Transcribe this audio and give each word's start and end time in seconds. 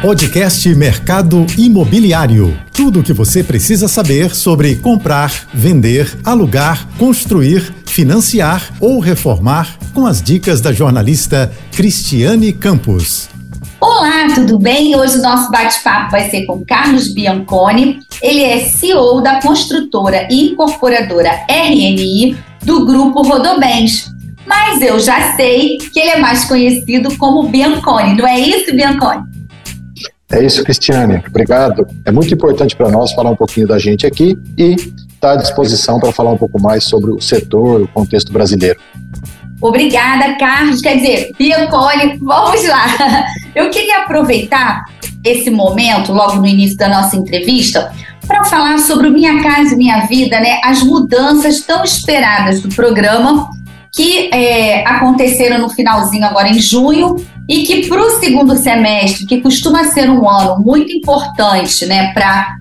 Podcast 0.00 0.68
Mercado 0.76 1.44
Imobiliário. 1.58 2.56
Tudo 2.72 3.00
o 3.00 3.02
que 3.02 3.12
você 3.12 3.42
precisa 3.42 3.88
saber 3.88 4.32
sobre 4.32 4.76
comprar, 4.76 5.32
vender, 5.52 6.16
alugar, 6.24 6.86
construir, 6.96 7.74
financiar 7.84 8.72
ou 8.80 9.00
reformar 9.00 9.76
com 9.92 10.06
as 10.06 10.22
dicas 10.22 10.60
da 10.60 10.72
jornalista 10.72 11.52
Cristiane 11.72 12.52
Campos. 12.52 13.28
Olá, 13.80 14.28
tudo 14.34 14.56
bem? 14.58 14.94
Hoje 14.94 15.18
o 15.18 15.22
nosso 15.22 15.50
bate-papo 15.50 16.12
vai 16.12 16.30
ser 16.30 16.46
com 16.46 16.64
Carlos 16.64 17.12
Bianconi. 17.12 17.98
Ele 18.22 18.44
é 18.44 18.60
CEO 18.66 19.20
da 19.20 19.42
construtora 19.42 20.28
e 20.30 20.52
incorporadora 20.52 21.30
RNI 21.48 22.36
do 22.62 22.86
grupo 22.86 23.22
Rodobens. 23.22 24.12
Mas 24.46 24.80
eu 24.80 25.00
já 25.00 25.34
sei 25.34 25.76
que 25.76 25.98
ele 25.98 26.10
é 26.10 26.18
mais 26.20 26.44
conhecido 26.44 27.16
como 27.18 27.48
Bianconi, 27.48 28.16
não 28.16 28.26
é 28.26 28.38
isso, 28.38 28.72
Bianconi? 28.72 29.37
É 30.30 30.44
isso, 30.44 30.62
Cristiane. 30.62 31.22
Obrigado. 31.26 31.86
É 32.04 32.12
muito 32.12 32.32
importante 32.32 32.76
para 32.76 32.90
nós 32.90 33.12
falar 33.12 33.30
um 33.30 33.36
pouquinho 33.36 33.66
da 33.66 33.78
gente 33.78 34.06
aqui 34.06 34.36
e 34.58 34.76
tá 35.20 35.32
à 35.32 35.36
disposição 35.36 35.98
para 35.98 36.12
falar 36.12 36.30
um 36.30 36.36
pouco 36.36 36.60
mais 36.60 36.84
sobre 36.84 37.10
o 37.10 37.20
setor, 37.20 37.82
o 37.82 37.88
contexto 37.88 38.32
brasileiro. 38.32 38.78
Obrigada, 39.60 40.36
Carlos. 40.36 40.80
Quer 40.80 40.96
dizer, 40.96 41.32
Bianconi, 41.36 42.18
vamos 42.20 42.66
lá. 42.68 43.26
Eu 43.54 43.70
queria 43.70 44.00
aproveitar 44.00 44.84
esse 45.24 45.50
momento, 45.50 46.12
logo 46.12 46.36
no 46.36 46.46
início 46.46 46.76
da 46.76 46.88
nossa 46.88 47.16
entrevista, 47.16 47.90
para 48.26 48.44
falar 48.44 48.78
sobre 48.78 49.08
o 49.08 49.10
Minha 49.10 49.42
Casa 49.42 49.74
e 49.74 49.76
Minha 49.76 50.06
Vida, 50.06 50.38
né? 50.38 50.60
As 50.62 50.82
mudanças 50.82 51.60
tão 51.62 51.82
esperadas 51.82 52.60
do 52.60 52.68
programa 52.68 53.48
que 53.90 54.32
é, 54.32 54.86
aconteceram 54.86 55.58
no 55.58 55.70
finalzinho 55.70 56.24
agora 56.24 56.48
em 56.48 56.60
junho 56.60 57.16
e 57.48 57.62
que 57.62 57.88
para 57.88 58.00
o 58.02 58.10
segundo 58.20 58.54
semestre, 58.56 59.24
que 59.24 59.40
costuma 59.40 59.84
ser 59.84 60.10
um 60.10 60.28
ano 60.28 60.62
muito 60.62 60.92
importante, 60.92 61.86
né, 61.86 62.12
para 62.12 62.58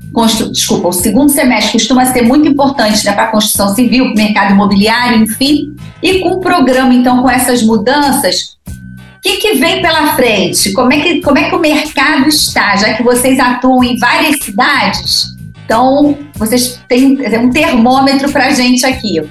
desculpa, 0.51 0.87
o 0.87 0.93
segundo 0.93 1.29
semestre 1.29 1.73
costuma 1.73 2.05
ser 2.05 2.23
muito 2.23 2.47
importante 2.47 3.05
né, 3.05 3.11
para 3.11 3.25
a 3.25 3.31
construção 3.31 3.75
civil, 3.75 4.13
mercado 4.15 4.53
imobiliário, 4.53 5.21
enfim, 5.21 5.75
e 6.01 6.19
com 6.19 6.35
o 6.35 6.39
programa 6.39 6.93
então 6.93 7.21
com 7.21 7.29
essas 7.29 7.61
mudanças, 7.61 8.57
o 8.65 9.21
que, 9.21 9.37
que 9.37 9.55
vem 9.55 9.81
pela 9.81 10.15
frente? 10.15 10.71
Como 10.71 10.93
é 10.93 11.01
que 11.01 11.21
como 11.21 11.37
é 11.37 11.49
que 11.49 11.55
o 11.55 11.59
mercado 11.59 12.29
está, 12.29 12.77
já 12.77 12.93
que 12.93 13.03
vocês 13.03 13.37
atuam 13.39 13.83
em 13.83 13.97
várias 13.97 14.41
cidades? 14.41 15.35
Então, 15.65 16.17
vocês 16.35 16.79
têm 16.87 17.19
um 17.39 17.49
termômetro 17.49 18.31
para 18.31 18.45
a 18.45 18.51
gente 18.51 18.85
aqui. 18.85 19.21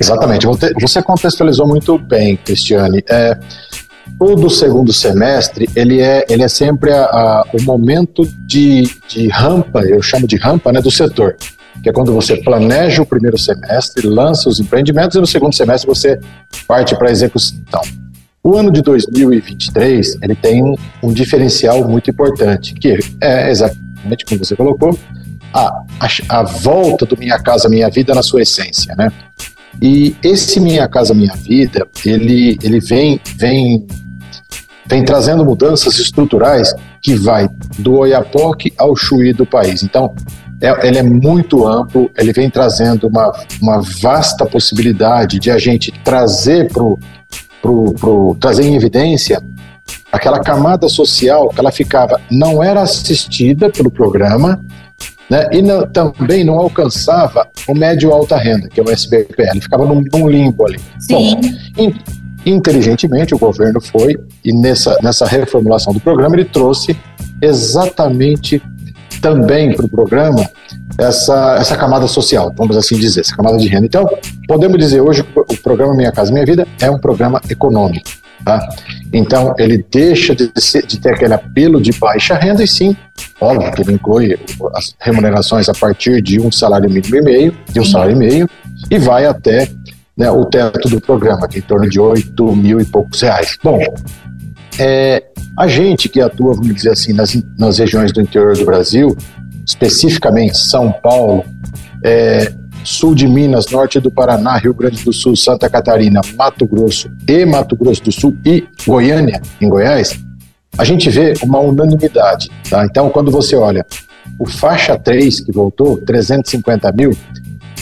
Exatamente. 0.00 0.46
Você 0.80 1.00
contextualizou 1.00 1.68
muito 1.68 1.96
bem, 1.96 2.36
Cristiane. 2.36 3.04
É, 3.08 3.38
todo 4.18 4.50
segundo 4.50 4.92
semestre 4.92 5.68
ele 5.74 6.00
é, 6.00 6.24
ele 6.28 6.42
é 6.42 6.48
sempre 6.48 6.92
a, 6.92 7.04
a, 7.04 7.46
o 7.52 7.62
momento 7.62 8.26
de, 8.46 8.88
de 9.08 9.28
rampa, 9.28 9.80
eu 9.80 10.00
chamo 10.02 10.26
de 10.26 10.36
rampa, 10.36 10.72
né, 10.72 10.80
do 10.80 10.90
setor. 10.90 11.36
Que 11.82 11.90
é 11.90 11.92
quando 11.92 12.12
você 12.12 12.36
planeja 12.36 13.02
o 13.02 13.06
primeiro 13.06 13.36
semestre, 13.36 14.06
lança 14.06 14.48
os 14.48 14.60
empreendimentos 14.60 15.16
e 15.16 15.20
no 15.20 15.26
segundo 15.26 15.54
semestre 15.54 15.86
você 15.86 16.18
parte 16.66 16.96
para 16.96 17.08
a 17.08 17.12
execução. 17.12 17.82
O 18.42 18.56
ano 18.56 18.70
de 18.70 18.82
2023 18.82 20.18
ele 20.22 20.34
tem 20.34 20.62
um, 20.62 20.74
um 21.02 21.12
diferencial 21.12 21.86
muito 21.88 22.10
importante, 22.10 22.74
que 22.74 22.98
é 23.20 23.50
exatamente 23.50 24.24
como 24.26 24.44
você 24.44 24.54
colocou, 24.54 24.98
a, 25.52 25.84
a, 26.00 26.38
a 26.40 26.42
volta 26.42 27.06
do 27.06 27.16
Minha 27.16 27.38
Casa 27.38 27.68
Minha 27.68 27.88
Vida 27.88 28.14
na 28.14 28.22
sua 28.22 28.42
essência, 28.42 28.94
né? 28.96 29.10
E 29.80 30.16
esse 30.22 30.60
Minha 30.60 30.88
Casa 30.88 31.14
Minha 31.14 31.34
Vida, 31.34 31.86
ele, 32.04 32.58
ele 32.62 32.80
vem, 32.80 33.20
vem, 33.36 33.86
vem 34.86 35.04
trazendo 35.04 35.44
mudanças 35.44 35.98
estruturais 35.98 36.74
que 37.02 37.14
vai 37.14 37.48
do 37.78 37.98
Oiapoque 37.98 38.72
ao 38.78 38.96
Chuí 38.96 39.32
do 39.32 39.44
país. 39.44 39.82
Então, 39.82 40.14
é, 40.60 40.86
ele 40.88 40.98
é 40.98 41.02
muito 41.02 41.66
amplo, 41.66 42.10
ele 42.16 42.32
vem 42.32 42.48
trazendo 42.48 43.08
uma, 43.08 43.32
uma 43.60 43.82
vasta 44.00 44.46
possibilidade 44.46 45.38
de 45.38 45.50
a 45.50 45.58
gente 45.58 45.92
trazer 46.02 46.72
pro, 46.72 46.98
pro, 47.60 48.36
trazer 48.40 48.64
em 48.64 48.74
evidência 48.74 49.42
aquela 50.10 50.40
camada 50.40 50.88
social 50.88 51.48
que 51.48 51.60
ela 51.60 51.72
ficava, 51.72 52.20
não 52.30 52.62
era 52.62 52.80
assistida 52.82 53.68
pelo 53.68 53.90
programa, 53.90 54.64
né? 55.30 55.48
E 55.52 55.62
não, 55.62 55.86
também 55.86 56.44
não 56.44 56.54
alcançava 56.54 57.46
o 57.68 57.74
médio 57.74 58.12
alta 58.12 58.36
renda, 58.36 58.68
que 58.68 58.80
é 58.80 58.82
o 58.82 58.90
SBPL, 58.90 59.60
ficava 59.60 59.86
num, 59.86 60.02
num 60.12 60.28
limbo 60.28 60.66
ali. 60.66 60.78
Sim. 60.98 61.36
Bom, 61.40 61.82
in, 61.82 61.94
inteligentemente 62.46 63.34
o 63.34 63.38
governo 63.38 63.80
foi 63.80 64.16
e 64.44 64.52
nessa, 64.52 64.96
nessa 65.02 65.26
reformulação 65.26 65.92
do 65.92 66.00
programa 66.00 66.36
ele 66.36 66.44
trouxe 66.44 66.96
exatamente 67.40 68.62
também 69.20 69.74
para 69.74 69.86
o 69.86 69.88
programa 69.88 70.48
essa, 70.98 71.56
essa 71.58 71.76
camada 71.76 72.06
social, 72.06 72.52
vamos 72.56 72.76
assim 72.76 72.98
dizer, 72.98 73.20
essa 73.20 73.34
camada 73.34 73.56
de 73.56 73.66
renda. 73.66 73.86
Então, 73.86 74.06
podemos 74.46 74.78
dizer 74.78 75.00
hoje 75.00 75.24
o 75.34 75.56
programa 75.62 75.94
Minha 75.94 76.12
Casa 76.12 76.30
Minha 76.30 76.44
Vida 76.44 76.66
é 76.80 76.90
um 76.90 76.98
programa 76.98 77.40
econômico. 77.48 78.10
Tá? 78.44 78.68
Então, 79.14 79.54
ele 79.56 79.84
deixa 79.90 80.34
de, 80.34 80.50
ser, 80.56 80.84
de, 80.84 80.98
ter 80.98 81.14
aquele 81.14 81.34
apelo 81.34 81.80
de 81.80 81.92
baixa 81.92 82.34
renda 82.34 82.64
e 82.64 82.66
sim, 82.66 82.96
óbvio 83.40 83.72
que 83.72 83.82
ele 83.82 83.92
inclui 83.92 84.36
as 84.74 84.92
remunerações 84.98 85.68
a 85.68 85.72
partir 85.72 86.20
de 86.20 86.40
um 86.40 86.50
salário 86.50 86.90
mínimo 86.90 87.14
e 87.14 87.22
meio, 87.22 87.56
de 87.70 87.78
um 87.78 87.84
salário 87.84 88.16
e 88.16 88.18
meio, 88.18 88.50
e 88.90 88.98
vai 88.98 89.24
até 89.24 89.70
né, 90.16 90.28
o 90.32 90.44
teto 90.44 90.88
do 90.88 91.00
programa, 91.00 91.46
que 91.46 91.56
é 91.56 91.58
em 91.60 91.62
torno 91.62 91.88
de 91.88 92.00
8 92.00 92.56
mil 92.56 92.80
e 92.80 92.84
poucos 92.84 93.20
reais. 93.20 93.56
Bom, 93.62 93.78
é, 94.80 95.22
a 95.56 95.68
gente 95.68 96.08
que 96.08 96.20
atua, 96.20 96.54
vamos 96.54 96.74
dizer 96.74 96.90
assim, 96.90 97.12
nas, 97.12 97.40
nas 97.56 97.78
regiões 97.78 98.12
do 98.12 98.20
interior 98.20 98.56
do 98.56 98.64
Brasil, 98.64 99.16
especificamente 99.64 100.58
São 100.58 100.90
Paulo, 100.90 101.44
é, 102.04 102.52
sul 102.84 103.14
de 103.14 103.26
Minas, 103.26 103.70
norte 103.70 103.98
do 103.98 104.10
Paraná, 104.10 104.56
Rio 104.58 104.74
Grande 104.74 105.02
do 105.02 105.12
Sul, 105.12 105.34
Santa 105.34 105.68
Catarina, 105.68 106.20
Mato 106.36 106.66
Grosso 106.66 107.10
e 107.26 107.44
Mato 107.44 107.74
Grosso 107.74 108.02
do 108.04 108.12
Sul 108.12 108.36
e 108.44 108.64
Goiânia, 108.86 109.40
em 109.60 109.68
Goiás, 109.68 110.20
a 110.76 110.84
gente 110.84 111.08
vê 111.08 111.34
uma 111.42 111.58
unanimidade. 111.60 112.50
Tá? 112.68 112.84
Então, 112.84 113.08
quando 113.10 113.30
você 113.30 113.56
olha 113.56 113.84
o 114.38 114.46
faixa 114.46 114.98
3 114.98 115.40
que 115.40 115.52
voltou, 115.52 115.98
350 115.98 116.92
mil, 116.92 117.16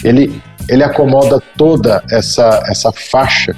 ele, 0.05 0.41
ele 0.69 0.83
acomoda 0.83 1.43
toda 1.57 2.03
essa, 2.11 2.63
essa 2.67 2.93
faixa 2.93 3.55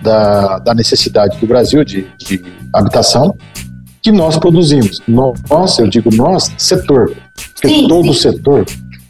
da, 0.00 0.58
da 0.58 0.74
necessidade 0.74 1.38
do 1.38 1.46
Brasil 1.46 1.84
de, 1.84 2.06
de 2.18 2.44
habitação 2.72 3.36
que 4.00 4.12
nós 4.12 4.38
produzimos. 4.38 5.02
Nós, 5.08 5.78
eu 5.78 5.88
digo 5.88 6.14
nós, 6.14 6.52
setor, 6.56 7.14
porque 7.54 7.68
sim, 7.68 7.88
todo 7.88 8.14
sim. 8.14 8.30
setor 8.30 8.64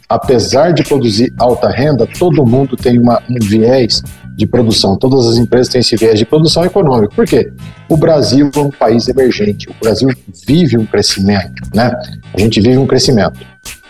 apesar 0.09 0.73
de 0.73 0.83
produzir 0.83 1.31
alta 1.37 1.69
renda, 1.69 2.07
todo 2.17 2.43
mundo 2.43 2.75
tem 2.75 2.97
uma, 2.97 3.21
um 3.29 3.37
viés 3.39 4.01
de 4.35 4.47
produção. 4.47 4.97
Todas 4.97 5.27
as 5.27 5.37
empresas 5.37 5.67
têm 5.67 5.81
esse 5.81 5.95
viés 5.95 6.17
de 6.17 6.25
produção 6.25 6.65
econômico. 6.65 7.13
Por 7.13 7.27
quê? 7.27 7.51
O 7.87 7.95
Brasil 7.95 8.49
é 8.55 8.59
um 8.59 8.71
país 8.71 9.07
emergente. 9.07 9.69
O 9.69 9.75
Brasil 9.79 10.09
vive 10.47 10.77
um 10.77 10.85
crescimento, 10.85 11.61
né? 11.75 11.91
A 12.33 12.39
gente 12.39 12.59
vive 12.59 12.77
um 12.77 12.87
crescimento. 12.87 13.39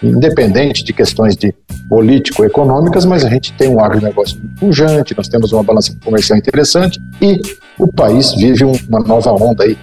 Independente 0.04 0.84
de 0.84 0.92
questões 0.92 1.38
de 1.38 1.54
político-econômicas, 1.88 3.06
mas 3.06 3.24
a 3.24 3.30
gente 3.30 3.54
tem 3.54 3.70
um 3.70 3.80
agronegócio 3.80 4.40
pujante, 4.60 5.16
nós 5.16 5.28
temos 5.28 5.54
uma 5.54 5.64
balança 5.64 5.96
comercial 6.04 6.38
interessante 6.38 7.00
e 7.22 7.40
o 7.78 7.88
país 7.88 8.34
vive 8.34 8.64
uma 8.66 9.00
nova 9.00 9.32
onda 9.32 9.64
aí 9.64 9.78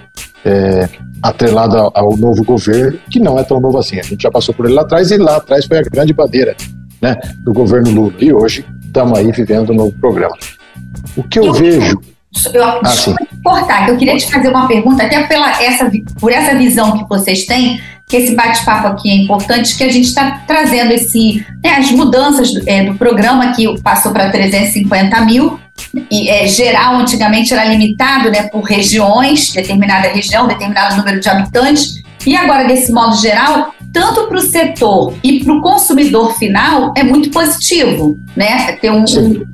é, 0.45 0.89
atrelada 1.23 1.91
ao 1.95 2.17
novo 2.17 2.45
governo, 2.45 2.99
que 3.11 3.19
não 3.19 3.39
é 3.39 3.45
tão 3.45 3.61
novo 3.61 3.79
assim. 3.79 3.99
A 3.99 4.03
gente 4.03 4.23
já 4.23 4.31
passou 4.31 4.55
por 4.55 4.67
ele 4.67 4.75
lá 4.75 4.83
atrás 4.83 5.11
e 5.11 5.17
lá 5.17 5.37
atrás 5.37 5.67
foi 5.67 5.79
a 5.79 5.83
grande 5.83 6.13
bandeira 6.13 6.57
né, 7.01 7.17
do 7.39 7.53
governo 7.53 7.91
Lula. 7.91 8.15
E 8.19 8.33
hoje 8.33 8.65
estamos 8.85 9.19
aí 9.19 9.31
vivendo 9.33 9.71
um 9.71 9.77
novo 9.77 9.93
programa. 9.99 10.37
O 11.17 11.23
que 11.23 11.39
eu, 11.39 11.47
eu 11.47 11.53
vejo. 11.53 12.01
Eu, 12.53 12.65
ah, 12.65 12.83
cortar, 13.43 13.89
eu 13.89 13.97
queria 13.97 14.17
te 14.17 14.31
fazer 14.31 14.49
uma 14.49 14.69
pergunta, 14.69 15.03
até 15.03 15.23
pela 15.27 15.63
essa, 15.63 15.91
por 16.21 16.31
essa 16.31 16.55
visão 16.57 16.99
que 16.99 17.09
vocês 17.09 17.47
têm, 17.47 17.81
que 18.07 18.17
esse 18.17 18.35
bate-papo 18.35 18.89
aqui 18.89 19.11
é 19.11 19.15
importante, 19.15 19.77
que 19.77 19.83
a 19.83 19.91
gente 19.91 20.07
está 20.07 20.43
trazendo 20.47 20.93
esse, 20.93 21.45
né, 21.65 21.77
as 21.77 21.91
mudanças 21.93 22.53
do, 22.53 22.69
é, 22.69 22.85
do 22.85 22.95
programa 22.95 23.53
que 23.53 23.81
passou 23.81 24.13
para 24.13 24.31
350 24.31 25.21
mil, 25.23 25.59
e, 26.11 26.29
é, 26.29 26.47
geral 26.47 26.97
antigamente 26.97 27.53
era 27.53 27.65
limitado 27.65 28.31
né, 28.31 28.45
por 28.45 28.63
regiões, 28.63 29.53
determinada 29.53 30.09
região, 30.09 30.47
determinado 30.47 30.97
número 30.97 31.21
de 31.21 31.29
habitantes, 31.29 32.03
e 32.27 32.35
agora, 32.35 32.67
desse 32.67 32.91
modo 32.91 33.17
geral, 33.17 33.73
tanto 33.93 34.27
para 34.27 34.37
o 34.37 34.41
setor 34.41 35.15
e 35.23 35.45
para 35.45 35.55
o 35.55 35.63
consumidor 35.63 36.37
final, 36.37 36.93
é 36.97 37.05
muito 37.05 37.31
positivo, 37.31 38.19
né? 38.35 38.73
Ter 38.73 38.91
um, 38.91 39.05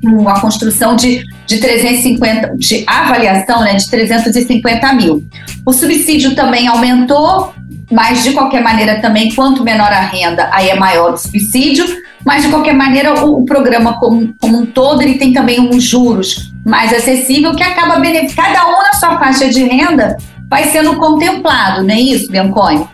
um, 0.03 0.19
uma 0.19 0.41
construção 0.41 0.95
de, 0.95 1.23
de 1.45 1.59
350, 1.59 2.57
de 2.57 2.83
avaliação 2.87 3.61
né, 3.61 3.75
de 3.75 3.87
350 3.89 4.93
mil. 4.93 5.23
O 5.63 5.71
subsídio 5.71 6.33
também 6.35 6.67
aumentou, 6.67 7.53
mas 7.93 8.23
de 8.23 8.31
qualquer 8.31 8.61
maneira 8.61 8.99
também, 8.99 9.33
quanto 9.33 9.63
menor 9.63 9.91
a 9.91 10.01
renda, 10.01 10.49
aí 10.51 10.69
é 10.69 10.75
maior 10.75 11.13
o 11.13 11.17
subsídio, 11.17 11.85
mas 12.25 12.43
de 12.43 12.49
qualquer 12.49 12.73
maneira 12.73 13.23
o, 13.23 13.41
o 13.41 13.45
programa 13.45 13.99
como, 13.99 14.33
como, 14.39 14.59
um 14.59 14.65
todo 14.65 15.01
ele 15.01 15.17
tem 15.17 15.31
também 15.31 15.59
uns 15.59 15.83
juros 15.83 16.51
mais 16.65 16.93
acessível 16.93 17.55
que 17.55 17.63
acaba 17.63 17.99
beneficiando 17.99 18.53
cada 18.53 18.67
um 18.67 18.71
na 18.71 18.93
sua 18.93 19.19
faixa 19.19 19.49
de 19.49 19.63
renda 19.63 20.17
vai 20.49 20.65
sendo 20.65 20.95
contemplado, 20.97 21.83
não 21.83 21.93
é 21.93 21.99
isso, 21.99 22.31
Bianconi? 22.31 22.87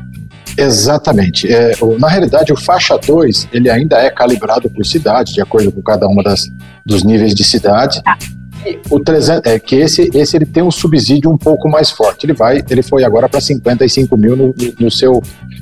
Exatamente. 0.57 1.51
É, 1.51 1.73
na 1.97 2.07
realidade, 2.07 2.51
o 2.51 2.57
faixa 2.57 2.97
2 2.97 3.49
ele 3.53 3.69
ainda 3.69 3.97
é 3.97 4.09
calibrado 4.09 4.69
por 4.69 4.85
cidade, 4.85 5.33
de 5.33 5.41
acordo 5.41 5.71
com 5.71 5.81
cada 5.81 6.07
uma 6.07 6.21
das, 6.21 6.51
dos 6.85 7.03
níveis 7.03 7.33
de 7.33 7.43
cidade. 7.43 8.01
Ah. 8.05 8.17
O 8.89 8.99
300, 8.99 9.51
é 9.51 9.59
que 9.59 9.75
esse, 9.75 10.09
esse 10.13 10.35
ele 10.35 10.45
tem 10.45 10.63
um 10.63 10.71
subsídio 10.71 11.29
um 11.29 11.37
pouco 11.37 11.69
mais 11.69 11.89
forte. 11.89 12.25
Ele 12.25 12.33
vai, 12.33 12.63
ele 12.69 12.81
foi 12.81 13.03
agora 13.03 13.29
para 13.29 13.39
55 13.39 14.17
mil 14.17 14.35
no, 14.35 14.55
no, 14.79 14.91
seu, 14.91 15.21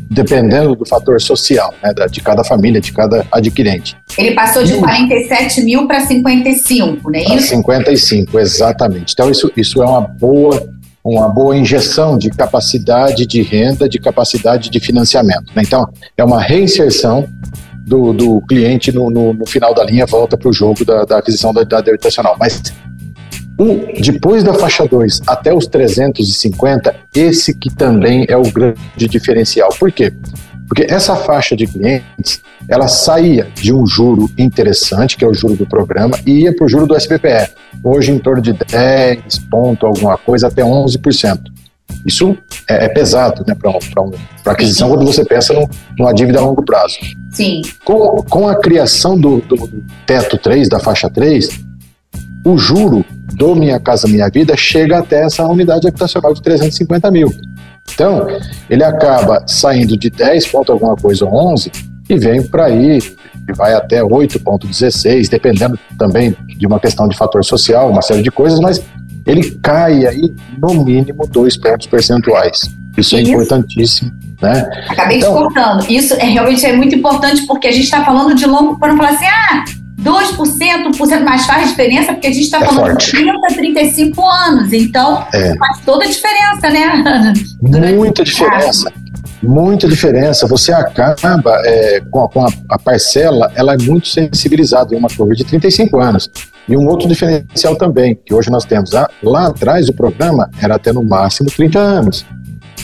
dependendo 0.09 0.75
do 0.75 0.85
fator 0.85 1.21
social, 1.21 1.73
né, 1.83 1.93
de 2.09 2.21
cada 2.21 2.43
família, 2.43 2.81
de 2.81 2.91
cada 2.91 3.25
adquirente. 3.31 3.95
Ele 4.17 4.31
passou 4.31 4.63
de 4.63 4.75
47 4.75 5.61
mil 5.61 5.87
para 5.87 6.05
55, 6.05 7.11
não 7.11 7.19
é 7.19 7.23
isso? 7.35 7.47
55, 7.49 8.39
exatamente. 8.39 9.13
Então 9.13 9.29
isso, 9.29 9.51
isso 9.55 9.81
é 9.81 9.85
uma 9.85 10.01
boa 10.01 10.77
uma 11.09 11.29
boa 11.29 11.55
injeção 11.55 12.17
de 12.17 12.29
capacidade 12.29 13.25
de 13.25 13.41
renda, 13.41 13.87
de 13.87 13.97
capacidade 13.97 14.69
de 14.69 14.79
financiamento. 14.79 15.45
Né? 15.55 15.61
Então, 15.65 15.87
é 16.17 16.23
uma 16.23 16.41
reinserção 16.41 17.25
do, 17.87 18.11
do 18.11 18.41
cliente 18.41 18.91
no, 18.91 19.09
no, 19.09 19.33
no, 19.33 19.45
final 19.45 19.73
da 19.73 19.83
linha, 19.85 20.05
volta 20.05 20.37
para 20.37 20.49
o 20.49 20.53
jogo 20.53 20.83
da, 20.83 21.05
da, 21.05 21.19
aquisição 21.19 21.53
da 21.53 21.61
idade 21.61 21.89
habitacional. 21.89 22.35
Mas 22.37 22.61
depois 23.99 24.43
da 24.43 24.53
faixa 24.53 24.85
2 24.85 25.21
até 25.25 25.53
os 25.53 25.65
350, 25.67 26.95
esse 27.15 27.53
que 27.53 27.73
também 27.73 28.25
é 28.29 28.37
o 28.37 28.43
grande 28.43 29.07
diferencial. 29.09 29.69
Por 29.79 29.91
quê? 29.91 30.13
Porque 30.67 30.85
essa 30.89 31.15
faixa 31.15 31.55
de 31.55 31.65
clientes, 31.65 32.41
ela 32.67 32.87
saía 32.87 33.47
de 33.55 33.73
um 33.73 33.87
juro 33.87 34.29
interessante, 34.37 35.15
que 35.15 35.23
é 35.23 35.27
o 35.27 35.33
juro 35.33 35.55
do 35.55 35.65
programa, 35.65 36.19
e 36.25 36.41
ia 36.41 36.53
para 36.53 36.65
o 36.65 36.69
juro 36.69 36.85
do 36.85 36.95
SBPE. 36.95 37.49
Hoje 37.83 38.11
em 38.11 38.19
torno 38.19 38.41
de 38.41 38.53
10 38.53 39.39
ponto 39.49 39.85
alguma 39.85 40.17
coisa 40.17 40.47
até 40.47 40.61
11%. 40.61 41.39
Isso 42.05 42.37
é, 42.69 42.85
é 42.85 42.89
pesado 42.89 43.43
né, 43.47 43.55
para 43.55 43.71
um, 43.71 44.11
aquisição 44.45 44.89
quando 44.89 45.05
você 45.05 45.23
pensa 45.23 45.53
num, 45.53 45.67
numa 45.97 46.13
dívida 46.13 46.39
a 46.39 46.41
longo 46.41 46.63
prazo. 46.63 46.97
Sim. 47.31 47.61
Com, 47.85 48.21
com 48.23 48.47
a 48.47 48.59
criação 48.59 49.17
do, 49.17 49.39
do 49.39 49.83
teto 50.05 50.37
3, 50.37 50.67
da 50.67 50.79
faixa 50.79 51.09
3, 51.09 51.49
o 52.45 52.57
juro 52.57 53.05
do 53.37 53.55
Minha 53.55 53.79
Casa 53.79 54.07
Minha 54.07 54.27
Vida 54.29 54.57
chega 54.57 54.97
até 54.97 55.23
essa 55.23 55.45
unidade 55.47 55.87
habitacional 55.87 56.33
de 56.33 56.41
350 56.41 57.11
mil. 57.11 57.31
Então, 57.93 58.27
ele 58.69 58.83
acaba 58.83 59.43
saindo 59.47 59.95
de 59.95 60.09
10 60.09 60.47
ponto 60.47 60.71
alguma 60.71 60.95
coisa, 60.95 61.23
11, 61.23 61.71
e 62.09 62.17
vem 62.17 62.41
para 62.41 62.65
aí, 62.65 62.97
e 63.47 63.53
vai 63.53 63.73
até 63.73 64.01
8,16, 64.01 65.29
dependendo 65.29 65.79
também 65.97 66.35
de 66.57 66.65
uma 66.65 66.79
questão 66.79 67.07
de 67.07 67.15
fator 67.15 67.45
social, 67.45 67.89
uma 67.89 68.01
série 68.01 68.23
de 68.23 68.31
coisas, 68.31 68.59
mas 68.59 68.83
ele 69.25 69.51
cai 69.61 70.07
aí 70.07 70.33
no 70.57 70.83
mínimo 70.83 71.27
dois 71.27 71.55
pontos 71.55 71.85
percentuais. 71.85 72.61
Isso, 72.97 73.15
é 73.15 73.21
importantíssimo. 73.21 74.11
Né? 74.41 74.67
Acabei 74.89 75.17
então, 75.17 75.33
te 75.33 75.37
cortando. 75.37 75.89
Isso 75.89 76.13
é, 76.15 76.25
realmente 76.25 76.65
é 76.65 76.73
muito 76.73 76.95
importante 76.95 77.45
porque 77.45 77.67
a 77.67 77.71
gente 77.71 77.83
está 77.83 78.03
falando 78.03 78.35
de 78.35 78.45
longo 78.45 78.79
para 78.79 78.89
não 78.89 78.97
falar 78.97 79.11
assim, 79.11 79.25
ah, 79.25 79.63
2%, 80.07 80.91
1% 80.93 81.23
mais 81.23 81.45
faz 81.45 81.69
diferença, 81.69 82.13
porque 82.13 82.27
a 82.27 82.31
gente 82.31 82.43
está 82.43 82.59
é 82.59 82.65
falando 82.65 82.91
forte. 82.91 83.05
de 83.05 83.11
30, 83.11 83.47
35 83.47 84.25
anos. 84.25 84.73
Então, 84.73 85.27
é. 85.33 85.55
faz 85.57 85.79
toda 85.85 86.05
a 86.05 86.07
diferença, 86.07 86.69
né? 86.69 87.33
Muita 87.93 88.23
diferença. 88.23 88.91
Muita 89.43 89.87
diferença. 89.87 90.47
Você 90.47 90.71
acaba 90.71 91.61
é, 91.65 92.01
com, 92.09 92.23
a, 92.23 92.29
com 92.29 92.45
a, 92.69 92.79
parcela, 92.79 93.51
ela 93.55 93.73
é 93.73 93.77
muito 93.77 94.07
sensibilizada 94.07 94.95
em 94.95 94.97
uma 94.97 95.09
curva 95.09 95.35
de 95.35 95.43
35 95.43 95.99
anos. 95.99 96.29
E 96.67 96.75
um 96.75 96.87
outro 96.87 97.07
diferencial 97.07 97.75
também, 97.75 98.17
que 98.25 98.33
hoje 98.33 98.49
nós 98.49 98.65
temos. 98.65 98.95
Ah, 98.95 99.09
lá 99.21 99.47
atrás 99.47 99.89
o 99.89 99.93
programa 99.93 100.49
era 100.61 100.75
até 100.75 100.91
no 100.91 101.03
máximo 101.03 101.49
30 101.49 101.79
anos. 101.79 102.25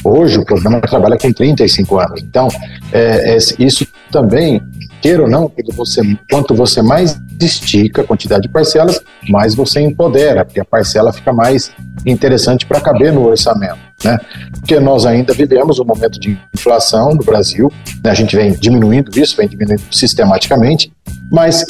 Hoje 0.04 0.38
o 0.38 0.46
programa 0.46 0.82
trabalha 0.82 1.18
com 1.18 1.32
35 1.32 2.00
anos. 2.00 2.22
Então, 2.22 2.48
é, 2.92 3.36
é, 3.36 3.38
isso 3.60 3.88
também 4.12 4.62
queira 5.04 5.24
ou 5.24 5.30
não, 5.30 5.52
você, 5.76 6.02
quanto 6.32 6.56
você 6.56 6.82
mais 6.82 7.20
estica 7.42 8.02
a 8.02 8.06
quantidade 8.06 8.44
de 8.44 8.50
parcelas, 8.50 9.02
mais 9.30 9.54
você 9.54 9.82
empodera, 9.82 10.46
porque 10.46 10.62
a 10.62 10.66
parcela 10.66 11.12
fica 11.12 11.34
mais 11.34 11.72
interessante 12.06 12.66
para 12.66 12.80
caber 12.80 13.12
no 13.12 13.28
orçamento. 13.28 13.78
Né? 14.02 14.18
Porque 14.54 14.80
nós 14.80 15.06
ainda 15.06 15.34
vivemos 15.34 15.78
um 15.78 15.84
momento 15.84 16.18
de 16.18 16.40
inflação 16.56 17.14
no 17.14 17.24
Brasil, 17.24 17.70
né? 18.02 18.12
a 18.12 18.14
gente 18.14 18.34
vem 18.34 18.54
diminuindo 18.54 19.12
isso, 19.20 19.36
vem 19.36 19.48
diminuindo 19.48 19.82
sistematicamente, 19.92 20.90
mas 21.30 21.66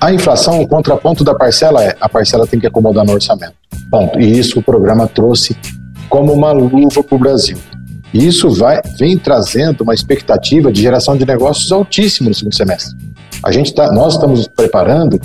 a 0.00 0.10
inflação, 0.10 0.62
o 0.62 0.66
contraponto 0.66 1.22
da 1.22 1.34
parcela 1.34 1.84
é 1.84 1.94
a 2.00 2.08
parcela 2.08 2.46
tem 2.46 2.58
que 2.58 2.66
acomodar 2.66 3.04
no 3.04 3.12
orçamento. 3.12 3.54
Ponto. 3.90 4.18
E 4.18 4.38
isso 4.38 4.60
o 4.60 4.62
programa 4.62 5.06
trouxe 5.06 5.54
como 6.08 6.32
uma 6.32 6.52
luva 6.52 7.02
para 7.02 7.16
o 7.16 7.18
Brasil. 7.18 7.58
E 8.12 8.26
isso 8.26 8.50
vai, 8.50 8.80
vem 8.98 9.18
trazendo 9.18 9.82
uma 9.82 9.94
expectativa 9.94 10.72
de 10.72 10.80
geração 10.80 11.16
de 11.16 11.26
negócios 11.26 11.70
altíssimo 11.72 12.28
no 12.28 12.34
segundo 12.34 12.54
semestre. 12.54 12.96
A 13.44 13.52
gente 13.52 13.74
tá, 13.74 13.92
nós 13.92 14.14
estamos 14.14 14.48
preparando 14.48 15.20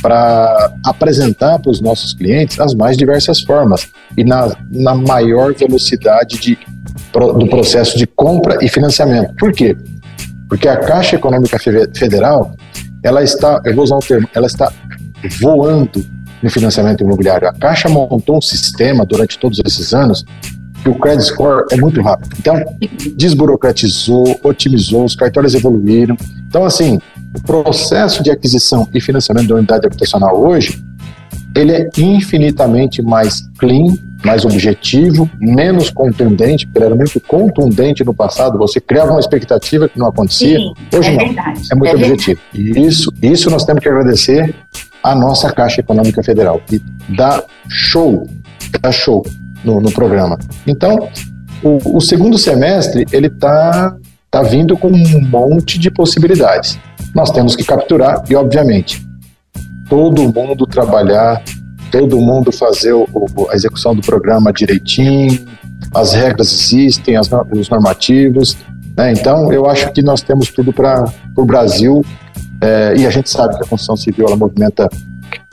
para 0.00 0.72
apresentar 0.84 1.58
para 1.60 1.70
os 1.70 1.80
nossos 1.80 2.12
clientes 2.12 2.58
as 2.58 2.74
mais 2.74 2.96
diversas 2.96 3.40
formas 3.40 3.88
e 4.16 4.24
na, 4.24 4.54
na 4.70 4.94
maior 4.94 5.54
velocidade 5.54 6.38
de, 6.38 6.58
do 7.12 7.46
processo 7.46 7.96
de 7.96 8.06
compra 8.06 8.58
e 8.60 8.68
financiamento. 8.68 9.34
Por 9.36 9.52
quê? 9.52 9.76
Porque 10.48 10.68
a 10.68 10.76
Caixa 10.76 11.16
Econômica 11.16 11.56
Federal, 11.58 12.54
ela 13.02 13.22
está, 13.22 13.62
eu 13.64 13.74
vou 13.74 13.84
usar 13.84 13.96
um 13.96 14.00
termo, 14.00 14.28
ela 14.34 14.46
está 14.46 14.70
voando 15.40 16.04
no 16.42 16.50
financiamento 16.50 17.02
imobiliário. 17.02 17.48
A 17.48 17.52
Caixa 17.52 17.88
montou 17.88 18.38
um 18.38 18.40
sistema 18.42 19.06
durante 19.06 19.38
todos 19.38 19.60
esses 19.64 19.94
anos 19.94 20.24
o 20.88 20.94
credit 20.94 21.24
score 21.24 21.64
é 21.70 21.76
muito 21.76 22.00
rápido. 22.02 22.34
Então, 22.38 22.54
desburocratizou, 23.16 24.38
otimizou, 24.42 25.04
os 25.04 25.14
cartórios 25.14 25.54
evoluíram. 25.54 26.16
Então, 26.48 26.64
assim, 26.64 27.00
o 27.34 27.40
processo 27.40 28.22
de 28.22 28.30
aquisição 28.30 28.88
e 28.92 29.00
financiamento 29.00 29.48
da 29.48 29.54
unidade 29.54 29.86
habitacional 29.86 30.38
hoje, 30.38 30.82
ele 31.54 31.72
é 31.72 31.88
infinitamente 31.96 33.02
mais 33.02 33.48
clean, 33.58 33.94
mais 34.24 34.44
objetivo, 34.44 35.28
menos 35.38 35.90
contundente, 35.90 36.66
porque 36.66 36.84
era 36.84 36.94
muito 36.94 37.20
contundente 37.20 38.04
no 38.04 38.14
passado, 38.14 38.58
você 38.58 38.80
criava 38.80 39.10
uma 39.10 39.20
expectativa 39.20 39.88
que 39.88 39.98
não 39.98 40.06
acontecia. 40.06 40.58
Sim, 40.58 40.74
hoje 40.94 41.08
é 41.08 41.12
não, 41.12 41.26
verdade, 41.26 41.62
é 41.70 41.74
muito 41.74 41.90
é 41.90 41.96
objetivo. 41.96 42.40
E 42.54 42.86
isso, 42.86 43.12
isso 43.20 43.50
nós 43.50 43.64
temos 43.64 43.82
que 43.82 43.88
agradecer 43.88 44.54
à 45.02 45.14
nossa 45.14 45.50
Caixa 45.52 45.80
Econômica 45.80 46.22
Federal, 46.22 46.60
que 46.66 46.80
dá 47.08 47.42
show, 47.68 48.28
dá 48.80 48.92
show 48.92 49.24
no, 49.64 49.80
no 49.80 49.92
programa. 49.92 50.38
Então, 50.66 51.08
o, 51.62 51.96
o, 51.96 52.00
segundo 52.00 52.38
semestre 52.38 53.06
ele 53.12 53.28
está 53.28 53.96
tá 54.30 54.42
vindo 54.42 54.76
com 54.76 54.88
um 54.88 55.20
monte 55.28 55.78
de 55.78 55.90
possibilidades. 55.90 56.78
Nós 57.14 57.30
temos 57.30 57.54
que 57.54 57.64
capturar 57.64 58.24
e, 58.28 58.34
obviamente, 58.34 59.06
todo 59.88 60.22
mundo 60.22 60.66
trabalhar, 60.66 61.42
todo 61.90 62.20
mundo 62.20 62.50
fazer 62.50 62.92
o, 62.92 63.08
a 63.50 63.54
execução 63.54 63.94
do 63.94 64.02
programa 64.02 64.52
direitinho, 64.52 65.46
as 65.94 66.14
regras 66.14 66.52
existem, 66.52 67.16
as, 67.16 67.30
os 67.54 67.68
normativos. 67.68 68.56
Né? 68.96 69.12
Então, 69.12 69.52
eu 69.52 69.66
acho 69.66 69.92
que 69.92 70.02
nós 70.02 70.22
temos 70.22 70.50
tudo 70.50 70.72
para 70.72 71.04
o 71.36 71.44
Brasil 71.44 72.04
é, 72.60 72.94
e 72.96 73.06
a 73.06 73.10
gente 73.10 73.28
sabe 73.28 73.56
que 73.56 73.64
a 73.64 73.66
construção 73.66 73.96
civil 73.96 74.26
ela 74.26 74.36
movimenta 74.36 74.88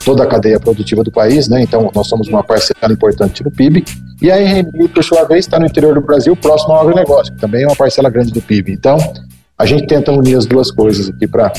toda 0.03 0.23
a 0.23 0.27
cadeia 0.27 0.59
produtiva 0.59 1.03
do 1.03 1.11
país, 1.11 1.47
né? 1.47 1.61
Então, 1.61 1.91
nós 1.93 2.07
somos 2.07 2.27
uma 2.27 2.43
parcela 2.43 2.91
importante 2.93 3.43
no 3.43 3.51
PIB. 3.51 3.83
E 4.21 4.31
a 4.31 4.35
RMI, 4.35 4.87
por 4.89 5.03
sua 5.03 5.23
vez, 5.23 5.45
está 5.45 5.59
no 5.59 5.65
interior 5.65 5.95
do 5.95 6.01
Brasil, 6.01 6.35
próximo 6.35 6.73
ao 6.73 6.81
agronegócio, 6.81 7.33
que 7.33 7.39
também 7.39 7.63
é 7.63 7.67
uma 7.67 7.75
parcela 7.75 8.09
grande 8.09 8.31
do 8.31 8.41
PIB. 8.41 8.73
Então, 8.73 8.97
a 9.57 9.65
gente 9.65 9.87
tenta 9.87 10.11
unir 10.11 10.37
as 10.37 10.45
duas 10.45 10.71
coisas 10.71 11.09
aqui 11.09 11.27
para 11.27 11.51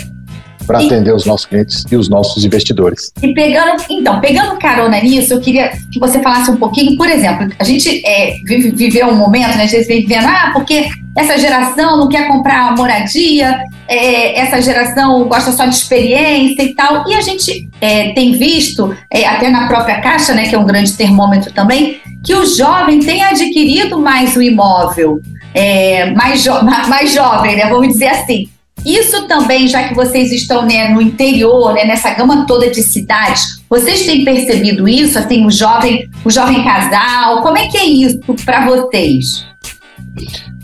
para 0.71 0.79
atender 0.79 1.13
os 1.13 1.27
nossos 1.27 1.47
clientes 1.47 1.85
e 1.91 1.97
os 1.97 2.09
nossos 2.09 2.45
investidores. 2.45 3.13
E 3.21 3.35
pegando, 3.35 3.83
então, 3.91 4.21
pegando 4.21 4.57
carona 4.59 5.01
nisso, 5.01 5.35
eu 5.35 5.41
queria 5.41 5.71
que 5.91 5.99
você 5.99 6.23
falasse 6.23 6.49
um 6.49 6.57
pouquinho, 6.57 6.97
por 6.97 7.09
exemplo, 7.09 7.49
a 7.59 7.65
gente 7.65 8.07
é, 8.07 8.37
vive, 8.45 8.71
viveu 8.71 9.09
um 9.09 9.17
momento, 9.17 9.57
né, 9.57 9.65
a 9.65 9.67
gente 9.67 9.89
vem 9.89 10.03
vivendo, 10.03 10.27
ah, 10.27 10.51
porque 10.53 10.89
essa 11.17 11.37
geração 11.39 11.97
não 11.97 12.09
quer 12.09 12.29
comprar 12.29 12.77
moradia, 12.77 13.65
é, 13.89 14.39
essa 14.39 14.63
geração 14.63 15.25
gosta 15.25 15.51
só 15.51 15.65
de 15.65 15.75
experiência 15.75 16.63
e 16.63 16.73
tal, 16.73 17.09
e 17.09 17.15
a 17.15 17.21
gente 17.21 17.69
é, 17.81 18.13
tem 18.13 18.39
visto, 18.39 18.95
é, 19.11 19.27
até 19.27 19.51
na 19.51 19.67
própria 19.67 20.01
Caixa, 20.01 20.35
né, 20.35 20.47
que 20.49 20.55
é 20.55 20.59
um 20.59 20.67
grande 20.67 20.93
termômetro 20.93 21.53
também, 21.53 22.01
que 22.25 22.35
o 22.35 22.45
jovem 22.45 23.01
tem 23.01 23.23
adquirido 23.23 23.99
mais 23.99 24.37
o 24.37 24.43
imóvel, 24.43 25.21
é, 25.55 26.11
mais, 26.13 26.43
jo 26.43 26.53
mais 26.89 27.13
jovem, 27.13 27.57
né, 27.57 27.69
vamos 27.69 27.89
dizer 27.89 28.09
assim. 28.09 28.49
Isso 28.85 29.27
também, 29.29 29.69
já 29.69 29.89
que 29.89 29.95
vocês 29.95 30.33
estão 30.33 30.65
né, 30.65 30.89
no 30.89 31.03
interior, 31.03 31.75
né, 31.75 31.85
nessa 31.85 32.15
gama 32.15 32.47
toda 32.47 32.71
de 32.71 32.83
cidades, 32.83 33.63
vocês 33.69 34.07
têm 34.07 34.25
percebido 34.25 34.89
isso, 34.89 35.19
assim, 35.19 35.45
o 35.45 35.51
jovem, 35.51 36.09
o 36.25 36.31
jovem 36.31 36.65
casal? 36.65 37.43
Como 37.43 37.59
é 37.59 37.69
que 37.69 37.77
é 37.77 37.85
isso 37.85 38.21
para 38.45 38.67
vocês? 38.67 39.45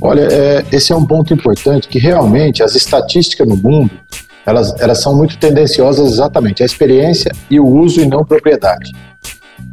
Olha, 0.01 0.29
é, 0.31 0.65
esse 0.73 0.93
é 0.93 0.97
um 0.97 1.05
ponto 1.05 1.33
importante 1.35 1.89
que 1.89 1.99
realmente 1.99 2.63
as 2.63 2.75
estatísticas 2.75 3.47
no 3.47 3.57
mundo 3.57 3.91
elas, 4.47 4.73
elas 4.81 5.03
são 5.03 5.15
muito 5.15 5.37
tendenciosas 5.39 6.13
exatamente 6.13 6.63
à 6.63 6.67
experiência 6.67 7.33
e 7.51 7.59
o 7.59 7.67
uso 7.67 8.01
e 8.01 8.07
não 8.07 8.25
propriedade. 8.25 8.93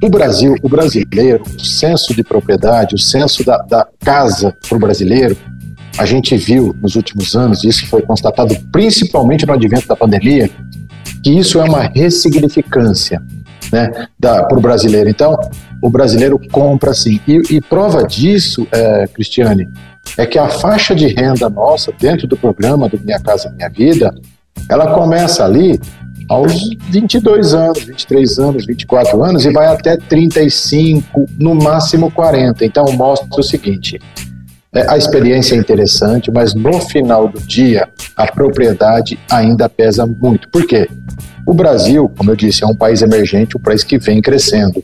O 0.02 0.10
Brasil, 0.10 0.56
o 0.62 0.70
brasileiro, 0.70 1.44
o 1.44 1.64
senso 1.64 2.14
de 2.14 2.24
propriedade, 2.24 2.96
o 2.96 3.00
senso 3.00 3.44
da, 3.46 3.58
da 3.60 3.88
casa 4.00 4.56
para 4.68 4.78
o 4.78 4.80
brasileiro, 4.80 5.38
a 5.98 6.06
gente 6.06 6.36
viu 6.36 6.76
nos 6.82 6.96
últimos 6.96 7.36
anos, 7.36 7.64
isso 7.64 7.86
foi 7.88 8.02
constatado 8.02 8.56
principalmente 8.72 9.46
no 9.46 9.54
advento 9.54 9.88
da 9.88 9.96
pandemia, 9.96 10.50
que 11.24 11.32
isso 11.32 11.60
é 11.60 11.64
uma 11.64 11.84
ressignificância 11.84 13.22
né, 13.72 14.08
para 14.20 14.58
o 14.58 14.62
brasileiro. 14.62 15.10
Então, 15.10 15.38
o 15.82 15.90
brasileiro 15.90 16.40
compra 16.52 16.94
sim. 16.94 17.20
E, 17.28 17.42
e 17.56 17.62
prova 17.62 18.04
disso, 18.04 18.68
é, 18.72 19.08
Cristiane, 19.08 19.70
é 20.18 20.26
que 20.26 20.38
a 20.38 20.50
faixa 20.50 20.94
de 20.94 21.08
renda 21.08 21.50
nossa, 21.50 21.92
dentro 21.98 22.28
do 22.28 22.36
programa 22.36 22.90
do 22.90 23.00
Minha 23.00 23.20
Casa 23.20 23.52
Minha 23.56 23.70
Vida, 23.70 24.14
ela 24.70 24.94
começa 24.94 25.44
ali 25.44 25.80
aos 26.34 26.70
22 26.90 27.54
anos, 27.54 27.84
23 27.84 28.40
anos, 28.40 28.66
24 28.66 29.24
anos 29.24 29.46
e 29.46 29.52
vai 29.52 29.68
até 29.68 29.96
35, 29.98 31.28
no 31.40 31.54
máximo 31.54 32.10
40. 32.10 32.66
Então, 32.66 32.92
mostra 32.94 33.28
o 33.40 33.44
seguinte: 33.44 34.00
é, 34.74 34.90
a 34.90 34.98
experiência 34.98 35.56
é 35.56 35.60
interessante, 35.60 36.32
mas 36.32 36.56
no 36.56 36.80
final 36.82 37.28
do 37.28 37.40
dia, 37.40 37.88
a 38.18 38.25
propriedade 38.25 39.20
ainda 39.30 39.70
pesa 39.70 40.06
muito. 40.08 40.50
Por 40.50 40.66
quê? 40.66 40.90
O 41.46 41.54
Brasil, 41.54 42.12
como 42.18 42.32
eu 42.32 42.36
disse, 42.36 42.63
é 42.63 42.68
um 42.68 42.75
país 42.75 43.02
emergente, 43.02 43.56
um 43.56 43.62
país 43.62 43.84
que 43.84 44.00
vem 44.00 44.22
crescendo. 44.22 44.84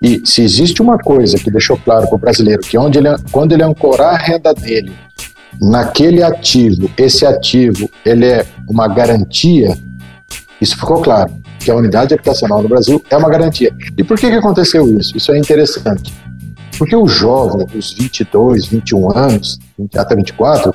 E 0.00 0.22
se 0.24 0.42
existe 0.42 0.80
uma 0.80 0.98
coisa 0.98 1.36
que 1.36 1.50
deixou 1.50 1.76
claro 1.76 2.06
para 2.06 2.16
o 2.16 2.18
brasileiro, 2.18 2.62
que 2.62 2.78
onde 2.78 2.98
ele, 2.98 3.08
quando 3.30 3.52
ele 3.52 3.62
ancorar 3.62 4.14
a 4.14 4.18
renda 4.18 4.54
dele 4.54 4.92
naquele 5.60 6.22
ativo, 6.22 6.90
esse 6.96 7.26
ativo 7.26 7.88
ele 8.04 8.26
é 8.26 8.44
uma 8.68 8.88
garantia, 8.88 9.76
isso 10.62 10.76
ficou 10.76 11.02
claro, 11.02 11.32
que 11.58 11.70
a 11.72 11.74
unidade 11.74 12.14
habitacional 12.14 12.62
no 12.62 12.68
Brasil 12.68 13.02
é 13.10 13.16
uma 13.16 13.28
garantia. 13.28 13.74
E 13.98 14.04
por 14.04 14.16
que, 14.16 14.30
que 14.30 14.36
aconteceu 14.36 14.86
isso? 14.96 15.16
Isso 15.16 15.32
é 15.32 15.38
interessante. 15.38 16.14
Porque 16.78 16.94
o 16.94 17.08
jovem, 17.08 17.66
dos 17.66 17.92
22, 17.92 18.66
21 18.66 19.16
anos, 19.16 19.58
até 19.96 20.14
24, 20.14 20.72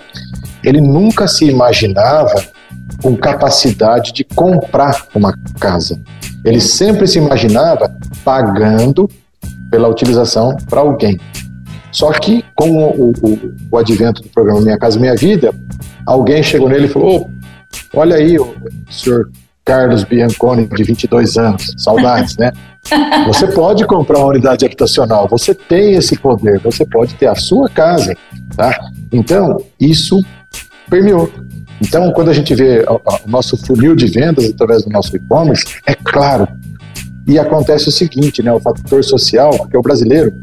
ele 0.62 0.82
nunca 0.82 1.25
se 1.25 1.46
imaginava 1.46 2.44
com 3.01 3.15
capacidade 3.15 4.12
de 4.12 4.25
comprar 4.25 5.08
uma 5.15 5.34
casa. 5.58 5.98
Ele 6.44 6.60
sempre 6.60 7.08
se 7.08 7.17
imaginava 7.17 7.89
pagando 8.25 9.10
pela 9.72 9.88
utilização 9.88 10.56
para 10.70 10.82
alguém. 10.82 11.17
Só 11.94 12.12
que, 12.12 12.44
com 12.56 12.70
o, 12.70 13.12
o, 13.12 13.56
o, 13.72 13.77
advento 13.77 14.22
do 14.22 14.29
programa 14.29 14.62
Minha 14.62 14.77
Casa 14.77 15.00
Minha 15.00 15.15
Vida, 15.15 15.53
alguém 16.06 16.44
chegou 16.44 16.67
nele 16.67 16.86
e 16.86 16.89
falou: 16.89 17.29
oh, 17.94 18.00
Olha 18.00 18.17
aí, 18.17 18.36
senhor 18.89 19.29
Carlos 19.68 20.06
Bianconi, 20.06 20.66
de 20.66 20.82
22 20.82 21.38
anos, 21.38 21.74
saudades, 21.78 22.38
né? 22.38 22.54
Você 23.28 23.48
pode 23.48 23.86
comprar 23.86 24.20
uma 24.20 24.30
unidade 24.30 24.66
habitacional, 24.66 25.28
você 25.28 25.54
tem 25.54 25.96
esse 25.96 26.18
poder, 26.18 26.58
você 26.62 26.86
pode 26.86 27.16
ter 27.16 27.28
a 27.28 27.36
sua 27.36 27.70
casa, 27.70 28.16
tá? 28.56 28.80
Então, 29.12 29.58
isso 29.78 30.24
permeou. 30.90 31.30
Então, 31.82 32.14
quando 32.14 32.30
a 32.30 32.34
gente 32.34 32.56
vê 32.56 32.86
o 32.88 33.30
nosso 33.30 33.58
funil 33.58 33.94
de 33.94 34.08
vendas 34.08 34.46
através 34.46 34.86
do 34.86 34.90
nosso 34.90 35.14
e-commerce, 35.18 35.66
é 35.86 35.94
claro. 35.94 36.48
E 37.28 37.38
acontece 37.38 37.90
o 37.90 37.92
seguinte, 37.92 38.42
né, 38.42 38.54
o 38.54 38.62
fator 38.62 39.04
social, 39.04 39.52
porque 39.58 39.76
o 39.76 39.82
brasileiro, 39.82 40.34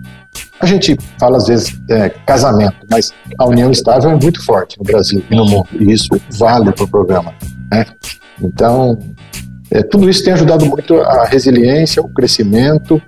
a 0.61 0.67
gente 0.67 0.99
fala 1.19 1.39
às 1.39 1.47
vezes 1.47 1.75
é, 1.89 2.11
casamento, 2.27 2.77
mas 2.91 3.11
a 3.39 3.47
união 3.47 3.71
estável 3.71 4.11
é 4.11 4.17
muito 4.17 4.45
forte 4.45 4.77
no 4.79 4.85
Brasil 4.85 5.25
e 5.31 5.35
no 5.35 5.47
mundo, 5.47 5.69
e 5.81 5.91
isso 5.91 6.09
vale 6.33 6.71
para 6.73 6.85
o 6.85 6.89
programa. 6.89 7.33
Né? 7.73 7.87
Então, 8.41 8.99
é, 9.75 9.83
tudo 9.83 10.09
isso 10.09 10.23
tem 10.23 10.33
ajudado 10.33 10.65
muito 10.65 10.95
a 11.01 11.25
resiliência, 11.25 12.01
o 12.01 12.09
crescimento 12.09 13.03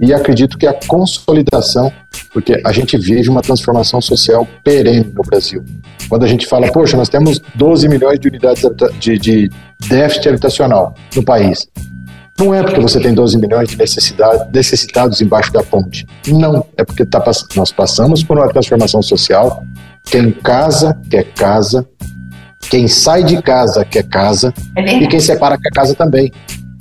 e 0.00 0.12
acredito 0.12 0.58
que 0.58 0.66
a 0.66 0.72
consolidação, 0.72 1.92
porque 2.32 2.60
a 2.66 2.72
gente 2.72 2.98
vive 2.98 3.28
uma 3.28 3.40
transformação 3.40 4.00
social 4.00 4.46
perene 4.64 5.12
no 5.14 5.22
Brasil. 5.22 5.62
Quando 6.08 6.24
a 6.24 6.26
gente 6.26 6.46
fala, 6.46 6.70
poxa, 6.72 6.96
nós 6.96 7.08
temos 7.08 7.40
12 7.54 7.88
milhões 7.88 8.18
de 8.18 8.26
unidades 8.26 8.64
de, 8.98 9.18
de 9.18 9.50
déficit 9.88 10.30
habitacional 10.30 10.94
no 11.14 11.22
país. 11.22 11.68
Não 12.36 12.52
é 12.52 12.62
porque 12.62 12.80
você 12.80 12.98
tem 12.98 13.14
12 13.14 13.38
milhões 13.38 13.68
de 13.68 13.76
necessitados 13.76 15.20
embaixo 15.20 15.52
da 15.52 15.62
ponte. 15.62 16.06
Não, 16.26 16.66
é 16.76 16.82
porque 16.82 17.04
tá, 17.04 17.22
nós 17.54 17.70
passamos 17.70 18.24
por 18.24 18.36
uma 18.36 18.48
transformação 18.48 19.00
social. 19.00 19.62
Quem 20.04 20.32
casa 20.32 20.98
quer 21.08 21.24
casa, 21.34 21.86
quem 22.70 22.86
sai 22.86 23.24
de 23.24 23.42
casa 23.42 23.84
quer 23.84 24.04
casa, 24.04 24.54
é 24.76 24.94
e 24.94 25.08
quem 25.08 25.18
separa 25.18 25.58
quer 25.60 25.70
casa 25.70 25.92
também. 25.94 26.32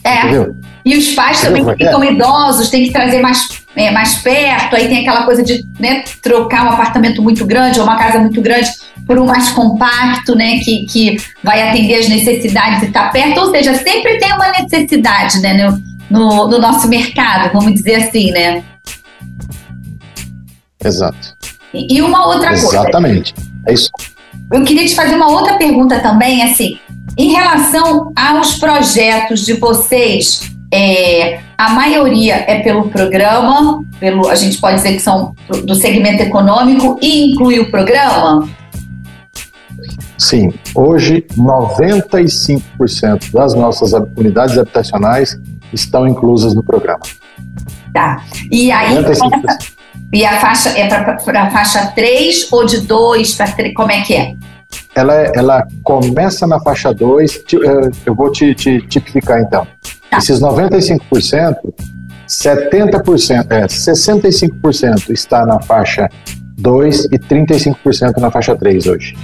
É. 0.04 0.20
Entendeu? 0.20 0.56
E 0.86 0.96
os 0.96 1.14
pais 1.14 1.42
também 1.42 1.66
que 1.66 1.84
ficam 1.84 2.04
idosos, 2.04 2.70
tem 2.70 2.84
que 2.84 2.92
trazer 2.92 3.20
mais, 3.20 3.64
é, 3.76 3.92
mais 3.92 4.16
perto, 4.16 4.76
aí 4.76 4.88
tem 4.88 5.00
aquela 5.00 5.24
coisa 5.24 5.44
de 5.44 5.66
né, 5.80 6.04
trocar 6.22 6.66
um 6.66 6.70
apartamento 6.70 7.22
muito 7.22 7.46
grande 7.46 7.80
ou 7.80 7.86
uma 7.86 7.98
casa 7.98 8.20
muito 8.20 8.40
grande 8.42 8.70
por 9.06 9.20
um 9.20 9.26
mais 9.26 9.50
compacto, 9.50 10.36
né, 10.36 10.60
que, 10.60 10.86
que 10.86 11.18
vai 11.44 11.68
atender 11.68 11.96
as 11.96 12.08
necessidades 12.08 12.84
e 12.84 12.86
estar 12.86 13.08
tá 13.08 13.10
perto. 13.10 13.40
Ou 13.40 13.52
seja, 13.52 13.74
sempre 13.76 14.18
tem 14.20 14.32
uma 14.32 14.52
necessidade 14.52 15.40
né, 15.42 15.54
no, 15.54 15.82
no, 16.10 16.48
no 16.48 16.60
nosso 16.60 16.88
mercado, 16.88 17.52
vamos 17.52 17.74
dizer 17.74 17.96
assim, 17.96 18.32
né? 18.32 18.64
Exato. 20.84 21.36
E, 21.74 21.98
e 21.98 22.02
uma 22.02 22.28
outra 22.28 22.54
Exatamente. 22.54 22.62
coisa. 22.62 22.78
Exatamente. 22.78 23.34
É 23.68 23.74
isso. 23.74 23.92
Eu 24.52 24.64
queria 24.64 24.86
te 24.86 24.96
fazer 24.96 25.16
uma 25.16 25.30
outra 25.32 25.58
pergunta 25.58 26.00
também, 26.00 26.44
assim, 26.44 26.80
em 27.18 27.32
relação 27.32 28.12
aos 28.16 28.56
projetos 28.56 29.46
de 29.46 29.54
vocês, 29.54 30.52
é, 30.74 31.40
a 31.58 31.72
maioria 31.72 32.36
é 32.48 32.62
pelo 32.62 32.90
programa, 32.90 33.84
pelo, 34.00 34.30
a 34.30 34.36
gente 34.36 34.58
pode 34.60 34.78
dizer 34.78 34.94
que 34.94 35.00
são 35.00 35.36
do 35.66 35.76
segmento 35.76 36.24
econômico 36.24 36.98
e 37.02 37.32
inclui 37.32 37.60
o 37.60 37.70
programa? 37.70 38.48
Sim, 40.18 40.54
hoje 40.76 41.26
95% 41.38 43.32
das 43.32 43.54
nossas 43.54 43.94
unidades 44.16 44.58
habitacionais 44.58 45.40
estão 45.74 46.08
inclusas 46.08 46.54
no 46.54 46.64
programa. 46.64 47.02
Tá. 47.94 48.24
E 48.52 48.72
aí, 48.72 48.96
e 50.12 50.26
a 50.26 50.40
faixa 50.40 50.70
é 50.70 50.88
para 50.88 51.44
a 51.44 51.52
faixa 51.52 51.88
3 51.96 52.52
ou 52.52 52.66
de 52.66 52.82
2 52.82 53.36
para 53.36 53.52
3? 53.52 53.74
Como 53.74 53.92
é 53.92 54.02
que 54.02 54.16
é? 54.16 54.36
Ela, 54.96 55.14
ela 55.36 55.68
começa 55.84 56.46
na 56.46 56.60
faixa 56.60 56.94
2, 56.94 57.36
eh, 57.36 57.92
eu 58.06 58.16
vou 58.16 58.32
te, 58.32 58.54
te 58.54 58.82
tipificar 58.88 59.40
então. 59.40 59.68
Tá. 60.10 60.18
Esses 60.18 60.40
95%, 60.40 61.56
70%, 62.28 63.52
é, 63.52 63.66
65% 63.66 65.10
está 65.10 65.46
na 65.46 65.60
faixa 65.60 66.10
2 66.58 67.06
e 67.06 67.20
35% 67.20 68.18
na 68.18 68.30
faixa 68.30 68.56
3 68.56 68.88
hoje. 68.88 69.16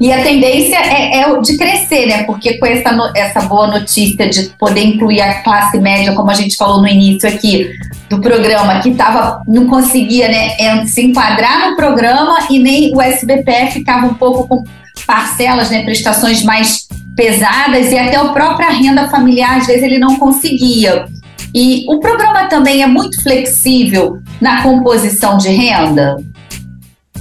E 0.00 0.12
a 0.12 0.22
tendência 0.22 0.76
é, 0.76 1.20
é, 1.20 1.40
de 1.40 1.56
crescer, 1.56 2.06
né? 2.06 2.24
Porque 2.24 2.58
com 2.58 2.66
essa, 2.66 3.12
essa 3.14 3.42
boa 3.42 3.68
notícia 3.68 4.28
de 4.28 4.50
poder 4.58 4.84
incluir 4.84 5.20
a 5.20 5.42
classe 5.42 5.78
média, 5.78 6.12
como 6.14 6.30
a 6.30 6.34
gente 6.34 6.56
falou 6.56 6.80
no 6.80 6.88
início 6.88 7.28
aqui 7.28 7.70
do 8.10 8.20
programa, 8.20 8.80
que 8.80 8.92
tava, 8.94 9.42
não 9.46 9.66
conseguia 9.66 10.28
né, 10.28 10.84
se 10.86 11.02
enquadrar 11.02 11.70
no 11.70 11.76
programa 11.76 12.38
e 12.50 12.58
nem 12.58 12.94
o 12.94 13.00
SBPF 13.00 13.72
ficava 13.72 14.06
um 14.06 14.14
pouco 14.14 14.48
com 14.48 14.64
parcelas, 15.06 15.70
né, 15.70 15.82
prestações 15.84 16.42
mais 16.42 16.86
pesadas 17.16 17.92
e 17.92 17.98
até 17.98 18.16
a 18.16 18.26
própria 18.26 18.70
renda 18.70 19.08
familiar, 19.08 19.58
às 19.58 19.66
vezes, 19.66 19.82
ele 19.82 19.98
não 19.98 20.16
conseguia. 20.16 21.06
E 21.54 21.84
o 21.88 22.00
programa 22.00 22.46
também 22.46 22.82
é 22.82 22.86
muito 22.86 23.22
flexível 23.22 24.18
na 24.40 24.62
composição 24.62 25.36
de 25.38 25.50
renda? 25.50 26.16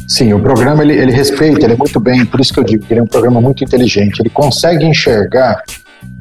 Sim, 0.08 0.34
o 0.34 0.40
programa 0.40 0.84
ele, 0.84 0.94
ele 0.94 1.12
respeita, 1.12 1.66
ele 1.66 1.74
é 1.74 1.78
muito 1.78 2.00
bem, 2.00 2.26
por 2.26 2.40
isso 2.40 2.54
que 2.54 2.60
eu 2.60 2.64
digo 2.64 2.86
que 2.86 2.94
ele 2.94 3.00
é 3.00 3.04
um 3.04 3.08
programa 3.08 3.40
muito 3.40 3.64
inteligente. 3.64 4.20
Ele 4.20 4.30
consegue 4.30 4.86
enxergar 4.86 5.64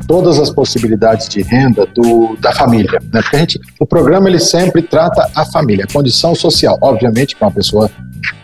todas 0.07 0.39
as 0.39 0.51
possibilidades 0.51 1.29
de 1.29 1.43
renda 1.43 1.87
do, 1.87 2.37
da 2.41 2.53
família, 2.53 3.01
né? 3.12 3.21
Porque 3.21 3.37
a 3.37 3.39
gente, 3.41 3.61
o 3.81 3.87
programa 3.87 4.29
ele 4.29 4.39
sempre 4.39 4.83
trata 4.83 5.29
a 5.35 5.45
família, 5.45 5.85
a 5.89 5.93
condição 5.93 6.35
social. 6.35 6.79
Obviamente 6.81 7.35
que 7.37 7.43
uma 7.43 7.51
pessoa 7.51 7.91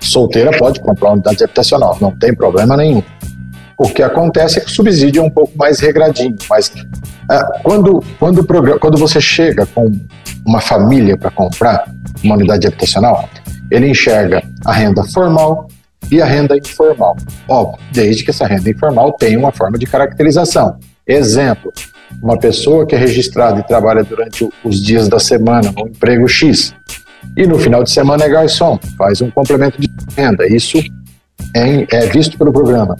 solteira 0.00 0.50
pode 0.58 0.80
comprar 0.80 1.08
uma 1.08 1.14
unidade 1.14 1.42
habitacional, 1.42 1.96
não 2.00 2.16
tem 2.16 2.34
problema 2.34 2.76
nenhum. 2.76 3.02
O 3.76 3.88
que 3.88 4.02
acontece 4.02 4.58
é 4.58 4.60
que 4.60 4.66
o 4.66 4.74
subsídio 4.74 5.20
é 5.20 5.24
um 5.24 5.30
pouco 5.30 5.56
mais 5.56 5.78
regradinho, 5.78 6.34
mas 6.50 6.72
é, 7.30 7.60
quando, 7.62 8.02
quando, 8.18 8.40
o 8.40 8.44
programa, 8.44 8.78
quando 8.80 8.98
você 8.98 9.20
chega 9.20 9.66
com 9.66 9.92
uma 10.44 10.60
família 10.60 11.16
para 11.16 11.30
comprar 11.30 11.88
uma 12.24 12.34
unidade 12.34 12.66
habitacional, 12.66 13.28
ele 13.70 13.88
enxerga 13.88 14.42
a 14.68 14.72
renda 14.72 15.02
formal 15.02 15.66
e 16.10 16.20
a 16.20 16.26
renda 16.26 16.54
informal. 16.56 17.16
Óbvio, 17.48 17.78
desde 17.90 18.22
que 18.22 18.30
essa 18.30 18.46
renda 18.46 18.68
informal 18.68 19.12
tenha 19.12 19.38
uma 19.38 19.50
forma 19.50 19.78
de 19.78 19.86
caracterização. 19.86 20.78
Exemplo, 21.06 21.72
uma 22.22 22.38
pessoa 22.38 22.86
que 22.86 22.94
é 22.94 22.98
registrada 22.98 23.60
e 23.60 23.62
trabalha 23.66 24.04
durante 24.04 24.46
os 24.62 24.82
dias 24.82 25.08
da 25.08 25.18
semana 25.18 25.72
no 25.74 25.88
emprego 25.88 26.28
X 26.28 26.74
e 27.34 27.46
no 27.46 27.58
final 27.58 27.82
de 27.82 27.90
semana 27.90 28.24
é 28.24 28.28
garçom, 28.28 28.78
faz 28.96 29.22
um 29.22 29.30
complemento 29.30 29.80
de 29.80 29.88
renda. 30.14 30.46
Isso 30.46 30.78
é, 31.56 31.86
é 31.90 32.06
visto 32.06 32.36
pelo 32.36 32.52
programa. 32.52 32.94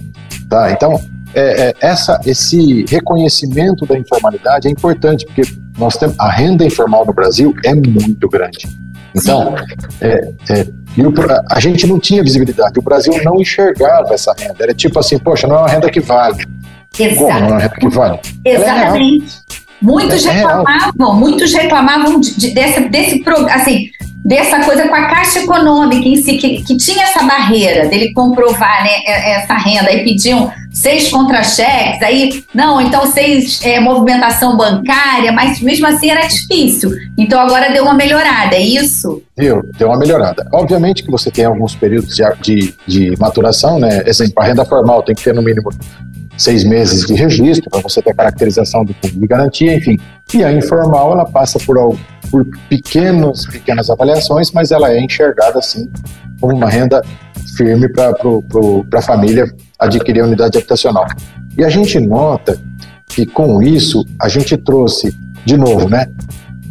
Tá? 0.49 0.73
Então, 0.73 0.99
é, 1.35 1.69
é, 1.69 1.75
essa, 1.81 2.19
esse 2.25 2.87
reconhecimento 2.89 3.85
da 3.85 3.99
informalidade 3.99 4.69
é 4.69 4.71
importante, 4.71 5.27
porque 5.27 5.43
nós 5.77 5.99
temos 5.99 6.17
a 6.19 6.31
renda 6.31 6.65
informal 6.65 7.05
no 7.05 7.13
Brasil 7.13 7.55
é 7.63 7.75
muito 7.75 8.27
grande. 8.27 8.67
Então, 9.15 9.55
é, 10.01 10.31
é, 10.51 10.67
e 10.99 11.07
o, 11.07 11.15
a 11.49 11.61
gente 11.61 11.87
não 11.87 12.01
tinha 12.01 12.25
visibilidade. 12.25 12.77
O 12.77 12.83
Brasil 12.83 13.13
não 13.23 13.41
enxergava 13.41 14.13
essa 14.13 14.35
renda. 14.37 14.57
Era 14.59 14.75
tipo 14.75 14.99
assim, 14.99 15.17
poxa, 15.17 15.47
não 15.47 15.55
é 15.55 15.59
uma 15.61 15.69
renda 15.69 15.89
que 15.89 16.01
vale. 16.01 16.45
Exato. 16.99 17.17
Como 17.17 17.41
não 17.41 17.47
é 17.47 17.51
uma 17.51 17.59
renda 17.61 17.75
que 17.77 17.89
vale? 17.89 18.21
É 18.45 18.55
Exatamente. 18.55 19.39
Muitos 19.81 20.27
é 20.27 20.31
reclamavam, 20.33 21.15
muitos 21.15 21.55
reclamavam 21.55 22.21
de, 22.21 22.37
de, 22.37 22.51
desse, 22.51 22.81
desse 22.89 23.25
assim, 23.49 23.91
dessa 24.25 24.61
coisa 24.65 24.89
com 24.89 24.95
a 24.95 25.07
Caixa 25.07 25.41
Econômica 25.41 26.07
em 26.07 26.17
si, 26.17 26.37
que, 26.37 26.63
que 26.63 26.77
tinha 26.77 27.05
essa 27.05 27.23
barreira 27.23 27.89
dele 27.89 28.13
comprovar 28.13 28.83
né, 28.83 28.91
essa 29.07 29.55
renda, 29.55 29.89
aí 29.89 30.05
pediam 30.05 30.51
seis 30.71 31.09
contra-cheques, 31.09 32.03
aí, 32.03 32.45
não, 32.55 32.81
então 32.81 33.07
seis 33.07 33.61
é, 33.65 33.81
movimentação 33.81 34.57
bancária, 34.57 35.33
mas 35.33 35.61
mesmo 35.61 35.87
assim 35.87 36.11
era 36.11 36.27
difícil. 36.27 36.91
Então 37.17 37.41
agora 37.41 37.73
deu 37.73 37.85
uma 37.85 37.95
melhorada, 37.95 38.55
é 38.55 38.61
isso? 38.61 39.23
Deu, 39.37 39.63
deu 39.77 39.89
uma 39.89 39.99
melhorada. 39.99 40.47
Obviamente 40.53 41.03
que 41.03 41.11
você 41.11 41.31
tem 41.31 41.45
alguns 41.45 41.75
períodos 41.75 42.15
de, 42.15 42.25
de, 42.41 42.75
de 42.87 43.17
maturação, 43.19 43.79
né? 43.79 44.03
Exemplo, 44.07 44.35
a 44.43 44.45
renda 44.45 44.65
formal 44.65 45.03
tem 45.03 45.15
que 45.15 45.25
ter 45.25 45.35
no 45.35 45.43
mínimo 45.43 45.71
seis 46.39 46.65
meses 46.65 47.05
de 47.05 47.15
registro 47.15 47.69
para 47.69 47.81
você 47.81 48.01
ter 48.01 48.11
a 48.11 48.15
caracterização 48.15 48.85
do 48.85 48.95
fundo 48.95 49.21
de 49.21 49.27
garantia, 49.27 49.75
enfim. 49.75 49.99
E 50.33 50.45
a 50.45 50.53
informal, 50.53 51.13
ela 51.13 51.27
passa 51.27 51.59
por, 51.59 51.77
por 52.31 52.47
pequenos, 52.69 53.45
pequenas 53.47 53.91
avaliações, 53.91 54.53
mas 54.53 54.71
ela 54.71 54.93
é 54.93 55.01
enxergada, 55.01 55.59
assim, 55.59 55.91
como 56.41 56.57
uma 56.57 56.71
renda 56.71 57.03
firme 57.57 57.89
para 57.89 58.15
a 58.95 59.03
família 59.03 59.53
adquirir 59.79 60.21
a 60.21 60.25
unidade 60.25 60.57
habitacional. 60.57 61.07
E 61.57 61.65
a 61.65 61.69
gente 61.69 61.99
nota 61.99 62.59
que 63.07 63.27
com 63.27 63.61
isso 63.61 64.05
a 64.21 64.29
gente 64.29 64.57
trouxe, 64.57 65.19
de 65.45 65.57
novo, 65.57 65.89
né, 65.89 66.07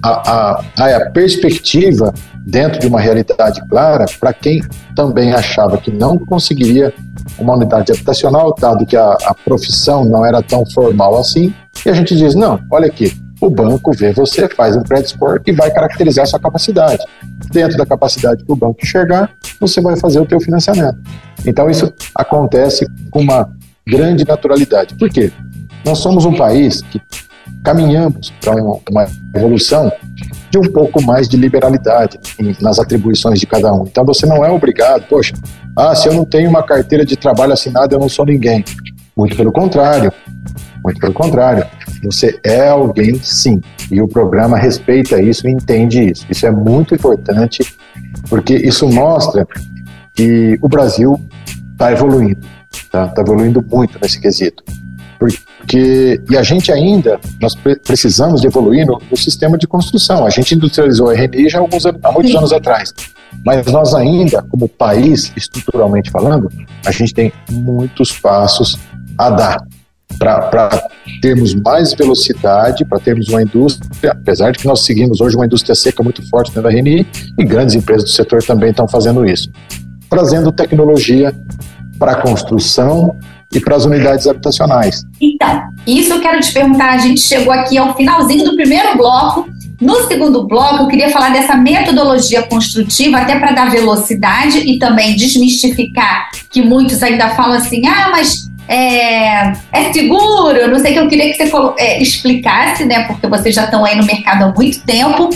a, 0.01 0.61
a, 0.77 0.95
a 0.95 1.11
perspectiva 1.11 2.13
dentro 2.47 2.79
de 2.79 2.87
uma 2.87 2.99
realidade 2.99 3.61
clara 3.67 4.05
para 4.19 4.31
quem 4.31 4.61
também 4.95 5.33
achava 5.33 5.77
que 5.77 5.91
não 5.91 6.17
conseguiria 6.17 6.93
uma 7.37 7.55
unidade 7.55 7.91
habitacional, 7.91 8.55
dado 8.57 8.85
que 8.85 8.95
a, 8.95 9.17
a 9.25 9.33
profissão 9.33 10.05
não 10.05 10.25
era 10.25 10.41
tão 10.41 10.65
formal 10.65 11.19
assim, 11.19 11.53
e 11.85 11.89
a 11.89 11.93
gente 11.93 12.15
diz, 12.15 12.35
não, 12.35 12.59
olha 12.71 12.87
aqui, 12.87 13.13
o 13.41 13.49
banco 13.49 13.91
vê 13.91 14.13
você, 14.13 14.47
faz 14.47 14.75
um 14.75 14.81
credit 14.81 15.09
score 15.09 15.41
e 15.45 15.51
vai 15.51 15.69
caracterizar 15.71 16.23
a 16.23 16.25
sua 16.25 16.39
capacidade. 16.39 17.03
Dentro 17.51 17.77
da 17.77 17.85
capacidade 17.85 18.43
que 18.43 18.51
o 18.51 18.55
banco 18.55 18.79
enxergar, 18.81 19.29
você 19.59 19.81
vai 19.81 19.97
fazer 19.97 20.19
o 20.19 20.25
teu 20.25 20.39
financiamento. 20.39 20.97
Então 21.45 21.69
isso 21.69 21.93
acontece 22.15 22.87
com 23.11 23.19
uma 23.19 23.49
grande 23.85 24.25
naturalidade. 24.25 24.95
Por 24.95 25.09
quê? 25.09 25.31
Nós 25.85 25.99
somos 25.99 26.25
um 26.25 26.35
país 26.35 26.81
que 26.81 26.99
caminhamos 27.67 28.31
para 28.39 28.55
uma 28.55 29.05
evolução 29.35 29.91
de 30.49 30.57
um 30.57 30.71
pouco 30.71 31.03
mais 31.03 31.27
de 31.27 31.35
liberalidade 31.35 32.17
nas 32.61 32.79
atribuições 32.79 33.41
de 33.41 33.45
cada 33.45 33.73
um. 33.73 33.83
Então 33.83 34.05
você 34.05 34.25
não 34.25 34.45
é 34.45 34.49
obrigado, 34.49 35.05
poxa, 35.09 35.33
ah, 35.75 35.93
se 35.93 36.07
eu 36.07 36.13
não 36.13 36.23
tenho 36.23 36.49
uma 36.49 36.63
carteira 36.63 37.05
de 37.05 37.17
trabalho 37.17 37.51
assinada, 37.51 37.93
eu 37.93 37.99
não 37.99 38.07
sou 38.07 38.25
ninguém. 38.25 38.63
Muito 39.17 39.35
pelo 39.35 39.51
contrário, 39.51 40.13
muito 40.81 40.97
pelo 40.97 41.13
contrário. 41.13 41.67
Você 42.05 42.39
é 42.41 42.69
alguém 42.69 43.19
sim. 43.21 43.61
E 43.91 44.01
o 44.01 44.07
programa 44.07 44.57
respeita 44.57 45.21
isso 45.21 45.45
e 45.45 45.51
entende 45.51 46.11
isso. 46.11 46.25
Isso 46.29 46.45
é 46.45 46.51
muito 46.51 46.95
importante, 46.95 47.75
porque 48.29 48.55
isso 48.55 48.87
mostra 48.87 49.45
que 50.13 50.57
o 50.61 50.69
Brasil 50.69 51.19
está 51.73 51.91
evoluindo. 51.91 52.47
Está 52.71 53.09
tá 53.09 53.21
evoluindo 53.21 53.61
muito 53.69 53.99
nesse 54.01 54.21
quesito. 54.21 54.63
Porque, 55.19 56.21
e 56.29 56.37
a 56.37 56.43
gente 56.43 56.71
ainda, 56.71 57.19
nós 57.41 57.55
precisamos 57.83 58.41
de 58.41 58.47
evoluir 58.47 58.85
no, 58.85 59.01
no 59.09 59.17
sistema 59.17 59.57
de 59.57 59.67
construção. 59.67 60.25
A 60.25 60.29
gente 60.29 60.53
industrializou 60.55 61.09
a 61.09 61.13
RNI 61.13 61.49
já 61.49 61.57
há, 61.57 61.61
alguns, 61.61 61.85
há 61.85 62.11
muitos 62.11 62.31
Sim. 62.31 62.37
anos 62.37 62.53
atrás. 62.53 62.93
Mas 63.45 63.65
nós 63.67 63.93
ainda, 63.93 64.41
como 64.43 64.67
país, 64.67 65.31
estruturalmente 65.35 66.11
falando, 66.11 66.49
a 66.85 66.91
gente 66.91 67.13
tem 67.13 67.31
muitos 67.49 68.11
passos 68.11 68.77
a 69.17 69.29
dar 69.29 69.67
para 70.17 70.89
termos 71.21 71.53
mais 71.53 71.93
velocidade, 71.93 72.85
para 72.85 72.99
termos 72.99 73.27
uma 73.27 73.41
indústria, 73.41 74.11
apesar 74.11 74.51
de 74.51 74.59
que 74.59 74.65
nós 74.65 74.85
seguimos 74.85 75.21
hoje 75.21 75.35
uma 75.35 75.45
indústria 75.45 75.75
seca 75.75 76.01
muito 76.01 76.27
forte 76.29 76.49
dentro 76.49 76.63
da 76.63 76.69
RNI, 76.69 77.05
e 77.37 77.43
grandes 77.43 77.75
empresas 77.75 78.05
do 78.05 78.09
setor 78.09 78.41
também 78.43 78.69
estão 78.69 78.87
fazendo 78.87 79.25
isso, 79.25 79.49
trazendo 80.09 80.51
tecnologia 80.51 81.35
para 81.99 82.13
a 82.13 82.21
construção 82.21 83.17
e 83.53 83.59
para 83.59 83.75
as 83.75 83.85
unidades 83.85 84.27
habitacionais. 84.27 85.03
Então, 85.21 85.63
isso 85.85 86.13
eu 86.13 86.19
quero 86.19 86.39
te 86.41 86.51
perguntar. 86.51 86.91
A 86.91 86.97
gente 86.97 87.21
chegou 87.21 87.53
aqui 87.53 87.77
ao 87.77 87.95
finalzinho 87.95 88.43
do 88.43 88.55
primeiro 88.55 88.97
bloco. 88.97 89.47
No 89.79 90.07
segundo 90.07 90.47
bloco, 90.47 90.83
eu 90.83 90.87
queria 90.87 91.09
falar 91.11 91.31
dessa 91.31 91.55
metodologia 91.55 92.43
construtiva, 92.43 93.17
até 93.17 93.39
para 93.39 93.51
dar 93.51 93.69
velocidade 93.69 94.57
e 94.57 94.79
também 94.79 95.15
desmistificar 95.15 96.29
que 96.49 96.61
muitos 96.61 97.01
ainda 97.03 97.29
falam 97.29 97.57
assim: 97.57 97.85
ah, 97.85 98.09
mas 98.11 98.49
é, 98.67 99.53
é 99.71 99.93
seguro? 99.93 100.67
Não 100.69 100.79
sei 100.79 100.93
que 100.93 100.99
eu 100.99 101.07
queria 101.07 101.31
que 101.31 101.37
você 101.37 101.51
é, 101.77 102.01
explicasse, 102.01 102.85
né? 102.85 103.05
Porque 103.05 103.27
vocês 103.27 103.55
já 103.55 103.65
estão 103.65 103.85
aí 103.85 103.95
no 103.95 104.05
mercado 104.05 104.43
há 104.43 104.53
muito 104.53 104.83
tempo. 104.83 105.29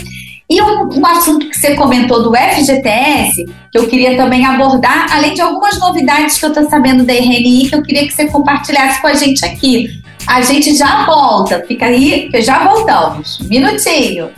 E 0.52 0.62
um, 0.62 1.00
um, 1.00 1.06
assunto 1.06 1.48
que 1.48 1.58
você 1.58 1.76
comentou 1.76 2.22
do 2.24 2.36
FGTS, 2.36 3.46
que 3.72 3.78
eu 3.78 3.88
queria 3.88 4.18
também 4.18 4.46
abordar, 4.46 5.08
além 5.10 5.34
de 5.34 5.40
algumas 5.40 5.80
novidades 5.80 6.38
que 6.38 6.44
eu 6.44 6.50
estou 6.50 6.70
sabendo 6.70 7.06
da 7.06 7.14
RNI, 7.14 7.70
que 7.70 7.76
eu 7.76 7.82
queria 7.82 8.06
que 8.06 8.12
você 8.12 8.28
compartilhasse 8.28 9.00
com 9.00 9.08
a 9.08 9.14
gente 9.14 9.46
aqui. 9.46 9.88
A 10.28 10.42
gente 10.42 10.76
já 10.76 11.06
volta, 11.06 11.64
fica 11.66 11.86
aí, 11.86 12.28
que 12.30 12.42
já 12.42 12.66
voltamos. 12.66 13.40
Minutinho. 13.48 14.30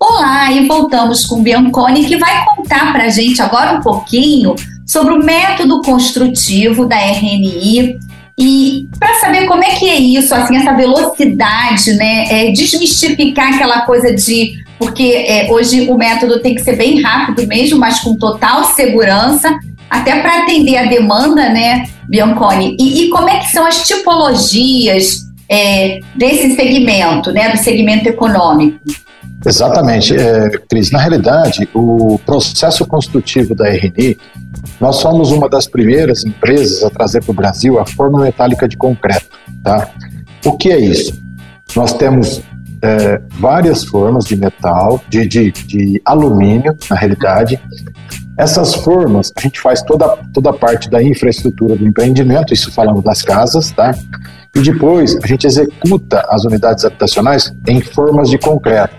Olá, 0.00 0.50
e 0.50 0.66
voltamos 0.66 1.26
com 1.26 1.42
Bianconi, 1.42 2.06
que 2.06 2.16
vai 2.16 2.46
contar 2.46 2.90
para 2.90 3.04
a 3.04 3.10
gente 3.10 3.42
agora 3.42 3.76
um 3.76 3.82
pouquinho 3.82 4.54
sobre 4.86 5.12
o 5.12 5.22
método 5.22 5.82
construtivo 5.82 6.86
da 6.86 6.96
RNI 6.96 7.98
e 8.36 8.88
para 8.98 9.14
saber 9.20 9.46
como 9.46 9.62
é 9.62 9.76
que 9.76 9.88
é 9.88 9.96
isso, 9.96 10.34
assim, 10.34 10.56
essa 10.56 10.72
velocidade, 10.72 11.92
né? 11.94 12.26
É, 12.28 12.50
desmistificar 12.50 13.54
aquela 13.54 13.82
coisa 13.82 14.12
de. 14.12 14.64
Porque 14.76 15.24
é, 15.28 15.46
hoje 15.50 15.88
o 15.88 15.96
método 15.96 16.40
tem 16.40 16.54
que 16.54 16.62
ser 16.62 16.76
bem 16.76 17.00
rápido 17.00 17.46
mesmo, 17.46 17.78
mas 17.78 18.00
com 18.00 18.16
total 18.16 18.64
segurança, 18.74 19.56
até 19.88 20.20
para 20.20 20.42
atender 20.42 20.76
a 20.76 20.86
demanda, 20.86 21.48
né, 21.48 21.84
Bianconi? 22.08 22.76
E, 22.78 23.04
e, 23.04 23.10
como 23.10 23.28
é 23.28 23.38
que 23.38 23.52
são 23.52 23.64
as 23.64 23.86
tipologias 23.86 25.20
é, 25.48 26.00
desse 26.16 26.56
segmento, 26.56 27.30
né, 27.30 27.50
do 27.50 27.56
segmento 27.56 28.08
econômico? 28.08 28.80
Exatamente, 29.46 30.16
é, 30.16 30.50
Cris. 30.68 30.90
Na 30.90 30.98
realidade, 30.98 31.68
o 31.74 32.18
processo 32.24 32.86
construtivo 32.86 33.54
da 33.54 33.68
RNI, 33.68 34.16
nós 34.80 34.96
somos 34.96 35.30
uma 35.30 35.48
das 35.48 35.66
primeiras 35.66 36.24
empresas 36.24 36.82
a 36.82 36.90
trazer 36.90 37.22
para 37.22 37.30
o 37.30 37.34
Brasil 37.34 37.78
a 37.78 37.86
forma 37.86 38.22
metálica 38.22 38.66
de 38.66 38.76
concreto. 38.76 39.26
Tá? 39.62 39.88
O 40.44 40.56
que 40.56 40.70
é 40.70 40.78
isso? 40.78 41.22
Nós 41.76 41.92
temos 41.92 42.42
é, 42.82 43.20
várias 43.38 43.84
formas 43.84 44.24
de 44.24 44.36
metal, 44.36 45.02
de, 45.08 45.26
de, 45.26 45.50
de 45.50 46.02
alumínio, 46.04 46.76
na 46.88 46.96
realidade. 46.96 47.60
Essas 48.36 48.74
formas, 48.74 49.32
a 49.36 49.40
gente 49.40 49.60
faz 49.60 49.82
toda, 49.82 50.18
toda 50.32 50.50
a 50.50 50.52
parte 50.52 50.90
da 50.90 51.02
infraestrutura 51.02 51.76
do 51.76 51.86
empreendimento, 51.86 52.52
isso 52.52 52.72
falando 52.72 53.00
das 53.00 53.22
casas, 53.22 53.70
tá? 53.70 53.94
E 54.54 54.60
depois 54.60 55.16
a 55.22 55.26
gente 55.26 55.46
executa 55.46 56.24
as 56.28 56.44
unidades 56.44 56.84
habitacionais 56.84 57.54
em 57.66 57.80
formas 57.80 58.28
de 58.28 58.38
concreto. 58.38 58.94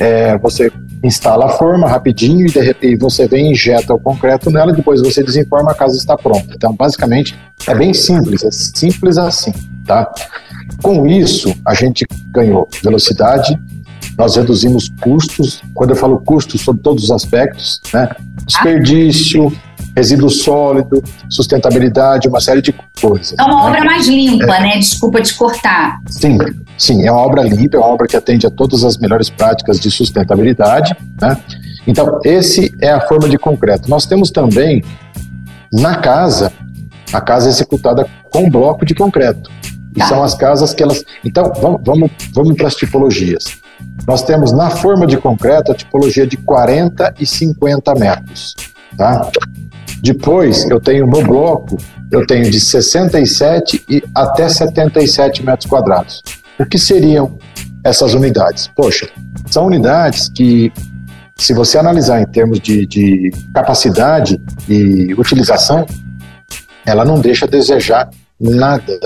É, 0.00 0.38
você 0.38 0.70
instala 1.02 1.46
a 1.46 1.48
forma 1.50 1.88
rapidinho 1.88 2.46
e, 2.46 2.50
de 2.50 2.96
você 2.96 3.26
vem 3.26 3.52
injeta 3.52 3.94
o 3.94 3.98
concreto 3.98 4.50
nela, 4.50 4.72
depois 4.72 5.00
você 5.00 5.22
desinforma, 5.22 5.72
a 5.72 5.74
casa 5.74 5.96
está 5.96 6.16
pronta. 6.16 6.54
Então, 6.54 6.74
basicamente, 6.74 7.36
é 7.66 7.74
bem 7.74 7.92
simples, 7.92 8.44
é 8.44 8.50
simples 8.50 9.18
assim, 9.18 9.52
tá? 9.86 10.10
Com 10.82 11.06
isso, 11.06 11.54
a 11.64 11.74
gente 11.74 12.06
ganhou 12.30 12.68
velocidade, 12.82 13.58
nós 14.16 14.36
reduzimos 14.36 14.88
custos. 15.00 15.62
Quando 15.72 15.90
eu 15.90 15.96
falo 15.96 16.18
custos, 16.18 16.60
sobre 16.60 16.82
todos 16.82 17.04
os 17.04 17.10
aspectos, 17.10 17.80
né? 17.92 18.08
Desperdício, 18.44 19.52
resíduo 19.98 20.30
sólido, 20.30 21.02
sustentabilidade, 21.28 22.28
uma 22.28 22.40
série 22.40 22.62
de 22.62 22.72
coisas. 23.00 23.34
É 23.36 23.42
uma 23.42 23.64
né? 23.64 23.68
obra 23.68 23.84
mais 23.84 24.06
limpa, 24.06 24.56
é. 24.56 24.60
né? 24.60 24.78
Desculpa 24.78 25.20
te 25.20 25.34
cortar. 25.34 26.00
Sim, 26.06 26.38
sim, 26.76 27.06
é 27.06 27.10
uma 27.10 27.20
obra 27.20 27.42
limpa, 27.42 27.76
é 27.76 27.80
uma 27.80 27.88
obra 27.88 28.06
que 28.06 28.16
atende 28.16 28.46
a 28.46 28.50
todas 28.50 28.84
as 28.84 28.96
melhores 28.96 29.28
práticas 29.28 29.80
de 29.80 29.90
sustentabilidade, 29.90 30.96
né? 31.20 31.36
Então, 31.86 32.20
esse 32.24 32.72
é 32.80 32.90
a 32.90 33.00
forma 33.00 33.28
de 33.28 33.38
concreto. 33.38 33.90
Nós 33.90 34.06
temos 34.06 34.30
também 34.30 34.84
na 35.72 35.96
casa, 35.96 36.52
a 37.12 37.20
casa 37.20 37.48
é 37.48 37.50
executada 37.50 38.06
com 38.30 38.48
bloco 38.48 38.84
de 38.84 38.94
concreto. 38.94 39.50
Tá. 39.96 40.06
são 40.06 40.22
as 40.22 40.34
casas 40.34 40.72
que 40.72 40.82
elas. 40.82 41.02
Então, 41.24 41.50
vamos, 41.60 41.80
vamos, 41.84 42.10
vamos 42.32 42.56
para 42.56 42.68
as 42.68 42.76
tipologias. 42.76 43.58
Nós 44.06 44.22
temos 44.22 44.52
na 44.52 44.70
forma 44.70 45.06
de 45.06 45.16
concreto 45.16 45.72
a 45.72 45.74
tipologia 45.74 46.26
de 46.26 46.36
40 46.36 47.14
e 47.18 47.26
50 47.26 47.94
metros. 47.94 48.54
Tá? 48.96 49.28
Depois, 50.02 50.68
eu 50.70 50.80
tenho 50.80 51.06
no 51.06 51.22
bloco, 51.22 51.76
eu 52.10 52.26
tenho 52.26 52.50
de 52.50 52.60
67 52.60 53.84
e 53.88 54.02
até 54.14 54.48
77 54.48 55.44
metros 55.44 55.68
quadrados. 55.68 56.22
O 56.58 56.64
que 56.64 56.78
seriam 56.78 57.36
essas 57.84 58.14
unidades? 58.14 58.68
Poxa, 58.74 59.08
são 59.50 59.66
unidades 59.66 60.28
que, 60.28 60.72
se 61.36 61.52
você 61.52 61.78
analisar 61.78 62.20
em 62.20 62.26
termos 62.26 62.60
de, 62.60 62.86
de 62.86 63.30
capacidade 63.54 64.40
e 64.68 65.14
utilização, 65.14 65.86
ela 66.86 67.04
não 67.04 67.20
deixa 67.20 67.44
a 67.44 67.48
desejar 67.48 68.08
nada 68.40 68.98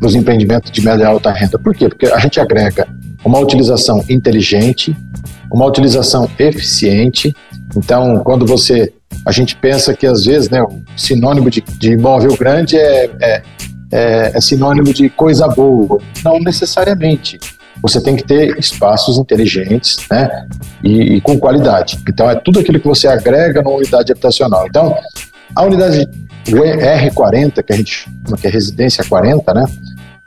nos 0.00 0.14
empreendimentos 0.14 0.70
de 0.70 0.82
média 0.82 1.04
e 1.04 1.06
alta 1.06 1.30
renda. 1.30 1.58
Por 1.58 1.74
quê? 1.74 1.88
Porque 1.88 2.06
a 2.06 2.18
gente 2.18 2.40
agrega 2.40 2.88
uma 3.24 3.38
utilização 3.38 4.04
inteligente, 4.08 4.96
uma 5.52 5.66
utilização 5.66 6.28
eficiente. 6.38 7.34
Então, 7.76 8.22
quando 8.24 8.46
você. 8.46 8.92
A 9.24 9.32
gente 9.32 9.56
pensa 9.56 9.94
que 9.94 10.06
às 10.06 10.24
vezes 10.24 10.48
né, 10.48 10.62
o 10.62 10.82
sinônimo 10.96 11.50
de, 11.50 11.60
de 11.60 11.92
imóvel 11.92 12.36
grande 12.36 12.76
é, 12.76 13.10
é, 13.20 13.42
é, 13.92 14.32
é 14.34 14.40
sinônimo 14.40 14.92
de 14.92 15.08
coisa 15.10 15.46
boa. 15.48 16.00
Não 16.24 16.38
necessariamente. 16.40 17.38
Você 17.82 18.00
tem 18.00 18.16
que 18.16 18.24
ter 18.24 18.58
espaços 18.58 19.16
inteligentes 19.18 19.96
né, 20.10 20.46
e, 20.84 21.16
e 21.16 21.20
com 21.20 21.38
qualidade. 21.38 21.98
Então, 22.08 22.28
é 22.28 22.34
tudo 22.34 22.60
aquilo 22.60 22.78
que 22.78 22.86
você 22.86 23.08
agrega 23.08 23.62
numa 23.62 23.76
unidade 23.76 24.12
habitacional. 24.12 24.66
Então, 24.66 24.94
a 25.54 25.62
unidade 25.64 26.08
R40, 26.46 27.62
que 27.62 27.72
a 27.72 27.76
gente 27.76 28.08
chama 28.24 28.36
que 28.36 28.46
é 28.46 28.50
residência 28.50 29.04
40, 29.04 29.54
né? 29.54 29.64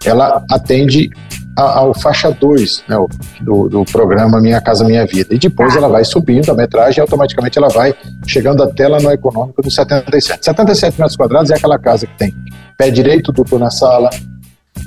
Ela 0.06 0.44
atende 0.50 1.10
ao 1.56 1.94
faixa 1.94 2.32
2 2.32 2.84
né, 2.88 2.96
do, 3.42 3.70
do, 3.70 3.86
programa 3.86 4.42
Minha 4.42 4.60
Casa 4.60 4.84
Minha 4.84 5.06
Vida. 5.06 5.34
E 5.34 5.38
depois 5.38 5.76
ela 5.76 5.88
vai 5.88 6.04
subindo 6.04 6.50
a 6.52 6.56
metragem 6.56 7.00
e 7.00 7.02
automaticamente 7.02 7.58
ela 7.58 7.70
vai 7.70 7.94
chegando 8.26 8.64
até 8.64 8.88
lá 8.88 9.00
no 9.00 9.12
econômico 9.12 9.62
do 9.62 9.70
77. 9.70 10.46
77 10.46 11.00
metros 11.00 11.16
quadrados 11.16 11.52
é 11.52 11.56
aquela 11.56 11.78
casa 11.78 12.08
que 12.08 12.18
tem 12.18 12.36
pé 12.78 12.90
direito 12.90 13.32
duplo 13.32 13.60
na 13.60 13.70
sala, 13.70 14.10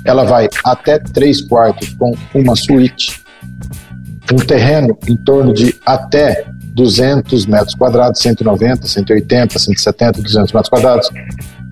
ela 0.03 0.25
vai 0.25 0.49
até 0.63 0.99
três 0.99 1.41
quartos 1.41 1.89
com 1.93 2.13
uma 2.33 2.55
suíte, 2.55 3.21
um 4.31 4.37
terreno 4.37 4.97
em 5.07 5.15
torno 5.15 5.53
de 5.53 5.73
até 5.85 6.45
200 6.73 7.45
metros 7.45 7.75
quadrados, 7.75 8.21
190, 8.21 8.85
180, 8.85 9.57
170, 9.57 10.21
200 10.21 10.51
metros 10.51 10.69
quadrados. 10.69 11.09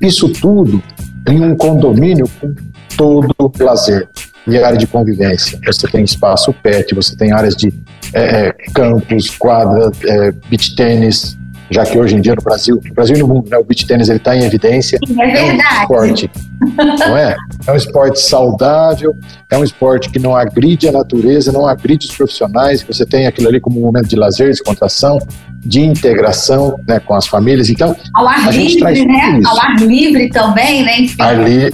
Isso 0.02 0.30
tudo 0.30 0.82
em 1.28 1.44
um 1.44 1.56
condomínio 1.56 2.30
com 2.40 2.56
todo 2.96 3.36
o 3.38 3.52
lazer 3.64 4.08
e 4.48 4.58
área 4.58 4.78
de 4.78 4.88
convivência. 4.88 5.60
Você 5.66 5.88
tem 5.88 6.04
espaço 6.04 6.54
pet, 6.54 6.94
você 6.94 7.16
tem 7.16 7.32
áreas 7.32 7.56
de 7.56 7.74
é, 8.14 8.48
é 8.48 8.56
campos, 8.74 9.30
quadra, 9.30 9.92
é, 10.06 10.32
beach 10.50 10.76
tênis, 10.76 11.38
já 11.70 11.84
que 11.84 11.98
hoje 11.98 12.16
em 12.16 12.22
dia 12.22 12.36
no 12.36 12.42
Brasil, 12.42 12.80
no 12.84 12.94
Brasil 12.94 13.16
e 13.16 13.20
no 13.20 13.28
mundo, 13.28 13.50
né, 13.50 13.58
o 13.58 13.64
beach 13.64 13.86
tênis 13.88 14.08
está 14.10 14.36
em 14.36 14.44
evidência. 14.44 15.00
É 15.02 15.14
verdade. 15.26 15.62
É 15.62 15.74
um 15.74 15.82
esporte, 15.82 16.32
não 16.78 17.18
é? 17.18 17.36
É 17.66 17.72
um 17.72 17.76
esporte 17.76 18.22
saudável, 18.22 19.18
é 19.50 19.58
um 19.58 19.64
esporte 19.64 20.10
que 20.10 20.20
não 20.20 20.36
agride 20.36 20.88
a 20.88 20.92
natureza, 20.92 21.52
não 21.52 21.66
agride 21.66 22.08
os 22.08 22.16
profissionais. 22.16 22.84
Você 22.84 23.06
tem 23.06 23.26
aquilo 23.26 23.48
ali 23.48 23.60
como 23.60 23.80
um 23.80 23.84
momento 23.84 24.08
de 24.08 24.16
lazer, 24.16 24.50
descontração, 24.50 25.18
de 25.66 25.82
integração, 25.82 26.80
né, 26.88 27.00
com 27.00 27.16
as 27.16 27.26
famílias. 27.26 27.70
Então, 27.70 27.96
ao 28.14 28.28
ar 28.28 28.54
livre, 28.54 29.06
né? 29.06 29.42
Ao 29.44 29.60
ar 29.60 29.76
livre 29.80 30.30
também, 30.30 30.84
né? 30.84 31.00
Enfim. 31.00 31.22
Ar 31.22 31.44
li... 31.44 31.74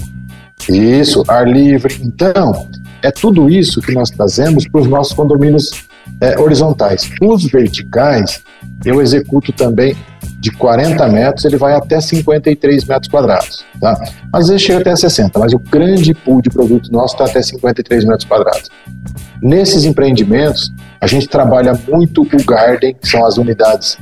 Isso, 0.69 1.23
ar 1.27 1.47
livre. 1.47 1.97
Então, 2.01 2.67
é 3.01 3.11
tudo 3.11 3.49
isso 3.49 3.81
que 3.81 3.93
nós 3.93 4.09
trazemos 4.09 4.67
para 4.67 4.81
os 4.81 4.87
nossos 4.87 5.13
condomínios 5.13 5.87
é, 6.19 6.39
horizontais. 6.39 7.09
Os 7.21 7.45
verticais, 7.45 8.41
eu 8.85 9.01
executo 9.01 9.51
também 9.51 9.95
de 10.39 10.51
40 10.51 11.07
metros, 11.07 11.45
ele 11.45 11.57
vai 11.57 11.73
até 11.73 12.01
53 12.01 12.85
metros 12.85 13.07
quadrados. 13.07 13.63
Tá? 13.79 13.99
Às 14.33 14.47
vezes 14.47 14.63
chega 14.63 14.79
até 14.79 14.95
60, 14.95 15.37
mas 15.37 15.53
o 15.53 15.59
grande 15.59 16.13
pool 16.13 16.41
de 16.41 16.49
produto 16.49 16.91
nosso 16.91 17.13
está 17.13 17.25
até 17.25 17.41
53 17.41 18.05
metros 18.05 18.25
quadrados. 18.25 18.69
Nesses 19.41 19.85
empreendimentos, 19.85 20.73
a 20.99 21.07
gente 21.07 21.27
trabalha 21.27 21.73
muito 21.87 22.23
o 22.23 22.43
garden, 22.43 22.95
que 22.95 23.07
são 23.07 23.25
as 23.25 23.37
unidades 23.37 23.97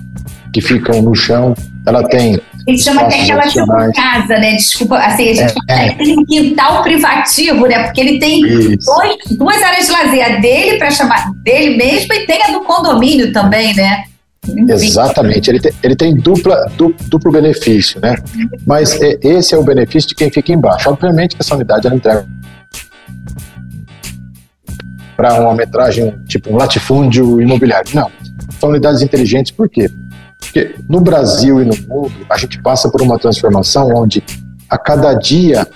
que 0.53 0.61
ficam 0.61 1.01
no 1.01 1.15
chão. 1.15 1.53
Ela 1.85 2.03
tem. 2.07 2.39
Gente 2.69 2.83
chama 2.83 3.01
até 3.01 3.21
aquela 3.21 3.47
tipo 3.47 3.65
casa, 3.93 4.37
né? 4.37 4.53
Desculpa, 4.53 4.97
assim, 4.97 5.29
a 5.29 5.33
gente 5.33 5.53
é, 5.67 5.87
é. 5.87 5.95
tem 5.95 6.19
um 6.19 6.23
quintal 6.23 6.83
privativo, 6.83 7.65
né? 7.65 7.83
Porque 7.83 7.99
ele 7.99 8.19
tem 8.19 8.41
dois, 8.41 9.37
duas 9.37 9.61
áreas 9.63 9.87
de 9.87 9.91
lazer, 9.91 10.23
a 10.23 10.39
dele 10.39 10.77
para 10.77 10.91
chamar 10.91 11.31
dele 11.43 11.75
mesmo 11.75 12.13
e 12.13 12.27
tem 12.27 12.43
a 12.43 12.51
do 12.51 12.61
condomínio 12.61 13.33
também, 13.33 13.75
né? 13.75 14.03
Exatamente, 14.47 15.49
ele 15.49 15.59
tem, 15.59 15.71
ele 15.81 15.95
tem 15.95 16.15
dupla, 16.15 16.71
du, 16.77 16.95
duplo 17.07 17.31
benefício, 17.31 17.99
né? 17.99 18.15
Mas 18.67 18.99
é, 19.01 19.17
esse 19.23 19.55
é 19.55 19.57
o 19.57 19.63
benefício 19.63 20.09
de 20.09 20.15
quem 20.15 20.29
fica 20.29 20.51
embaixo. 20.51 20.89
Obviamente 20.89 21.35
que 21.35 21.41
essa 21.41 21.55
unidade 21.55 21.87
ela 21.87 21.95
entrega 21.95 22.25
para 25.17 25.41
uma 25.41 25.55
metragem 25.55 26.17
tipo 26.27 26.53
um 26.53 26.55
latifúndio 26.55 27.41
imobiliário. 27.41 27.89
Não, 27.95 28.11
são 28.59 28.69
unidades 28.69 29.01
inteligentes, 29.01 29.51
por 29.51 29.67
quê? 29.67 29.89
Porque 30.49 30.75
no 30.89 30.99
Brasil 30.99 31.61
e 31.61 31.65
no 31.65 31.75
mundo, 31.87 32.11
a 32.27 32.37
gente 32.37 32.59
passa 32.61 32.89
por 32.89 33.01
uma 33.03 33.19
transformação 33.19 33.87
onde 33.95 34.23
a 34.67 34.77
cada 34.79 35.13
dia, 35.13 35.67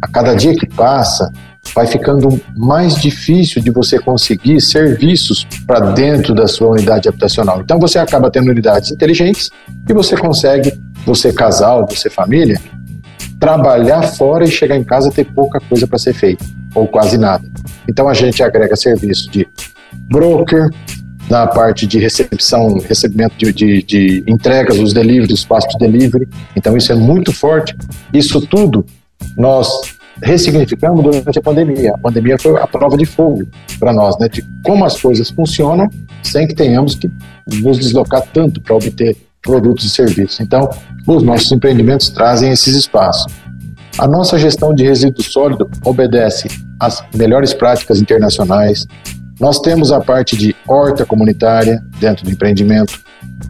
a 0.00 0.08
cada 0.08 0.34
dia 0.34 0.54
que 0.54 0.66
passa, 0.66 1.32
vai 1.74 1.86
ficando 1.86 2.38
mais 2.54 2.96
difícil 2.96 3.62
de 3.62 3.70
você 3.70 3.98
conseguir 3.98 4.60
serviços 4.60 5.46
para 5.66 5.80
dentro 5.92 6.34
da 6.34 6.46
sua 6.46 6.68
unidade 6.68 7.08
habitacional. 7.08 7.62
Então 7.62 7.80
você 7.80 7.98
acaba 7.98 8.30
tendo 8.30 8.50
unidades 8.50 8.90
inteligentes 8.90 9.50
e 9.88 9.92
você 9.94 10.16
consegue, 10.16 10.78
você 11.06 11.32
casal, 11.32 11.86
você 11.88 12.10
família, 12.10 12.60
trabalhar 13.40 14.02
fora 14.02 14.44
e 14.44 14.50
chegar 14.50 14.76
em 14.76 14.84
casa 14.84 15.10
ter 15.10 15.24
pouca 15.24 15.58
coisa 15.60 15.86
para 15.86 15.98
ser 15.98 16.12
feita, 16.12 16.44
ou 16.74 16.86
quase 16.86 17.16
nada. 17.16 17.48
Então 17.88 18.06
a 18.06 18.14
gente 18.14 18.42
agrega 18.42 18.76
serviço 18.76 19.30
de 19.30 19.48
broker, 20.10 20.68
na 21.28 21.46
parte 21.46 21.86
de 21.86 21.98
recepção, 21.98 22.78
recebimento 22.78 23.36
de, 23.36 23.52
de, 23.52 23.82
de 23.82 24.24
entregas, 24.26 24.78
os 24.78 24.92
deliveries, 24.92 25.30
o 25.30 25.34
espaço 25.34 25.68
de 25.68 25.78
delivery. 25.78 26.28
Então 26.54 26.76
isso 26.76 26.92
é 26.92 26.94
muito 26.94 27.32
forte. 27.32 27.74
Isso 28.12 28.40
tudo 28.46 28.84
nós 29.36 29.68
ressignificamos 30.22 31.02
durante 31.02 31.38
a 31.38 31.42
pandemia. 31.42 31.92
A 31.94 31.98
pandemia 31.98 32.38
foi 32.38 32.60
a 32.60 32.66
prova 32.66 32.96
de 32.96 33.06
fogo 33.06 33.46
para 33.78 33.92
nós, 33.92 34.18
né, 34.18 34.28
de 34.28 34.44
como 34.64 34.84
as 34.84 35.00
coisas 35.00 35.30
funcionam 35.30 35.88
sem 36.22 36.46
que 36.46 36.54
tenhamos 36.54 36.94
que 36.94 37.10
nos 37.62 37.78
deslocar 37.78 38.22
tanto 38.32 38.60
para 38.60 38.74
obter 38.74 39.16
produtos 39.42 39.84
e 39.84 39.90
serviços. 39.90 40.40
Então, 40.40 40.68
os 41.06 41.22
nossos 41.22 41.50
empreendimentos 41.52 42.08
trazem 42.08 42.50
esses 42.50 42.74
espaços. 42.74 43.32
A 43.98 44.08
nossa 44.08 44.38
gestão 44.38 44.74
de 44.74 44.82
resíduo 44.82 45.22
sólido 45.22 45.70
obedece 45.84 46.48
às 46.80 47.04
melhores 47.14 47.52
práticas 47.52 48.00
internacionais, 48.00 48.86
nós 49.40 49.58
temos 49.60 49.90
a 49.90 50.00
parte 50.00 50.36
de 50.36 50.54
horta 50.66 51.04
comunitária 51.04 51.82
dentro 51.98 52.24
do 52.24 52.30
empreendimento. 52.30 53.00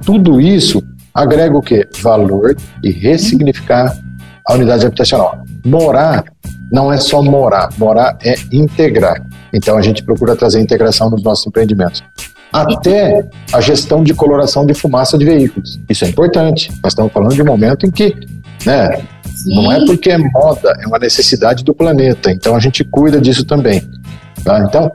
Tudo 0.05 0.41
isso 0.41 0.83
agrega 1.13 1.57
o 1.57 1.63
quê? 1.63 1.87
Valor 2.01 2.57
e 2.83 2.91
ressignificar 2.91 3.97
a 4.47 4.55
unidade 4.55 4.87
habitacional. 4.87 5.43
Morar 5.65 6.25
não 6.71 6.93
é 6.93 6.97
só 6.97 7.23
morar, 7.23 7.69
morar 7.79 8.17
é 8.23 8.35
integrar. 8.53 9.25
Então 9.53 9.77
a 9.77 9.83
gente 9.83 10.03
procura 10.03 10.35
trazer 10.35 10.61
integração 10.61 11.11
nos 11.11 11.23
nossos 11.23 11.47
empreendimentos. 11.47 12.03
Até 12.53 13.29
a 13.53 13.61
gestão 13.61 14.03
de 14.03 14.15
coloração 14.15 14.65
de 14.65 14.75
fumaça 14.75 15.19
de 15.19 15.25
veículos. 15.25 15.81
Isso 15.89 16.05
é 16.05 16.09
importante. 16.09 16.71
Nós 16.83 16.93
estamos 16.93 17.13
falando 17.13 17.35
de 17.35 17.43
um 17.43 17.47
momento 17.47 17.85
em 17.85 17.91
que, 17.91 18.15
né, 18.65 19.03
não 19.47 19.73
é 19.73 19.85
porque 19.85 20.11
é 20.11 20.19
moda, 20.19 20.73
é 20.81 20.87
uma 20.87 20.99
necessidade 20.99 21.65
do 21.65 21.75
planeta. 21.75 22.31
Então 22.31 22.55
a 22.55 22.61
gente 22.61 22.85
cuida 22.85 23.21
disso 23.21 23.45
também. 23.45 23.83
Tá? 24.45 24.61
Então, 24.61 24.93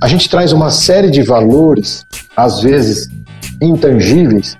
a 0.00 0.08
gente 0.08 0.28
traz 0.28 0.52
uma 0.52 0.70
série 0.70 1.10
de 1.10 1.22
valores, 1.22 2.06
às 2.36 2.60
vezes 2.60 3.08
intangíveis, 3.60 4.56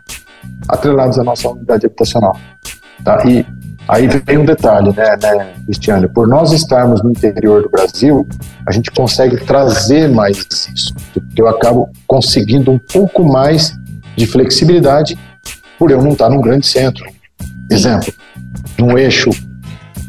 atrelados 0.69 1.19
à 1.19 1.25
nossa 1.25 1.49
unidade 1.49 1.87
habitacional. 1.87 2.39
Tá? 3.05 3.23
E 3.27 3.47
aí 3.87 4.09
vem 4.09 4.39
um 4.39 4.45
detalhe, 4.45 4.93
né, 4.97 5.17
né, 5.23 5.53
Cristiano? 5.65 6.09
Por 6.09 6.27
nós 6.27 6.53
estarmos 6.53 7.03
no 7.03 7.11
interior 7.11 7.62
do 7.62 7.69
Brasil, 7.69 8.27
a 8.67 8.73
gente 8.73 8.91
consegue 8.91 9.37
trazer 9.45 10.09
mais 10.09 10.39
isso, 10.75 10.95
porque 11.12 11.41
eu 11.41 11.49
acabo 11.49 11.89
conseguindo 12.07 12.71
um 12.71 12.79
pouco 12.79 13.23
mais 13.23 13.75
de 14.17 14.27
flexibilidade 14.27 15.19
por 15.79 15.91
eu 15.91 16.03
não 16.03 16.12
estar 16.12 16.31
num 16.31 16.41
grande 16.41 16.67
centro. 16.67 17.05
Exemplo, 17.71 18.12
num 18.79 18.97
eixo 18.97 19.31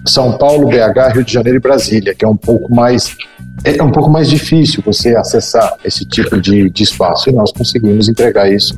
São 0.06 0.38
Paulo, 0.38 0.70
BH, 0.70 1.14
Rio 1.14 1.24
de 1.24 1.34
Janeiro 1.34 1.58
e 1.58 1.62
Brasília, 1.62 2.16
que 2.16 2.24
é 2.24 2.28
um 2.28 2.38
pouco 2.38 2.74
mais 2.74 3.16
é 3.64 3.84
um 3.84 3.92
pouco 3.92 4.10
mais 4.10 4.30
difícil 4.30 4.84
você 4.86 5.16
acessar 5.16 5.76
esse 5.84 6.06
tipo 6.06 6.40
de, 6.40 6.70
de 6.70 6.84
espaço 6.84 7.30
e 7.30 7.34
nós 7.34 7.52
conseguimos 7.52 8.08
entregar 8.08 8.52
isso 8.52 8.78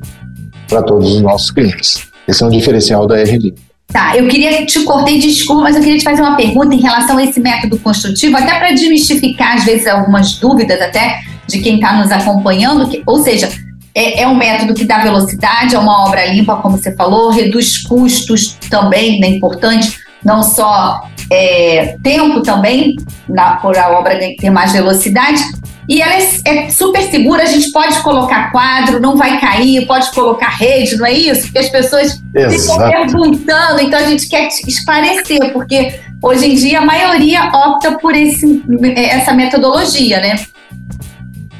para 0.68 0.82
todos 0.84 1.16
os 1.16 1.22
nossos 1.22 1.52
clientes. 1.52 2.08
Esse 2.28 2.44
é 2.44 2.46
um 2.46 2.50
diferencial 2.50 3.08
da 3.08 3.22
RD. 3.22 3.54
Tá, 3.88 4.16
eu 4.16 4.28
queria 4.28 4.66
te 4.68 4.84
cortei 4.84 5.18
desculpa, 5.18 5.64
mas 5.64 5.76
eu 5.76 5.82
queria 5.82 5.98
te 5.98 6.04
fazer 6.04 6.22
uma 6.22 6.36
pergunta 6.36 6.76
em 6.76 6.80
relação 6.80 7.18
a 7.18 7.24
esse 7.24 7.40
método 7.40 7.78
construtivo, 7.80 8.38
até 8.38 8.60
para 8.60 8.72
desmistificar 8.72 9.58
às 9.58 9.66
vezes 9.66 9.88
algumas 9.88 10.36
dúvidas 10.36 10.80
até 10.80 11.22
de 11.48 11.60
quem 11.60 11.76
está 11.76 11.98
nos 11.98 12.12
acompanhando, 12.12 12.88
que, 12.88 13.02
ou 13.08 13.24
seja, 13.24 13.50
é, 13.96 14.22
é, 14.22 14.28
um 14.28 14.36
método 14.36 14.76
que 14.76 14.86
dá 14.86 15.00
velocidade, 15.00 15.74
é 15.74 15.80
uma 15.80 16.06
obra 16.06 16.32
limpa, 16.32 16.58
como 16.58 16.78
você 16.78 16.96
falou, 16.96 17.32
reduz 17.32 17.80
custos 17.80 18.56
também, 18.70 19.20
né, 19.20 19.28
importante, 19.30 19.98
não 20.24 20.44
só 20.44 21.02
é, 21.32 21.98
tempo 22.04 22.42
também, 22.42 22.96
na, 23.28 23.56
por 23.58 23.78
a 23.78 23.98
obra 24.00 24.18
ter 24.18 24.50
mais 24.50 24.72
velocidade. 24.72 25.42
E 25.88 26.04
ela 26.04 26.14
é, 26.14 26.30
é, 26.46 26.70
super 26.70 27.02
segura, 27.10 27.42
a 27.42 27.48
gente 27.48 27.72
pode 27.72 28.00
colocar 28.04 28.52
quadro, 28.52 29.00
não 29.00 29.18
vai 29.18 29.40
cair, 29.40 29.88
pode 29.88 30.12
colocar 30.12 30.50
rede, 30.50 30.96
não 30.98 31.06
é 31.06 31.14
isso? 31.14 31.44
Porque 31.44 31.58
as 31.58 31.70
pessoas 31.70 32.22
Exato. 32.36 32.62
ficam 32.62 33.08
perguntando, 33.08 33.82
então 33.82 33.98
a 33.98 34.04
gente 34.04 34.30
quer 34.30 34.48
esclarecer, 34.68 35.52
porque 35.52 36.00
hoje 36.22 36.46
em 36.46 36.54
dia 36.56 36.80
a 36.80 36.86
maioria 36.86 37.46
opta 37.46 37.98
por 37.98 38.14
esse, 38.14 38.64
essa 38.96 39.34
metodologia, 39.34 40.20
né? 40.20 40.40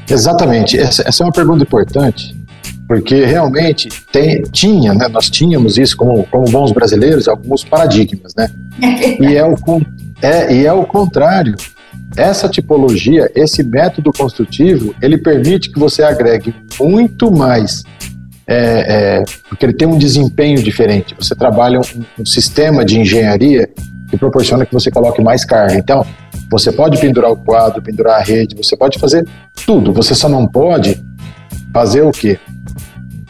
Exatamente. 0.08 0.78
Essa, 0.78 1.08
essa 1.08 1.24
é 1.24 1.26
uma 1.26 1.32
pergunta 1.32 1.64
importante, 1.64 2.36
porque 2.90 3.24
realmente 3.24 3.88
tem, 4.10 4.42
tinha, 4.42 4.92
né, 4.92 5.06
nós 5.06 5.30
tínhamos 5.30 5.78
isso 5.78 5.96
como, 5.96 6.24
como 6.24 6.50
bons 6.50 6.72
brasileiros, 6.72 7.28
alguns 7.28 7.62
paradigmas, 7.62 8.34
né? 8.34 8.50
e, 9.20 9.36
é 9.36 9.46
o, 9.46 9.54
é, 10.20 10.52
e 10.52 10.66
é 10.66 10.72
o 10.72 10.84
contrário. 10.84 11.54
Essa 12.16 12.48
tipologia, 12.48 13.30
esse 13.32 13.62
método 13.62 14.10
construtivo, 14.12 14.92
ele 15.00 15.16
permite 15.16 15.70
que 15.70 15.78
você 15.78 16.02
agregue 16.02 16.52
muito 16.80 17.30
mais, 17.30 17.84
é, 18.44 19.18
é, 19.20 19.24
porque 19.48 19.66
ele 19.66 19.74
tem 19.74 19.86
um 19.86 19.96
desempenho 19.96 20.60
diferente. 20.60 21.14
Você 21.16 21.36
trabalha 21.36 21.78
um, 21.78 22.04
um 22.18 22.26
sistema 22.26 22.84
de 22.84 22.98
engenharia 22.98 23.70
que 24.08 24.18
proporciona 24.18 24.66
que 24.66 24.74
você 24.74 24.90
coloque 24.90 25.22
mais 25.22 25.44
carga. 25.44 25.76
Então, 25.76 26.04
você 26.50 26.72
pode 26.72 26.98
pendurar 27.00 27.30
o 27.30 27.36
quadro, 27.36 27.80
pendurar 27.80 28.18
a 28.18 28.24
rede, 28.24 28.56
você 28.56 28.76
pode 28.76 28.98
fazer 28.98 29.24
tudo. 29.64 29.92
Você 29.92 30.12
só 30.12 30.28
não 30.28 30.44
pode 30.44 31.00
fazer 31.72 32.02
o 32.02 32.10
quê? 32.10 32.36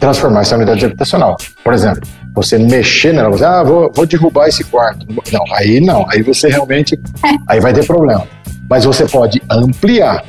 Transformar 0.00 0.40
essa 0.40 0.56
unidade 0.56 0.84
habitacional. 0.84 1.36
Por 1.62 1.74
exemplo, 1.74 2.00
você 2.34 2.58
mexer 2.58 3.12
nela, 3.12 3.30
você, 3.30 3.44
ah, 3.44 3.62
vou, 3.62 3.92
vou 3.94 4.06
derrubar 4.06 4.48
esse 4.48 4.64
quarto. 4.64 5.06
Não, 5.30 5.44
aí 5.54 5.80
não, 5.80 6.08
aí 6.08 6.22
você 6.22 6.48
realmente, 6.48 6.98
aí 7.46 7.60
vai 7.60 7.72
ter 7.72 7.86
problema. 7.86 8.26
Mas 8.68 8.84
você 8.84 9.06
pode 9.06 9.42
ampliar. 9.50 10.24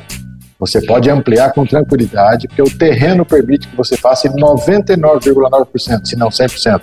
Você 0.58 0.80
pode 0.80 1.10
ampliar 1.10 1.52
com 1.52 1.66
tranquilidade, 1.66 2.46
porque 2.46 2.62
o 2.62 2.70
terreno 2.70 3.24
permite 3.24 3.66
que 3.66 3.76
você 3.76 3.96
faça 3.96 4.28
99,9%, 4.28 6.04
se 6.04 6.14
não 6.14 6.28
100%. 6.28 6.80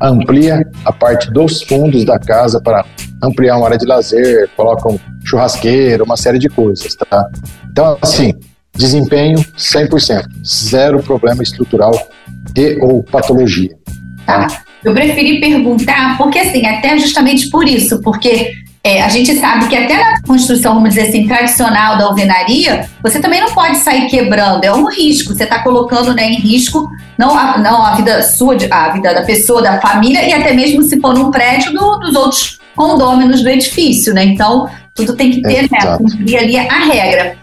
Amplia 0.00 0.64
a 0.84 0.92
parte 0.92 1.28
dos 1.32 1.60
fundos 1.62 2.04
da 2.04 2.20
casa 2.20 2.60
para 2.60 2.84
ampliar 3.20 3.56
uma 3.56 3.66
área 3.66 3.78
de 3.78 3.84
lazer, 3.84 4.48
coloca 4.56 4.88
um 4.88 4.98
churrasqueiro, 5.24 6.04
uma 6.04 6.16
série 6.16 6.38
de 6.38 6.48
coisas, 6.48 6.94
tá? 6.94 7.28
Então, 7.68 7.98
assim, 8.00 8.32
desempenho 8.76 9.38
100%, 9.56 10.24
zero 10.44 11.02
problema 11.02 11.42
estrutural 11.42 12.08
e 12.54 12.78
ou 12.80 13.02
patologia. 13.02 13.76
Tá. 14.24 14.46
Eu 14.84 14.92
preferi 14.92 15.40
perguntar, 15.40 16.16
porque 16.16 16.38
assim, 16.38 16.66
até 16.66 16.98
justamente 16.98 17.48
por 17.50 17.66
isso, 17.66 18.00
porque 18.02 18.52
é, 18.84 19.02
a 19.02 19.08
gente 19.08 19.34
sabe 19.36 19.66
que 19.66 19.76
até 19.76 19.96
na 19.96 20.22
construção, 20.22 20.74
vamos 20.74 20.90
dizer 20.90 21.08
assim, 21.08 21.26
tradicional 21.26 21.98
da 21.98 22.04
alvenaria, 22.04 22.88
você 23.02 23.18
também 23.18 23.40
não 23.40 23.52
pode 23.52 23.78
sair 23.78 24.06
quebrando, 24.08 24.62
é 24.62 24.72
um 24.72 24.86
risco, 24.86 25.34
você 25.34 25.42
está 25.42 25.60
colocando 25.62 26.14
né, 26.14 26.30
em 26.30 26.36
risco 26.36 26.88
não 27.18 27.36
a, 27.36 27.58
não 27.58 27.84
a 27.84 27.96
vida 27.96 28.22
sua, 28.22 28.56
a 28.70 28.90
vida 28.90 29.12
da 29.12 29.22
pessoa, 29.22 29.60
da 29.60 29.80
família 29.80 30.28
e 30.28 30.32
até 30.32 30.52
mesmo 30.52 30.82
se 30.84 31.00
for 31.00 31.14
num 31.14 31.32
prédio 31.32 31.72
do, 31.72 31.98
dos 31.98 32.14
outros 32.14 32.60
condôminos 32.76 33.42
do 33.42 33.48
edifício, 33.48 34.14
né? 34.14 34.24
Então, 34.24 34.68
tudo 34.94 35.16
tem 35.16 35.30
que 35.30 35.42
ter, 35.42 35.64
é, 35.64 35.68
né, 35.68 35.96
cumprir 35.96 36.36
ali 36.36 36.56
a 36.56 36.84
regra. 36.84 37.36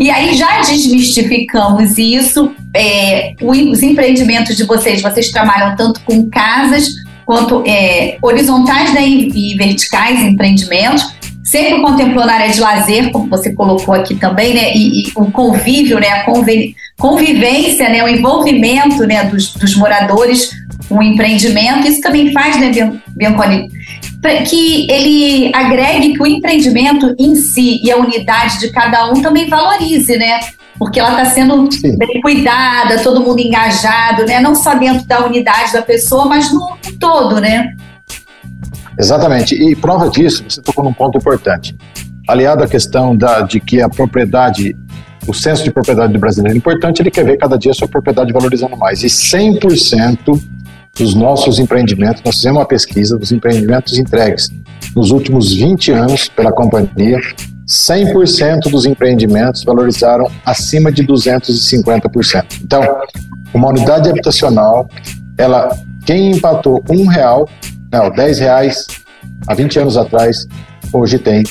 E 0.00 0.10
aí 0.10 0.34
já 0.34 0.62
desmistificamos 0.62 1.98
isso, 1.98 2.52
é, 2.74 3.34
os 3.42 3.82
empreendimentos 3.82 4.56
de 4.56 4.64
vocês, 4.64 5.02
vocês 5.02 5.30
trabalham 5.30 5.76
tanto 5.76 6.00
com 6.00 6.26
casas 6.30 6.88
quanto 7.26 7.62
é, 7.66 8.16
horizontais 8.22 8.94
né, 8.94 9.06
e, 9.06 9.54
verticais 9.58 10.20
empreendimentos, 10.20 11.04
sempre 11.44 11.82
contemplou 11.82 12.24
na 12.24 12.32
área 12.32 12.48
de 12.48 12.60
lazer, 12.60 13.10
como 13.12 13.28
você 13.28 13.52
colocou 13.52 13.92
aqui 13.92 14.14
também, 14.14 14.54
né, 14.54 14.72
e, 14.74 15.02
e 15.02 15.12
o 15.14 15.30
convívio, 15.30 16.00
né, 16.00 16.08
a 16.08 16.24
convivência, 16.96 17.90
né, 17.90 18.02
o 18.02 18.08
envolvimento 18.08 19.06
né, 19.06 19.24
dos, 19.24 19.52
dos 19.52 19.76
moradores 19.76 20.50
o 20.90 21.02
empreendimento, 21.02 21.86
isso 21.86 22.00
também 22.00 22.32
faz, 22.32 22.58
né, 22.58 22.70
Bianconi, 23.08 23.70
que 24.48 24.90
ele 24.90 25.50
agregue 25.54 26.14
que 26.14 26.22
o 26.22 26.26
empreendimento 26.26 27.14
em 27.18 27.34
si 27.36 27.80
e 27.82 27.90
a 27.90 27.96
unidade 27.96 28.58
de 28.58 28.70
cada 28.70 29.10
um 29.10 29.22
também 29.22 29.48
valorize, 29.48 30.16
né? 30.16 30.40
porque 30.80 30.98
ela 30.98 31.10
está 31.10 31.26
sendo 31.26 31.70
Sim. 31.70 31.94
bem 31.98 32.22
cuidada, 32.22 33.02
todo 33.02 33.20
mundo 33.20 33.38
engajado, 33.38 34.24
né? 34.24 34.40
Não 34.40 34.54
só 34.54 34.74
dentro 34.74 35.06
da 35.06 35.26
unidade 35.26 35.74
da 35.74 35.82
pessoa, 35.82 36.24
mas 36.24 36.50
no 36.50 36.74
todo, 36.98 37.38
né? 37.38 37.74
Exatamente. 38.98 39.54
E 39.54 39.76
prova 39.76 40.08
disso, 40.08 40.42
você 40.48 40.62
tocou 40.62 40.82
num 40.82 40.92
ponto 40.94 41.18
importante. 41.18 41.76
Aliado 42.26 42.64
à 42.64 42.66
questão 42.66 43.14
da, 43.14 43.42
de 43.42 43.60
que 43.60 43.82
a 43.82 43.90
propriedade, 43.90 44.74
o 45.26 45.34
senso 45.34 45.62
de 45.62 45.70
propriedade 45.70 46.14
do 46.14 46.18
brasileiro 46.18 46.56
é 46.56 46.58
importante, 46.58 47.02
ele 47.02 47.10
quer 47.10 47.26
ver 47.26 47.36
cada 47.36 47.58
dia 47.58 47.72
a 47.72 47.74
sua 47.74 47.86
propriedade 47.86 48.32
valorizando 48.32 48.74
mais. 48.74 49.02
E 49.02 49.06
100% 49.06 50.40
dos 51.00 51.14
nossos 51.14 51.58
empreendimentos, 51.58 52.22
nós 52.22 52.36
fizemos 52.36 52.58
uma 52.58 52.66
pesquisa 52.66 53.16
dos 53.16 53.32
empreendimentos 53.32 53.96
entregues 53.96 54.50
nos 54.94 55.10
últimos 55.10 55.54
20 55.54 55.92
anos 55.92 56.28
pela 56.28 56.52
companhia, 56.52 57.18
100% 57.66 58.70
dos 58.70 58.84
empreendimentos 58.84 59.64
valorizaram 59.64 60.30
acima 60.44 60.92
de 60.92 61.02
250%. 61.06 62.60
Então, 62.62 62.82
uma 63.54 63.68
unidade 63.68 64.10
habitacional, 64.10 64.88
ela, 65.38 65.74
quem 66.04 66.32
empatou 66.32 66.84
um 66.90 67.06
real, 67.06 67.48
não, 67.90 68.10
10 68.10 68.38
reais 68.40 68.86
há 69.46 69.54
20 69.54 69.78
anos 69.78 69.96
atrás, 69.96 70.46
hoje 70.92 71.18
tem 71.18 71.42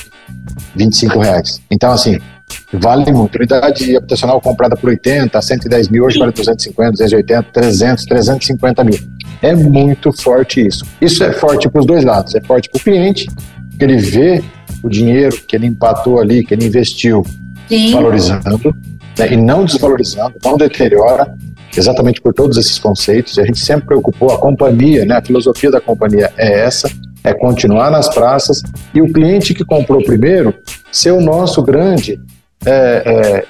25 0.76 1.20
reais. 1.20 1.60
Então, 1.72 1.92
assim, 1.92 2.20
vale 2.74 3.12
muito. 3.12 3.36
Unidade 3.36 3.96
habitacional 3.96 4.40
comprada 4.42 4.76
por 4.76 4.90
80, 4.90 5.42
110 5.42 5.90
mil, 5.90 6.06
hoje 6.06 6.20
vale 6.20 6.32
250, 6.32 6.92
280, 6.92 7.44
300, 7.52 8.06
350 8.06 8.84
mil. 8.84 9.00
É 9.42 9.56
muito 9.56 10.12
forte 10.12 10.66
isso. 10.66 10.86
Isso 11.02 11.24
é 11.24 11.32
forte 11.32 11.70
para 11.70 11.80
os 11.80 11.86
dois 11.86 12.04
lados. 12.04 12.36
É 12.36 12.42
forte 12.42 12.70
para 12.70 12.80
o 12.80 12.84
cliente, 12.84 13.28
que 13.78 13.84
ele 13.84 13.98
vê 13.98 14.44
o 14.84 14.90
dinheiro 14.90 15.40
que 15.48 15.56
ele 15.56 15.68
empatou 15.68 16.20
ali, 16.20 16.44
que 16.44 16.54
ele 16.54 16.66
investiu, 16.66 17.26
Sim. 17.68 17.92
valorizando 17.92 18.76
né, 19.18 19.34
e 19.34 19.38
não 19.38 19.66
desvalorizando, 19.66 20.36
não 20.44 20.58
deteriora, 20.58 21.36
exatamente 21.76 22.22
por 22.22 22.34
todos 22.34 22.58
esses 22.58 22.80
conceitos. 22.80 23.38
A 23.38 23.46
gente 23.46 23.60
sempre 23.60 23.88
preocupou 23.88 24.32
a 24.32 24.38
companhia, 24.38 25.06
né, 25.06 25.18
a 25.18 25.22
filosofia 25.22 25.70
da 25.70 25.82
companhia 25.82 26.32
é 26.38 26.62
essa, 26.62 26.90
é 27.24 27.34
continuar 27.34 27.92
nas 27.92 28.08
praças 28.08 28.64
e 28.94 29.02
o 29.02 29.12
cliente 29.12 29.54
que 29.54 29.66
comprou 29.66 30.02
primeiro 30.04 30.54
ser 30.92 31.12
o 31.12 31.22
nosso 31.22 31.62
grande 31.62 32.20
é, 32.66 33.04
é, 33.06 33.46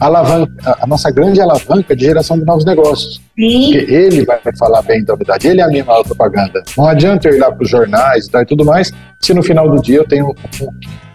alavanca, 0.00 0.76
a 0.80 0.86
nossa 0.86 1.10
grande 1.10 1.40
alavanca 1.40 1.94
de 1.94 2.04
geração 2.04 2.38
de 2.38 2.44
novos 2.44 2.64
negócios. 2.64 3.20
Sim. 3.38 3.72
Porque 3.72 3.92
ele 3.92 4.24
vai 4.24 4.40
falar 4.58 4.82
bem 4.82 5.04
da 5.04 5.14
unidade, 5.14 5.46
ele 5.46 5.60
é 5.60 5.64
a 5.64 5.68
minha 5.68 5.84
maior 5.84 6.02
propaganda. 6.04 6.62
Não 6.76 6.86
adianta 6.86 7.28
eu 7.28 7.36
ir 7.36 7.38
lá 7.38 7.50
para 7.50 7.62
os 7.62 7.70
jornais 7.70 8.26
e 8.26 8.44
tudo 8.44 8.64
mais, 8.64 8.92
se 9.20 9.32
no 9.32 9.42
final 9.42 9.70
do 9.70 9.80
dia 9.80 9.98
eu 9.98 10.06
tenho 10.06 10.34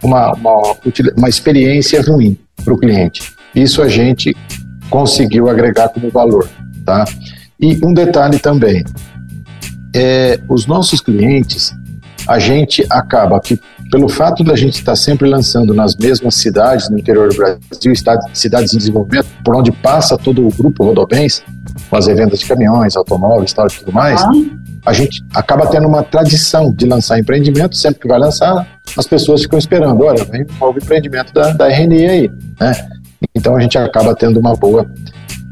uma, 0.04 0.32
uma, 0.34 0.76
uma 1.18 1.30
experiência 1.30 2.02
ruim 2.02 2.38
para 2.64 2.74
o 2.74 2.78
cliente. 2.78 3.34
Isso 3.54 3.82
a 3.82 3.88
gente 3.88 4.36
conseguiu 4.90 5.50
agregar 5.50 5.90
como 5.90 6.10
valor. 6.10 6.48
Tá? 6.86 7.06
E 7.60 7.80
um 7.84 7.94
detalhe 7.94 8.40
também, 8.40 8.84
é, 9.96 10.40
os 10.48 10.66
nossos 10.66 11.02
clientes, 11.02 11.74
a 12.30 12.38
gente 12.38 12.86
acaba 12.92 13.40
que 13.40 13.60
pelo 13.90 14.08
fato 14.08 14.44
da 14.44 14.56
gente 14.56 14.76
estar 14.76 14.96
sempre 14.96 15.28
lançando 15.28 15.74
nas 15.74 15.96
mesmas 15.96 16.36
cidades 16.36 16.88
no 16.88 17.00
interior 17.00 17.30
do 17.30 17.36
Brasil, 17.36 17.94
cidades 18.34 18.72
em 18.72 18.78
desenvolvimento, 18.78 19.28
por 19.44 19.56
onde 19.56 19.72
passa 19.72 20.16
todo 20.16 20.48
o 20.48 20.52
grupo 20.52 20.84
Rodobens, 20.84 21.44
com 21.90 21.96
as 21.96 22.06
revendas 22.06 22.40
de 22.40 22.46
caminhões, 22.46 22.96
automóveis 22.96 23.52
tal, 23.52 23.66
e 23.66 23.72
tudo 23.72 23.92
mais, 23.92 24.24
a 24.86 24.94
gente 24.94 25.26
acaba 25.34 25.66
tendo 25.72 25.88
uma 25.88 26.04
tradição 26.04 26.72
de 26.72 26.86
lançar 26.86 27.18
empreendimento, 27.18 27.76
sempre 27.76 28.00
que 28.02 28.08
vai 28.08 28.20
lançar, 28.20 28.80
as 28.96 29.08
pessoas 29.08 29.42
ficam 29.42 29.58
esperando, 29.58 30.04
olha, 30.04 30.24
vem 30.26 30.44
um 30.44 30.60
novo 30.60 30.78
empreendimento 30.78 31.34
da, 31.34 31.52
da 31.54 31.68
RNI 31.68 32.06
aí, 32.06 32.32
né? 32.62 32.74
Então 33.34 33.56
a 33.56 33.60
gente 33.60 33.76
acaba 33.76 34.14
tendo 34.14 34.40
uma 34.40 34.56
boa, 34.56 34.86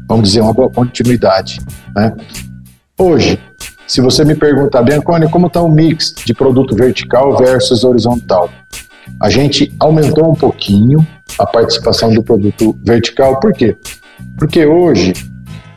vamos 0.06 0.28
dizer, 0.28 0.42
uma 0.42 0.54
boa 0.54 0.70
continuidade, 0.70 1.58
né? 1.96 2.14
Hoje, 2.96 3.36
se 3.88 4.02
você 4.02 4.22
me 4.22 4.34
perguntar, 4.34 4.82
Bianconi, 4.82 5.30
como 5.30 5.46
está 5.46 5.62
o 5.62 5.68
mix 5.68 6.14
de 6.24 6.34
produto 6.34 6.76
vertical 6.76 7.38
versus 7.38 7.84
horizontal? 7.84 8.50
A 9.18 9.30
gente 9.30 9.74
aumentou 9.80 10.30
um 10.30 10.34
pouquinho 10.34 11.04
a 11.38 11.46
participação 11.46 12.12
do 12.12 12.22
produto 12.22 12.78
vertical, 12.84 13.40
por 13.40 13.54
quê? 13.54 13.76
Porque 14.36 14.66
hoje 14.66 15.14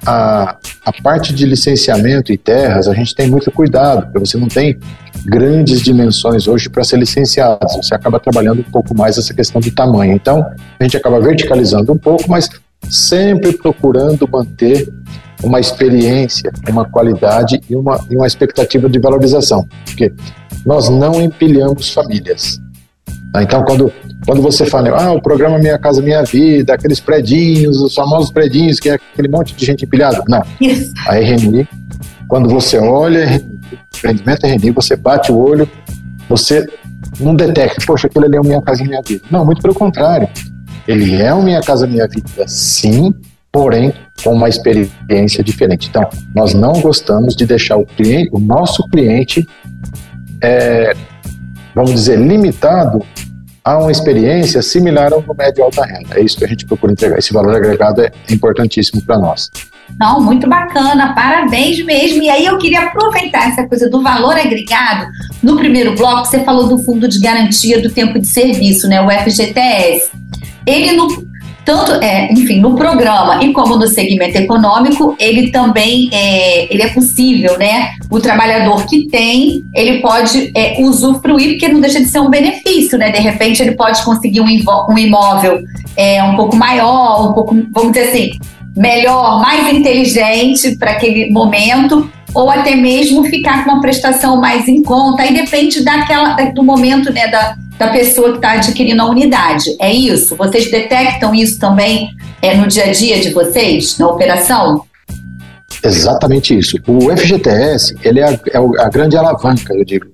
a, 0.06 0.58
a 0.86 1.02
parte 1.02 1.34
de 1.34 1.46
licenciamento 1.46 2.34
e 2.34 2.38
terras, 2.38 2.90
a 2.90 2.94
gente 2.94 3.16
tem 3.16 3.30
muito 3.30 3.50
cuidado, 3.50 4.04
porque 4.04 4.20
você 4.20 4.38
não 4.38 4.50
tem 4.50 4.78
grandes 5.24 5.82
dimensões 5.82 6.48
hoje 6.48 6.70
para 6.70 6.84
ser 6.84 6.98
licenciado, 6.98 7.60
você 7.70 7.96
acaba 7.96 8.20
trabalhando 8.20 8.60
um 8.60 8.72
pouco 8.72 8.96
mais 8.96 9.18
essa 9.18 9.34
questão 9.34 9.62
do 9.62 9.72
tamanho. 9.72 10.14
Então, 10.14 10.46
a 10.80 10.84
gente 10.84 10.98
acaba 10.98 11.20
verticalizando 11.22 11.94
um 11.94 11.98
pouco, 11.98 12.30
mas 12.30 12.50
sempre 12.90 13.54
procurando 13.54 14.28
manter 14.28 14.92
uma 15.44 15.60
experiência, 15.60 16.52
uma 16.70 16.86
qualidade 16.86 17.62
e 17.70 17.76
uma, 17.76 18.00
e 18.10 18.16
uma 18.16 18.28
expectativa 18.28 18.90
de 18.90 19.00
valorização. 19.00 19.68
Porque 19.86 20.14
nós 20.66 20.90
não 20.90 21.22
empilhamos 21.22 21.90
famílias. 21.90 22.60
Tá? 23.32 23.42
Então, 23.42 23.64
quando, 23.64 23.92
quando 24.26 24.42
você 24.42 24.66
fala, 24.66 24.90
ah, 24.90 25.12
o 25.12 25.22
programa 25.22 25.58
Minha 25.58 25.78
Casa 25.78 26.02
Minha 26.02 26.24
Vida, 26.24 26.74
aqueles 26.74 27.00
predinhos, 27.00 27.82
os 27.82 27.94
famosos 27.94 28.32
predinhos, 28.32 28.80
que 28.80 28.90
é 28.90 28.94
aquele 28.94 29.30
monte 29.30 29.56
de 29.56 29.66
gente 29.66 29.86
empilhada. 29.86 30.24
Não. 30.28 30.44
A 31.08 31.16
RNI, 31.16 31.68
quando 32.28 32.50
você 32.50 32.78
olha, 32.78 33.42
rendimento 34.04 34.46
RNI, 34.46 34.72
você 34.72 34.96
bate 34.96 35.32
o 35.32 35.38
olho, 35.38 35.70
você 36.30 36.68
não 37.20 37.36
detecta, 37.36 37.84
poxa, 37.86 38.08
aquilo 38.08 38.26
ali 38.26 38.36
é 38.36 38.42
o 38.42 38.44
Minha 38.44 38.62
Casa 38.62 38.84
Minha 38.84 39.02
Vida. 39.02 39.24
Não, 39.32 39.46
muito 39.46 39.62
pelo 39.62 39.74
contrário. 39.74 40.28
Ele 40.88 41.22
é 41.22 41.34
o 41.34 41.42
Minha 41.42 41.62
Casa 41.62 41.88
Minha 41.88 42.08
Vida, 42.08 42.48
sim, 42.48 43.14
porém 43.52 43.94
com 44.24 44.34
uma 44.34 44.48
experiência 44.48 45.44
diferente. 45.44 45.90
Então, 45.90 46.08
nós 46.34 46.54
não 46.54 46.74
gostamos 46.82 47.36
de 47.36 47.46
deixar 47.46 47.78
o 47.78 47.86
cliente, 47.86 48.30
o 48.32 48.40
nosso 48.40 48.88
cliente, 48.88 49.48
é, 50.42 50.94
vamos 51.76 51.94
dizer, 51.94 52.18
limitado 52.18 53.06
a 53.64 53.78
uma 53.78 53.92
experiência 53.92 54.62
similar 54.62 55.14
ao 55.14 55.22
do 55.22 55.36
médio 55.36 55.64
alta 55.64 55.86
renda. 55.86 56.18
É 56.20 56.22
isso 56.22 56.38
que 56.38 56.46
a 56.46 56.48
gente 56.48 56.66
procura 56.66 56.94
entregar. 56.94 57.20
Esse 57.20 57.34
valor 57.34 57.56
agregado 57.56 58.02
é 58.02 58.12
importantíssimo 58.30 59.02
para 59.04 59.20
nós. 59.20 59.52
Não, 60.00 60.22
muito 60.22 60.48
bacana, 60.48 61.14
parabéns 61.14 61.84
mesmo. 61.84 62.24
E 62.24 62.30
aí 62.30 62.46
eu 62.46 62.58
queria 62.58 62.86
aproveitar 62.86 63.50
essa 63.50 63.68
coisa 63.68 63.90
do 63.90 64.02
valor 64.02 64.36
agregado. 64.36 65.08
No 65.44 65.58
primeiro 65.58 65.96
bloco, 65.96 66.26
você 66.26 66.44
falou 66.44 66.68
do 66.68 66.80
Fundo 66.80 67.08
de 67.08 67.20
Garantia 67.20 67.82
do 67.82 67.90
Tempo 67.90 68.18
de 68.20 68.28
Serviço, 68.28 68.88
né, 68.88 69.02
o 69.02 69.10
FGTS. 69.10 70.10
Ele 70.66 70.94
no, 70.94 71.08
tanto, 71.64 71.92
é, 72.04 72.32
enfim, 72.32 72.60
no 72.60 72.76
programa 72.76 73.44
e 73.44 73.54
como 73.54 73.76
no 73.78 73.88
segmento 73.88 74.38
econômico, 74.38 75.16
ele 75.20 75.52
também 75.52 76.10
é, 76.12 76.74
ele 76.74 76.82
é 76.82 76.90
possível, 76.90 77.58
né? 77.58 77.92
O 78.10 78.20
trabalhador 78.20 78.86
que 78.88 79.08
tem, 79.08 79.64
ele 79.74 80.00
pode 80.00 80.52
é, 80.56 80.82
usufruir, 80.82 81.52
porque 81.52 81.68
não 81.68 81.80
deixa 81.80 82.00
de 82.00 82.08
ser 82.08 82.20
um 82.20 82.30
benefício, 82.30 82.98
né? 82.98 83.12
De 83.12 83.20
repente, 83.20 83.62
ele 83.62 83.74
pode 83.74 84.04
conseguir 84.04 84.42
um, 84.42 84.48
um 84.90 84.98
imóvel 84.98 85.62
é, 85.96 86.24
um 86.24 86.36
pouco 86.36 86.56
maior, 86.56 87.30
um 87.30 87.34
pouco, 87.34 87.56
vamos 87.72 87.92
dizer 87.92 88.10
assim, 88.10 88.32
melhor, 88.76 89.42
mais 89.42 89.72
inteligente 89.74 90.78
para 90.78 90.92
aquele 90.92 91.32
momento, 91.32 92.10
ou 92.34 92.50
até 92.50 92.76
mesmo 92.76 93.24
ficar 93.26 93.64
com 93.64 93.72
uma 93.72 93.82
prestação 93.82 94.40
mais 94.40 94.68
em 94.68 94.82
conta. 94.82 95.24
Aí 95.24 95.34
depende 95.34 95.84
daquela, 95.84 96.36
do 96.52 96.64
momento, 96.64 97.12
né? 97.14 97.28
Da, 97.28 97.56
da 97.82 97.88
pessoa 97.88 98.30
que 98.30 98.36
está 98.36 98.52
adquirindo 98.52 99.02
a 99.02 99.10
unidade. 99.10 99.76
É 99.80 99.92
isso? 99.92 100.36
Vocês 100.36 100.70
detectam 100.70 101.34
isso 101.34 101.60
também 101.60 102.12
é, 102.40 102.56
no 102.56 102.68
dia 102.68 102.84
a 102.86 102.92
dia 102.92 103.20
de 103.20 103.32
vocês, 103.32 103.98
na 103.98 104.08
operação? 104.08 104.84
Exatamente 105.84 106.56
isso. 106.56 106.78
O 106.88 107.10
FGTS, 107.18 107.96
ele 108.04 108.20
é 108.20 108.26
a, 108.26 108.34
é 108.34 108.82
a 108.86 108.88
grande 108.88 109.18
alavanca, 109.18 109.74
eu 109.74 109.84
digo. 109.84 110.06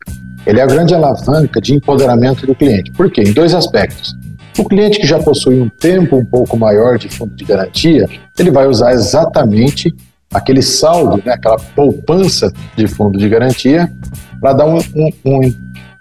Ele 0.46 0.62
é 0.62 0.64
a 0.64 0.66
grande 0.66 0.96
alavanca 0.96 1.60
de 1.60 1.76
empoderamento 1.76 2.48
do 2.48 2.56
cliente. 2.56 2.90
Por 2.92 3.12
quê? 3.12 3.24
Em 3.24 3.34
dois 3.34 3.54
aspectos. 3.54 4.16
O 4.58 4.64
cliente 4.64 4.98
que 4.98 5.06
já 5.06 5.20
possui 5.20 5.60
um 5.60 5.68
tempo 5.68 6.16
um 6.16 6.26
pouco 6.26 6.58
maior 6.58 6.98
de 6.98 7.10
fundo 7.10 7.36
de 7.36 7.44
garantia, 7.44 8.08
ele 8.40 8.50
vai 8.50 8.66
usar 8.66 8.94
exatamente 8.94 9.94
aquele 10.34 10.62
saldo, 10.62 11.22
né, 11.26 11.34
aquela 11.34 11.58
poupança 11.76 12.50
de 12.78 12.88
fundo 12.88 13.18
de 13.20 13.28
garantia, 13.28 13.92
para 14.40 14.54
dar 14.54 14.66
um, 14.66 14.78
um, 14.96 15.10
um 15.26 15.42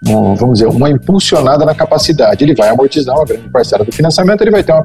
uma, 0.05 0.35
vamos 0.35 0.59
dizer, 0.59 0.67
uma 0.67 0.89
impulsionada 0.89 1.65
na 1.65 1.73
capacidade. 1.73 2.43
Ele 2.43 2.55
vai 2.55 2.69
amortizar 2.69 3.15
uma 3.15 3.25
grande 3.25 3.49
parcela 3.49 3.83
do 3.83 3.91
financiamento, 3.91 4.41
ele 4.41 4.51
vai 4.51 4.63
ter 4.63 4.71
uma 4.71 4.83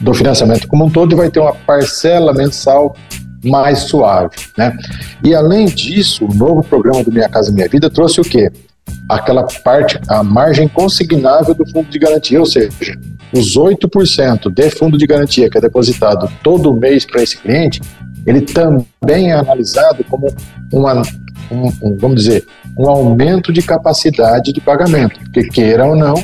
do 0.00 0.12
financiamento 0.12 0.66
como 0.68 0.84
um 0.84 0.90
todo 0.90 1.12
e 1.12 1.16
vai 1.16 1.30
ter 1.30 1.40
uma 1.40 1.54
parcela 1.54 2.32
mensal 2.32 2.96
mais 3.44 3.80
suave, 3.80 4.36
né? 4.56 4.76
E 5.22 5.34
além 5.34 5.66
disso, 5.66 6.24
o 6.24 6.34
novo 6.34 6.62
programa 6.62 7.04
do 7.04 7.12
Minha 7.12 7.28
Casa 7.28 7.52
Minha 7.52 7.68
Vida 7.68 7.90
trouxe 7.90 8.20
o 8.20 8.24
quê? 8.24 8.50
Aquela 9.08 9.46
parte, 9.62 9.98
a 10.08 10.22
margem 10.22 10.66
consignável 10.66 11.54
do 11.54 11.66
fundo 11.70 11.90
de 11.90 11.98
garantia, 11.98 12.40
ou 12.40 12.46
seja, 12.46 12.98
os 13.32 13.56
8% 13.56 14.50
de 14.50 14.70
fundo 14.70 14.96
de 14.96 15.06
garantia 15.06 15.50
que 15.50 15.58
é 15.58 15.60
depositado 15.60 16.30
todo 16.42 16.72
mês 16.72 17.04
para 17.04 17.22
esse 17.22 17.36
cliente, 17.36 17.80
ele 18.26 18.40
também 18.42 19.30
é 19.30 19.34
analisado 19.34 20.04
como 20.04 20.32
uma 20.72 21.02
um, 21.50 21.66
um, 21.82 21.96
vamos 21.96 22.24
dizer, 22.24 22.46
um 22.76 22.88
aumento 22.88 23.52
de 23.52 23.62
capacidade 23.62 24.52
de 24.52 24.60
pagamento, 24.60 25.20
porque 25.20 25.44
queira 25.44 25.86
ou 25.86 25.96
não, 25.96 26.14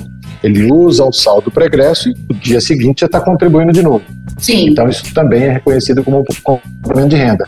ele 0.42 0.70
usa 0.72 1.04
o 1.04 1.12
saldo 1.12 1.50
pregresso 1.50 2.08
e 2.08 2.14
no 2.28 2.34
dia 2.40 2.60
seguinte 2.60 3.00
já 3.00 3.06
está 3.06 3.20
contribuindo 3.20 3.72
de 3.72 3.82
novo. 3.82 4.02
Sim. 4.38 4.70
Então 4.70 4.88
isso 4.88 5.12
também 5.12 5.44
é 5.44 5.52
reconhecido 5.52 6.02
como 6.02 6.20
um 6.20 6.24
complemento 6.42 7.10
de 7.10 7.16
renda. 7.16 7.46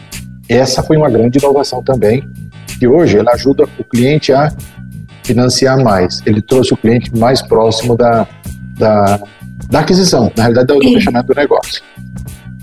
Essa 0.48 0.82
foi 0.82 0.96
uma 0.96 1.08
grande 1.08 1.38
inovação 1.38 1.82
também, 1.82 2.22
que 2.78 2.86
hoje 2.86 3.16
ela 3.16 3.32
ajuda 3.32 3.64
o 3.78 3.84
cliente 3.84 4.32
a 4.32 4.52
financiar 5.22 5.82
mais. 5.82 6.20
Ele 6.26 6.42
trouxe 6.42 6.74
o 6.74 6.76
cliente 6.76 7.16
mais 7.16 7.40
próximo 7.40 7.96
da, 7.96 8.26
da, 8.76 9.20
da 9.70 9.80
aquisição, 9.80 10.30
na 10.36 10.42
realidade 10.42 10.66
do, 10.66 10.78
do 10.78 10.92
fechamento 10.92 11.28
do 11.28 11.34
negócio 11.34 11.82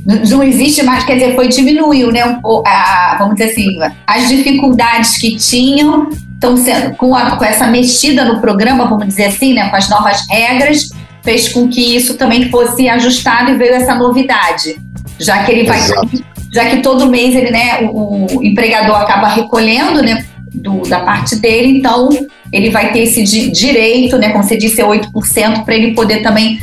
não 0.06 0.42
existe 0.42 0.82
mais, 0.84 1.04
quer 1.04 1.16
dizer, 1.16 1.36
foi 1.36 1.48
diminuiu, 1.48 2.12
né? 2.12 2.22
A, 2.66 3.16
vamos 3.20 3.36
dizer 3.36 3.52
assim, 3.52 3.78
as 4.08 4.28
dificuldades 4.30 5.18
que 5.18 5.36
tinham 5.36 6.10
estão 6.34 6.56
sendo 6.56 6.96
com, 6.96 7.14
a, 7.14 7.36
com 7.36 7.44
essa 7.44 7.68
mexida 7.68 8.24
no 8.24 8.40
programa, 8.40 8.86
vamos 8.86 9.08
dizer 9.08 9.26
assim, 9.26 9.54
né? 9.54 9.70
Com 9.70 9.76
as 9.76 9.90
novas 9.90 10.26
regras, 10.30 10.90
fez 11.22 11.50
com 11.50 11.68
que 11.68 11.96
isso 11.96 12.16
também 12.16 12.50
fosse 12.50 12.88
ajustado 12.88 13.52
e 13.52 13.56
veio 13.56 13.74
essa 13.74 13.94
novidade, 13.96 14.80
já 15.20 15.44
que 15.44 15.52
ele 15.52 15.68
vai, 15.68 15.78
Exato. 15.78 16.24
já 16.54 16.66
que 16.66 16.78
todo 16.78 17.10
mês 17.10 17.36
ele, 17.36 17.52
né? 17.52 17.82
O, 17.92 18.38
o 18.38 18.44
empregador 18.44 18.96
acaba 18.96 19.28
recolhendo, 19.28 20.02
né? 20.02 20.26
Do, 20.52 20.82
da 20.82 21.02
parte 21.02 21.36
dele, 21.36 21.78
então 21.78 22.10
ele 22.52 22.72
vai 22.72 22.92
ter 22.92 23.02
esse 23.02 23.22
di 23.22 23.52
direito, 23.52 24.18
né? 24.18 24.30
Como 24.30 24.44
você 24.44 24.58
disse, 24.58 24.82
é 24.82 24.86
8% 24.86 25.64
para 25.64 25.76
ele 25.76 25.94
poder 25.94 26.24
também 26.24 26.60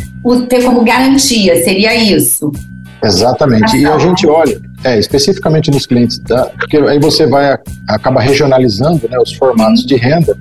ter 0.49 0.65
como 0.65 0.83
garantia, 0.83 1.63
seria 1.63 1.95
isso. 1.95 2.51
Exatamente. 3.03 3.77
E 3.77 3.87
a 3.87 3.99
gente 3.99 4.27
olha, 4.27 4.61
é, 4.85 4.99
especificamente 4.99 5.71
nos 5.71 5.87
clientes, 5.87 6.19
da, 6.19 6.47
porque 6.47 6.77
aí 6.77 6.99
você 6.99 7.27
vai 7.27 7.57
acaba 7.89 8.21
regionalizando 8.21 9.09
né, 9.09 9.19
os 9.19 9.33
formatos 9.35 9.85
de 9.85 9.97
renda. 9.97 10.37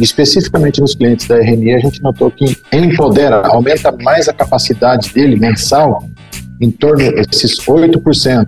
Especificamente 0.00 0.80
nos 0.80 0.94
clientes 0.94 1.26
da 1.26 1.36
RNI, 1.36 1.74
a 1.74 1.78
gente 1.78 2.02
notou 2.02 2.30
que 2.30 2.56
empodera, 2.72 3.46
aumenta 3.46 3.92
mais 3.92 4.26
a 4.26 4.32
capacidade 4.32 5.12
dele 5.12 5.36
mensal, 5.36 6.02
em 6.58 6.70
torno 6.70 7.12
desses 7.12 7.58
8%, 7.58 8.46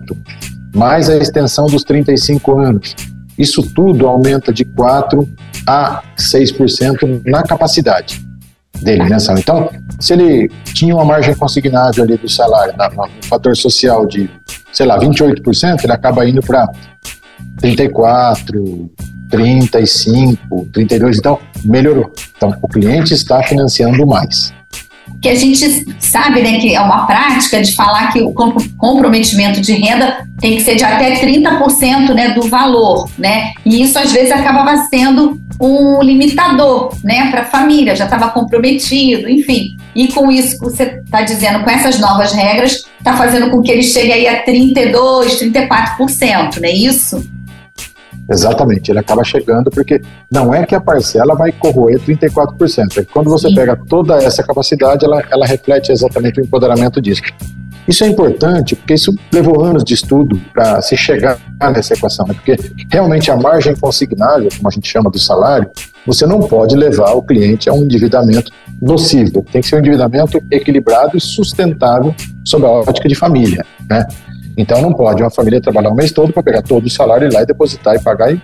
mais 0.73 1.07
a 1.07 1.17
extensão 1.17 1.67
dos 1.67 1.83
35 1.83 2.59
anos. 2.59 2.95
Isso 3.37 3.61
tudo 3.61 4.07
aumenta 4.07 4.51
de 4.51 4.65
4 4.65 5.27
a 5.67 6.01
6% 6.17 7.21
na 7.25 7.43
capacidade 7.43 8.24
dele 8.81 9.03
mensal. 9.03 9.37
Então, 9.37 9.69
se 9.99 10.13
ele 10.13 10.49
tinha 10.65 10.95
uma 10.95 11.05
margem 11.05 11.35
consignável 11.35 12.03
ali 12.03 12.17
do 12.17 12.29
salário, 12.29 12.73
no 12.77 13.27
fator 13.27 13.55
social 13.55 14.05
de, 14.05 14.29
sei 14.71 14.85
lá, 14.85 14.99
28%, 14.99 15.83
ele 15.83 15.93
acaba 15.93 16.27
indo 16.27 16.41
para 16.41 16.67
34, 17.59 18.89
35, 19.29 20.67
32, 20.71 21.17
então 21.17 21.39
melhorou. 21.63 22.11
Então, 22.35 22.53
o 22.61 22.67
cliente 22.67 23.13
está 23.13 23.41
financiando 23.43 24.05
mais 24.05 24.53
que 25.21 25.29
a 25.29 25.35
gente 25.35 25.65
sabe 25.99 26.41
né, 26.41 26.59
que 26.59 26.75
é 26.75 26.81
uma 26.81 27.05
prática 27.05 27.61
de 27.61 27.75
falar 27.75 28.11
que 28.11 28.21
o 28.21 28.33
comprometimento 28.77 29.61
de 29.61 29.73
renda 29.73 30.27
tem 30.39 30.55
que 30.55 30.61
ser 30.61 30.75
de 30.75 30.83
até 30.83 31.19
30% 31.19 32.13
né, 32.13 32.29
do 32.29 32.43
valor, 32.43 33.09
né? 33.17 33.53
E 33.65 33.81
isso 33.81 33.97
às 33.97 34.11
vezes 34.11 34.31
acabava 34.31 34.77
sendo 34.89 35.39
um 35.59 36.01
limitador 36.01 36.93
né, 37.03 37.31
para 37.31 37.41
a 37.41 37.45
família, 37.45 37.95
já 37.95 38.05
estava 38.05 38.29
comprometido, 38.29 39.29
enfim. 39.29 39.77
E 39.95 40.09
com 40.09 40.31
isso 40.31 40.59
que 40.59 40.65
você 40.65 41.01
está 41.03 41.21
dizendo, 41.21 41.63
com 41.63 41.69
essas 41.69 41.99
novas 41.99 42.33
regras, 42.33 42.85
está 42.99 43.15
fazendo 43.15 43.49
com 43.49 43.61
que 43.61 43.71
ele 43.71 43.83
chegue 43.83 44.11
aí 44.11 44.27
a 44.27 44.45
32%, 44.45 45.53
34%, 45.53 46.57
não 46.57 46.69
é 46.69 46.73
isso? 46.73 47.34
Exatamente, 48.29 48.91
ele 48.91 48.99
acaba 48.99 49.23
chegando 49.23 49.69
porque 49.69 50.01
não 50.31 50.53
é 50.53 50.65
que 50.65 50.73
a 50.73 50.81
parcela 50.81 51.35
vai 51.35 51.51
corroer 51.51 51.99
34%, 51.99 52.97
é 52.97 53.05
que 53.05 53.11
quando 53.11 53.29
você 53.29 53.49
Sim. 53.49 53.55
pega 53.55 53.75
toda 53.87 54.15
essa 54.17 54.41
capacidade, 54.41 55.05
ela, 55.05 55.23
ela 55.31 55.45
reflete 55.45 55.91
exatamente 55.91 56.39
o 56.39 56.43
empoderamento 56.43 56.99
disso. 57.01 57.21
Isso 57.87 58.03
é 58.03 58.07
importante 58.07 58.75
porque 58.75 58.95
isso 58.95 59.15
levou 59.31 59.63
anos 59.63 59.83
de 59.83 59.93
estudo 59.93 60.41
para 60.51 60.81
se 60.81 60.97
chegar 60.97 61.37
nessa 61.71 61.93
equação, 61.93 62.25
né? 62.25 62.33
porque 62.33 62.57
realmente 62.91 63.29
a 63.29 63.37
margem 63.37 63.75
consignável, 63.75 64.49
como 64.57 64.67
a 64.67 64.71
gente 64.71 64.87
chama 64.87 65.11
do 65.11 65.19
salário, 65.19 65.69
você 66.05 66.25
não 66.25 66.39
pode 66.39 66.75
levar 66.75 67.13
o 67.13 67.21
cliente 67.21 67.69
a 67.69 67.73
um 67.73 67.83
endividamento 67.83 68.51
nocivo. 68.81 69.45
Tem 69.51 69.61
que 69.61 69.67
ser 69.67 69.75
um 69.75 69.79
endividamento 69.79 70.41
equilibrado 70.49 71.15
e 71.15 71.21
sustentável 71.21 72.13
sob 72.43 72.65
a 72.65 72.69
ótica 72.69 73.07
de 73.07 73.15
família. 73.15 73.63
Né? 73.87 74.05
Então 74.57 74.81
não 74.81 74.93
pode 74.93 75.21
uma 75.21 75.31
família 75.31 75.61
trabalhar 75.61 75.89
o 75.89 75.95
mês 75.95 76.11
todo 76.11 76.31
para 76.31 76.43
pegar 76.43 76.61
todo 76.61 76.85
o 76.85 76.89
salário 76.89 77.27
e 77.27 77.29
ir 77.29 77.33
lá 77.33 77.41
e 77.41 77.45
depositar 77.45 77.95
e 77.95 77.99
pagar. 77.99 78.33
E 78.33 78.41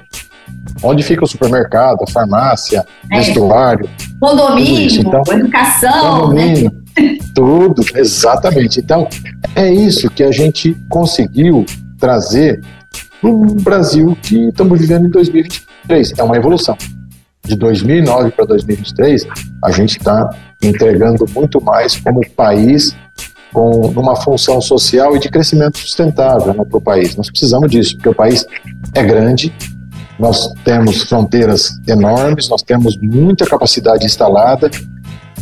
onde 0.84 1.03
fica 1.03 1.24
o 1.24 1.28
supermercado, 1.28 2.03
a 2.03 2.12
farmácia, 2.12 2.86
é. 3.09 3.18
vestuário. 3.18 3.89
Condomínio, 4.20 5.01
então, 5.01 5.24
educação. 5.32 6.22
Condomínio, 6.22 6.72
né? 6.97 7.18
tudo, 7.34 7.84
exatamente. 7.95 8.80
Então 8.80 9.07
é 9.55 9.72
isso 9.72 10.09
que 10.09 10.24
a 10.24 10.32
gente 10.32 10.76
conseguiu 10.89 11.66
trazer 11.99 12.62
para 13.20 13.30
o 13.30 13.45
Brasil 13.55 14.18
que 14.22 14.49
estamos 14.49 14.80
vivendo 14.80 15.05
em 15.05 15.09
2023. 15.09 16.14
É 16.18 16.24
uma 16.24 16.36
evolução. 16.36 16.78
de 17.43 17.55
2009 17.55 18.32
para 18.32 18.45
2023, 18.45 19.28
a 19.64 19.72
gente 19.72 19.97
está 19.97 20.30
entregando 20.62 21.26
muito 21.34 21.59
mais 21.59 21.97
como 21.97 22.22
país 22.36 22.95
com 23.54 23.88
uma 23.88 24.16
função 24.16 24.62
social 24.62 25.16
e 25.16 25.20
de 25.20 25.30
crescimento 25.30 25.78
sustentável 25.78 26.54
né, 26.54 26.64
para 26.64 26.78
o 26.78 26.82
país. 26.82 27.16
Nós 27.16 27.30
precisamos 27.30 27.70
disso, 27.70 27.95
porque 27.95 28.10
o 28.10 28.16
país 28.16 28.45
é 28.93 29.04
grande, 29.04 29.54
nós 30.18 30.54
temos 30.64 31.04
fronteiras 31.04 31.80
enormes, 31.88 32.47
nós 32.47 32.62
temos 32.62 32.97
muita 32.97 33.45
capacidade 33.45 34.06
instalada, 34.06 34.70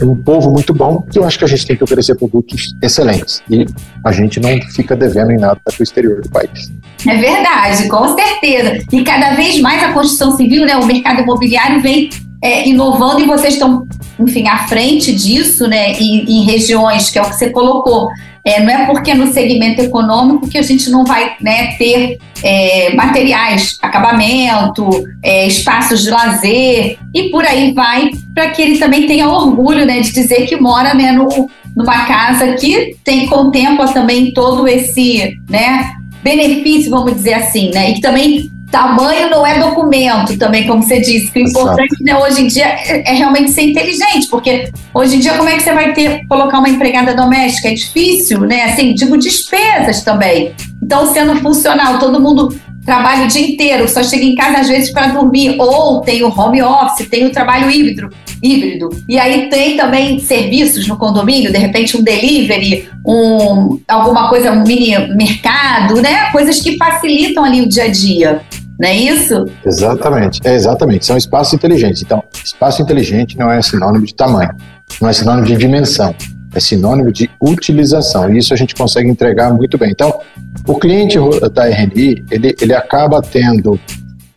um 0.01 0.15
povo 0.15 0.51
muito 0.51 0.73
bom, 0.73 1.01
que 1.01 1.19
eu 1.19 1.25
acho 1.25 1.37
que 1.37 1.43
a 1.43 1.47
gente 1.47 1.65
tem 1.65 1.75
que 1.75 1.83
oferecer 1.83 2.15
produtos 2.15 2.75
excelentes. 2.81 3.43
E 3.49 3.65
a 4.05 4.11
gente 4.11 4.39
não 4.39 4.49
fica 4.71 4.95
devendo 4.95 5.31
em 5.31 5.37
nada 5.37 5.59
para 5.61 5.73
o 5.77 5.83
exterior 5.83 6.21
do 6.21 6.29
país. 6.29 6.71
É 7.05 7.17
verdade, 7.17 7.89
com 7.89 8.15
certeza. 8.15 8.85
E 8.91 9.03
cada 9.03 9.33
vez 9.35 9.59
mais 9.59 9.83
a 9.83 9.91
construção 9.91 10.35
civil, 10.37 10.65
né, 10.65 10.77
o 10.77 10.85
mercado 10.85 11.21
imobiliário 11.21 11.81
vem 11.81 12.09
é, 12.41 12.67
inovando 12.67 13.21
e 13.21 13.25
vocês 13.25 13.55
estão, 13.55 13.85
enfim, 14.19 14.47
à 14.47 14.67
frente 14.67 15.13
disso, 15.13 15.67
né, 15.67 15.93
em, 15.93 16.43
regiões, 16.43 17.09
que 17.09 17.19
é 17.19 17.21
o 17.21 17.29
que 17.29 17.35
você 17.35 17.49
colocou. 17.49 18.07
É, 18.45 18.61
não 18.61 18.69
é 18.69 18.85
porque 18.85 19.13
no 19.13 19.31
segmento 19.31 19.81
econômico 19.81 20.47
que 20.47 20.57
a 20.57 20.61
gente 20.61 20.89
não 20.89 21.03
vai 21.05 21.35
né, 21.41 21.75
ter 21.77 22.17
é, 22.41 22.93
materiais, 22.95 23.77
acabamento, 23.81 24.89
é, 25.21 25.45
espaços 25.45 26.03
de 26.03 26.09
lazer 26.09 26.97
e 27.13 27.29
por 27.29 27.45
aí 27.45 27.73
vai, 27.73 28.09
para 28.33 28.49
que 28.51 28.61
ele 28.61 28.77
também 28.77 29.05
tenha 29.05 29.27
orgulho 29.27 29.85
né, 29.85 29.99
de 29.99 30.13
dizer 30.13 30.45
que 30.45 30.55
mora 30.55 30.93
né, 30.93 31.11
no, 31.11 31.49
numa 31.75 32.05
casa 32.05 32.53
que 32.53 32.95
tem 33.03 33.27
contempla 33.27 33.91
também 33.91 34.33
todo 34.33 34.65
esse 34.67 35.33
né, 35.49 35.91
benefício, 36.23 36.89
vamos 36.89 37.13
dizer 37.15 37.33
assim, 37.33 37.71
né, 37.71 37.91
e 37.91 38.01
também 38.01 38.49
Tamanho 38.71 39.29
não 39.29 39.45
é 39.45 39.57
documento 39.59 40.37
também, 40.37 40.67
como 40.67 40.83
você 40.83 40.99
disse. 40.99 41.31
Que 41.31 41.39
o 41.39 41.47
importante 41.47 42.03
né, 42.03 42.15
hoje 42.15 42.41
em 42.41 42.47
dia 42.47 42.67
é, 42.67 43.11
é, 43.11 43.13
realmente 43.13 43.51
ser 43.51 43.63
inteligente, 43.63 44.27
porque 44.29 44.71
hoje 44.93 45.15
em 45.15 45.19
dia 45.19 45.33
como 45.33 45.49
é 45.49 45.53
que 45.53 45.63
você 45.63 45.73
vai 45.73 45.93
ter 45.93 46.25
colocar 46.27 46.59
uma 46.59 46.69
empregada 46.69 47.15
doméstica? 47.15 47.69
É 47.69 47.73
difícil, 47.73 48.41
né? 48.41 48.65
Assim, 48.65 48.93
digo 48.93 49.17
despesas 49.17 50.03
também. 50.03 50.53
Então, 50.81 51.11
sendo 51.11 51.35
funcional, 51.37 51.99
todo 51.99 52.21
mundo 52.21 52.55
trabalha 52.85 53.25
o 53.25 53.27
dia 53.27 53.47
inteiro, 53.47 53.87
só 53.87 54.01
chega 54.03 54.23
em 54.23 54.33
casa 54.33 54.59
às 54.59 54.67
vezes 54.67 54.91
para 54.91 55.07
dormir, 55.07 55.55
ou 55.59 56.01
tem 56.01 56.23
o 56.23 56.29
home 56.29 56.61
office, 56.61 57.07
tem 57.07 57.25
o 57.25 57.31
trabalho 57.31 57.69
híbrido, 57.69 58.09
híbrido. 58.41 58.89
E 59.07 59.19
aí 59.19 59.49
tem 59.49 59.77
também 59.77 60.19
serviços 60.19 60.87
no 60.87 60.97
condomínio, 60.97 61.51
de 61.51 61.57
repente 61.57 61.97
um 61.97 62.01
delivery, 62.01 62.89
um, 63.05 63.79
alguma 63.87 64.29
coisa, 64.29 64.51
um 64.51 64.63
mini 64.63 64.97
mercado, 65.15 66.01
né? 66.01 66.31
Coisas 66.31 66.59
que 66.61 66.77
facilitam 66.77 67.43
ali 67.43 67.61
o 67.61 67.69
dia 67.69 67.83
a 67.83 67.89
dia. 67.89 68.41
Não 68.79 68.87
é 68.87 68.95
isso? 68.95 69.45
Exatamente, 69.65 70.39
é 70.45 70.53
exatamente. 70.53 71.05
São 71.05 71.17
espaços 71.17 71.53
inteligentes. 71.53 72.01
Então, 72.01 72.23
espaço 72.43 72.81
inteligente 72.81 73.37
não 73.37 73.51
é 73.51 73.61
sinônimo 73.61 74.05
de 74.05 74.15
tamanho, 74.15 74.55
não 75.01 75.09
é 75.09 75.13
sinônimo 75.13 75.45
de 75.45 75.57
dimensão, 75.57 76.15
é 76.55 76.59
sinônimo 76.61 77.11
de 77.11 77.29
utilização. 77.41 78.33
E 78.33 78.37
isso 78.37 78.53
a 78.53 78.57
gente 78.57 78.73
consegue 78.73 79.09
entregar 79.09 79.53
muito 79.53 79.77
bem. 79.77 79.91
Então, 79.91 80.21
o 80.65 80.79
cliente 80.79 81.17
da 81.53 81.67
RNI, 81.67 82.23
ele, 82.31 82.55
ele 82.61 82.73
acaba 82.73 83.21
tendo, 83.21 83.77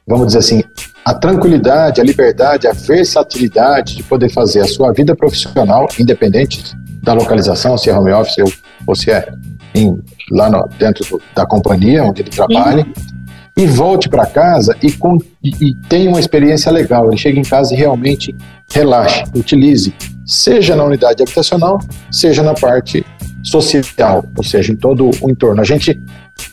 vamos 0.07 0.27
dizer 0.27 0.41
assim, 0.41 0.65
a 1.05 1.15
tranquilidade, 1.15 2.01
a 2.01 2.05
liberdade, 2.05 2.67
a 2.67 2.73
versatilidade 2.73 3.97
de 3.97 4.03
poder 4.03 4.29
fazer 4.29 4.61
a 4.61 4.67
sua 4.67 4.93
vida 4.93 5.15
profissional, 5.15 5.89
independente 5.99 6.77
da 7.01 7.13
localização, 7.13 7.79
se 7.79 7.91
é 7.91 7.97
home 7.97 8.13
office 8.13 8.39
ou, 8.39 8.53
ou 8.89 8.95
se 8.95 9.11
é 9.11 9.29
em, 9.75 10.01
lá 10.31 10.51
no, 10.51 10.69
dentro 10.79 11.05
do, 11.09 11.23
da 11.35 11.47
companhia 11.47 12.05
onde 12.05 12.23
ele 12.23 12.31
trabalha. 12.31 12.87
E 13.57 13.67
volte 13.67 14.09
para 14.09 14.27
casa 14.27 14.77
e, 14.83 14.89
e, 15.43 15.69
e 15.69 15.75
tenha 15.89 16.11
uma 16.11 16.21
experiência 16.21 16.71
legal. 16.73 17.09
Ele 17.09 17.19
chega 17.19 17.39
em 17.39 17.45
casa 17.45 17.75
e 17.75 17.77
realmente 17.77 18.35
relaxe, 18.73 19.25
utilize, 19.35 19.95
seja 20.25 20.75
na 20.75 20.85
unidade 20.85 21.23
habitacional, 21.23 21.79
seja 22.11 22.43
na 22.43 22.55
parte 22.55 23.05
social, 23.43 24.25
ou 24.37 24.45
seja, 24.45 24.73
em 24.73 24.77
todo 24.77 25.11
o 25.21 25.31
entorno. 25.31 25.61
A 25.61 25.65
gente, 25.65 26.01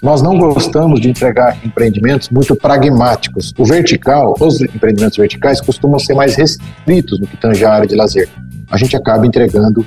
nós 0.01 0.21
não 0.21 0.37
gostamos 0.37 0.99
de 0.99 1.09
entregar 1.09 1.57
empreendimentos 1.63 2.29
muito 2.29 2.55
pragmáticos. 2.55 3.53
O 3.57 3.63
vertical, 3.63 4.35
os 4.39 4.59
empreendimentos 4.61 5.17
verticais 5.17 5.61
costumam 5.61 5.99
ser 5.99 6.15
mais 6.15 6.35
restritos 6.35 7.19
no 7.19 7.27
que 7.27 7.37
tange 7.37 7.63
a 7.63 7.71
área 7.71 7.87
de 7.87 7.95
lazer. 7.95 8.27
A 8.71 8.77
gente 8.77 8.95
acaba 8.95 9.25
entregando 9.25 9.85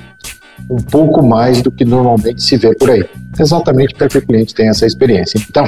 um 0.69 0.77
pouco 0.77 1.25
mais 1.25 1.61
do 1.61 1.71
que 1.71 1.85
normalmente 1.85 2.41
se 2.41 2.57
vê 2.57 2.73
por 2.75 2.89
aí. 2.89 3.05
Exatamente 3.37 3.93
para 3.95 4.07
que 4.07 4.17
o 4.17 4.25
cliente 4.25 4.53
tenha 4.53 4.71
essa 4.71 4.85
experiência. 4.85 5.39
Então, 5.49 5.67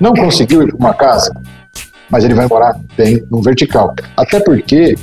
não 0.00 0.12
conseguiu 0.12 0.62
ir 0.62 0.68
para 0.68 0.76
uma 0.76 0.94
casa, 0.94 1.34
mas 2.10 2.24
ele 2.24 2.34
vai 2.34 2.46
morar 2.46 2.78
bem 2.96 3.24
no 3.30 3.42
vertical. 3.42 3.94
Até 4.16 4.40
porque 4.40 4.96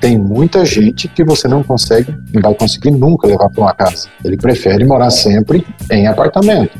tem 0.00 0.16
muita 0.16 0.64
gente 0.64 1.08
que 1.08 1.24
você 1.24 1.48
não 1.48 1.62
consegue, 1.62 2.14
não 2.32 2.40
vai 2.40 2.54
conseguir 2.54 2.90
nunca 2.90 3.26
levar 3.26 3.48
para 3.50 3.60
uma 3.60 3.74
casa. 3.74 4.08
Ele 4.24 4.36
prefere 4.36 4.84
morar 4.84 5.10
sempre 5.10 5.66
em 5.90 6.06
apartamento. 6.06 6.78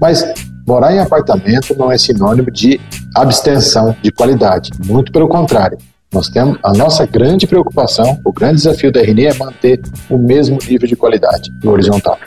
Mas 0.00 0.24
morar 0.66 0.94
em 0.94 1.00
apartamento 1.00 1.76
não 1.76 1.90
é 1.90 1.98
sinônimo 1.98 2.50
de 2.50 2.80
abstenção 3.14 3.94
de 4.02 4.10
qualidade. 4.10 4.70
Muito 4.86 5.12
pelo 5.12 5.28
contrário. 5.28 5.76
Nós 6.12 6.28
temos 6.28 6.58
a 6.62 6.72
nossa 6.74 7.06
grande 7.06 7.46
preocupação, 7.46 8.20
o 8.22 8.32
grande 8.32 8.56
desafio 8.56 8.92
da 8.92 9.00
RNE 9.00 9.26
é 9.26 9.34
manter 9.34 9.80
o 10.10 10.18
mesmo 10.18 10.58
nível 10.68 10.86
de 10.86 10.94
qualidade 10.94 11.50
no 11.64 11.72
horizontal. 11.72 12.18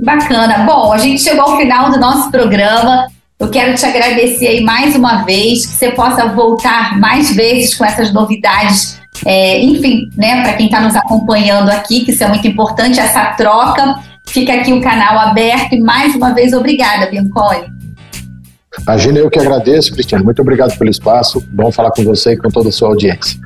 Bacana. 0.00 0.58
Bom, 0.64 0.92
a 0.92 0.98
gente 0.98 1.20
chegou 1.20 1.42
ao 1.42 1.56
final 1.56 1.90
do 1.90 1.98
nosso 1.98 2.30
programa. 2.30 3.08
Eu 3.38 3.50
quero 3.50 3.74
te 3.74 3.84
agradecer 3.84 4.46
aí 4.46 4.60
mais 4.62 4.94
uma 4.94 5.24
vez, 5.24 5.66
que 5.66 5.72
você 5.72 5.90
possa 5.90 6.28
voltar 6.28 6.98
mais 7.00 7.34
vezes 7.34 7.74
com 7.74 7.84
essas 7.84 8.12
novidades. 8.12 9.00
É, 9.26 9.60
enfim, 9.60 10.08
né, 10.16 10.42
para 10.42 10.52
quem 10.54 10.66
está 10.66 10.80
nos 10.80 10.94
acompanhando 10.94 11.68
aqui, 11.68 12.04
que 12.04 12.12
isso 12.12 12.22
é 12.22 12.28
muito 12.28 12.46
importante, 12.46 13.00
essa 13.00 13.32
troca. 13.32 13.96
Fica 14.26 14.54
aqui 14.54 14.72
o 14.72 14.80
canal 14.80 15.18
aberto 15.18 15.72
e 15.72 15.80
mais 15.80 16.14
uma 16.14 16.32
vez 16.32 16.52
obrigada, 16.52 17.10
Bianconi. 17.10 17.79
Imagina, 18.82 19.18
eu 19.18 19.30
que 19.30 19.38
agradeço, 19.38 19.92
Cristiano. 19.92 20.24
Muito 20.24 20.42
obrigado 20.42 20.76
pelo 20.78 20.90
espaço. 20.90 21.42
Bom 21.52 21.70
falar 21.70 21.90
com 21.90 22.02
você 22.02 22.32
e 22.32 22.36
com 22.36 22.48
toda 22.48 22.68
a 22.68 22.72
sua 22.72 22.88
audiência. 22.88 23.38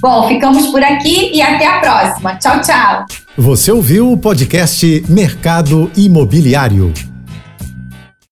Bom, 0.00 0.26
ficamos 0.26 0.66
por 0.68 0.82
aqui 0.82 1.30
e 1.32 1.40
até 1.40 1.66
a 1.66 1.80
próxima. 1.80 2.36
Tchau, 2.36 2.60
tchau. 2.60 3.04
Você 3.36 3.70
ouviu 3.70 4.10
o 4.10 4.16
podcast 4.16 5.04
Mercado 5.08 5.90
Imobiliário. 5.96 7.11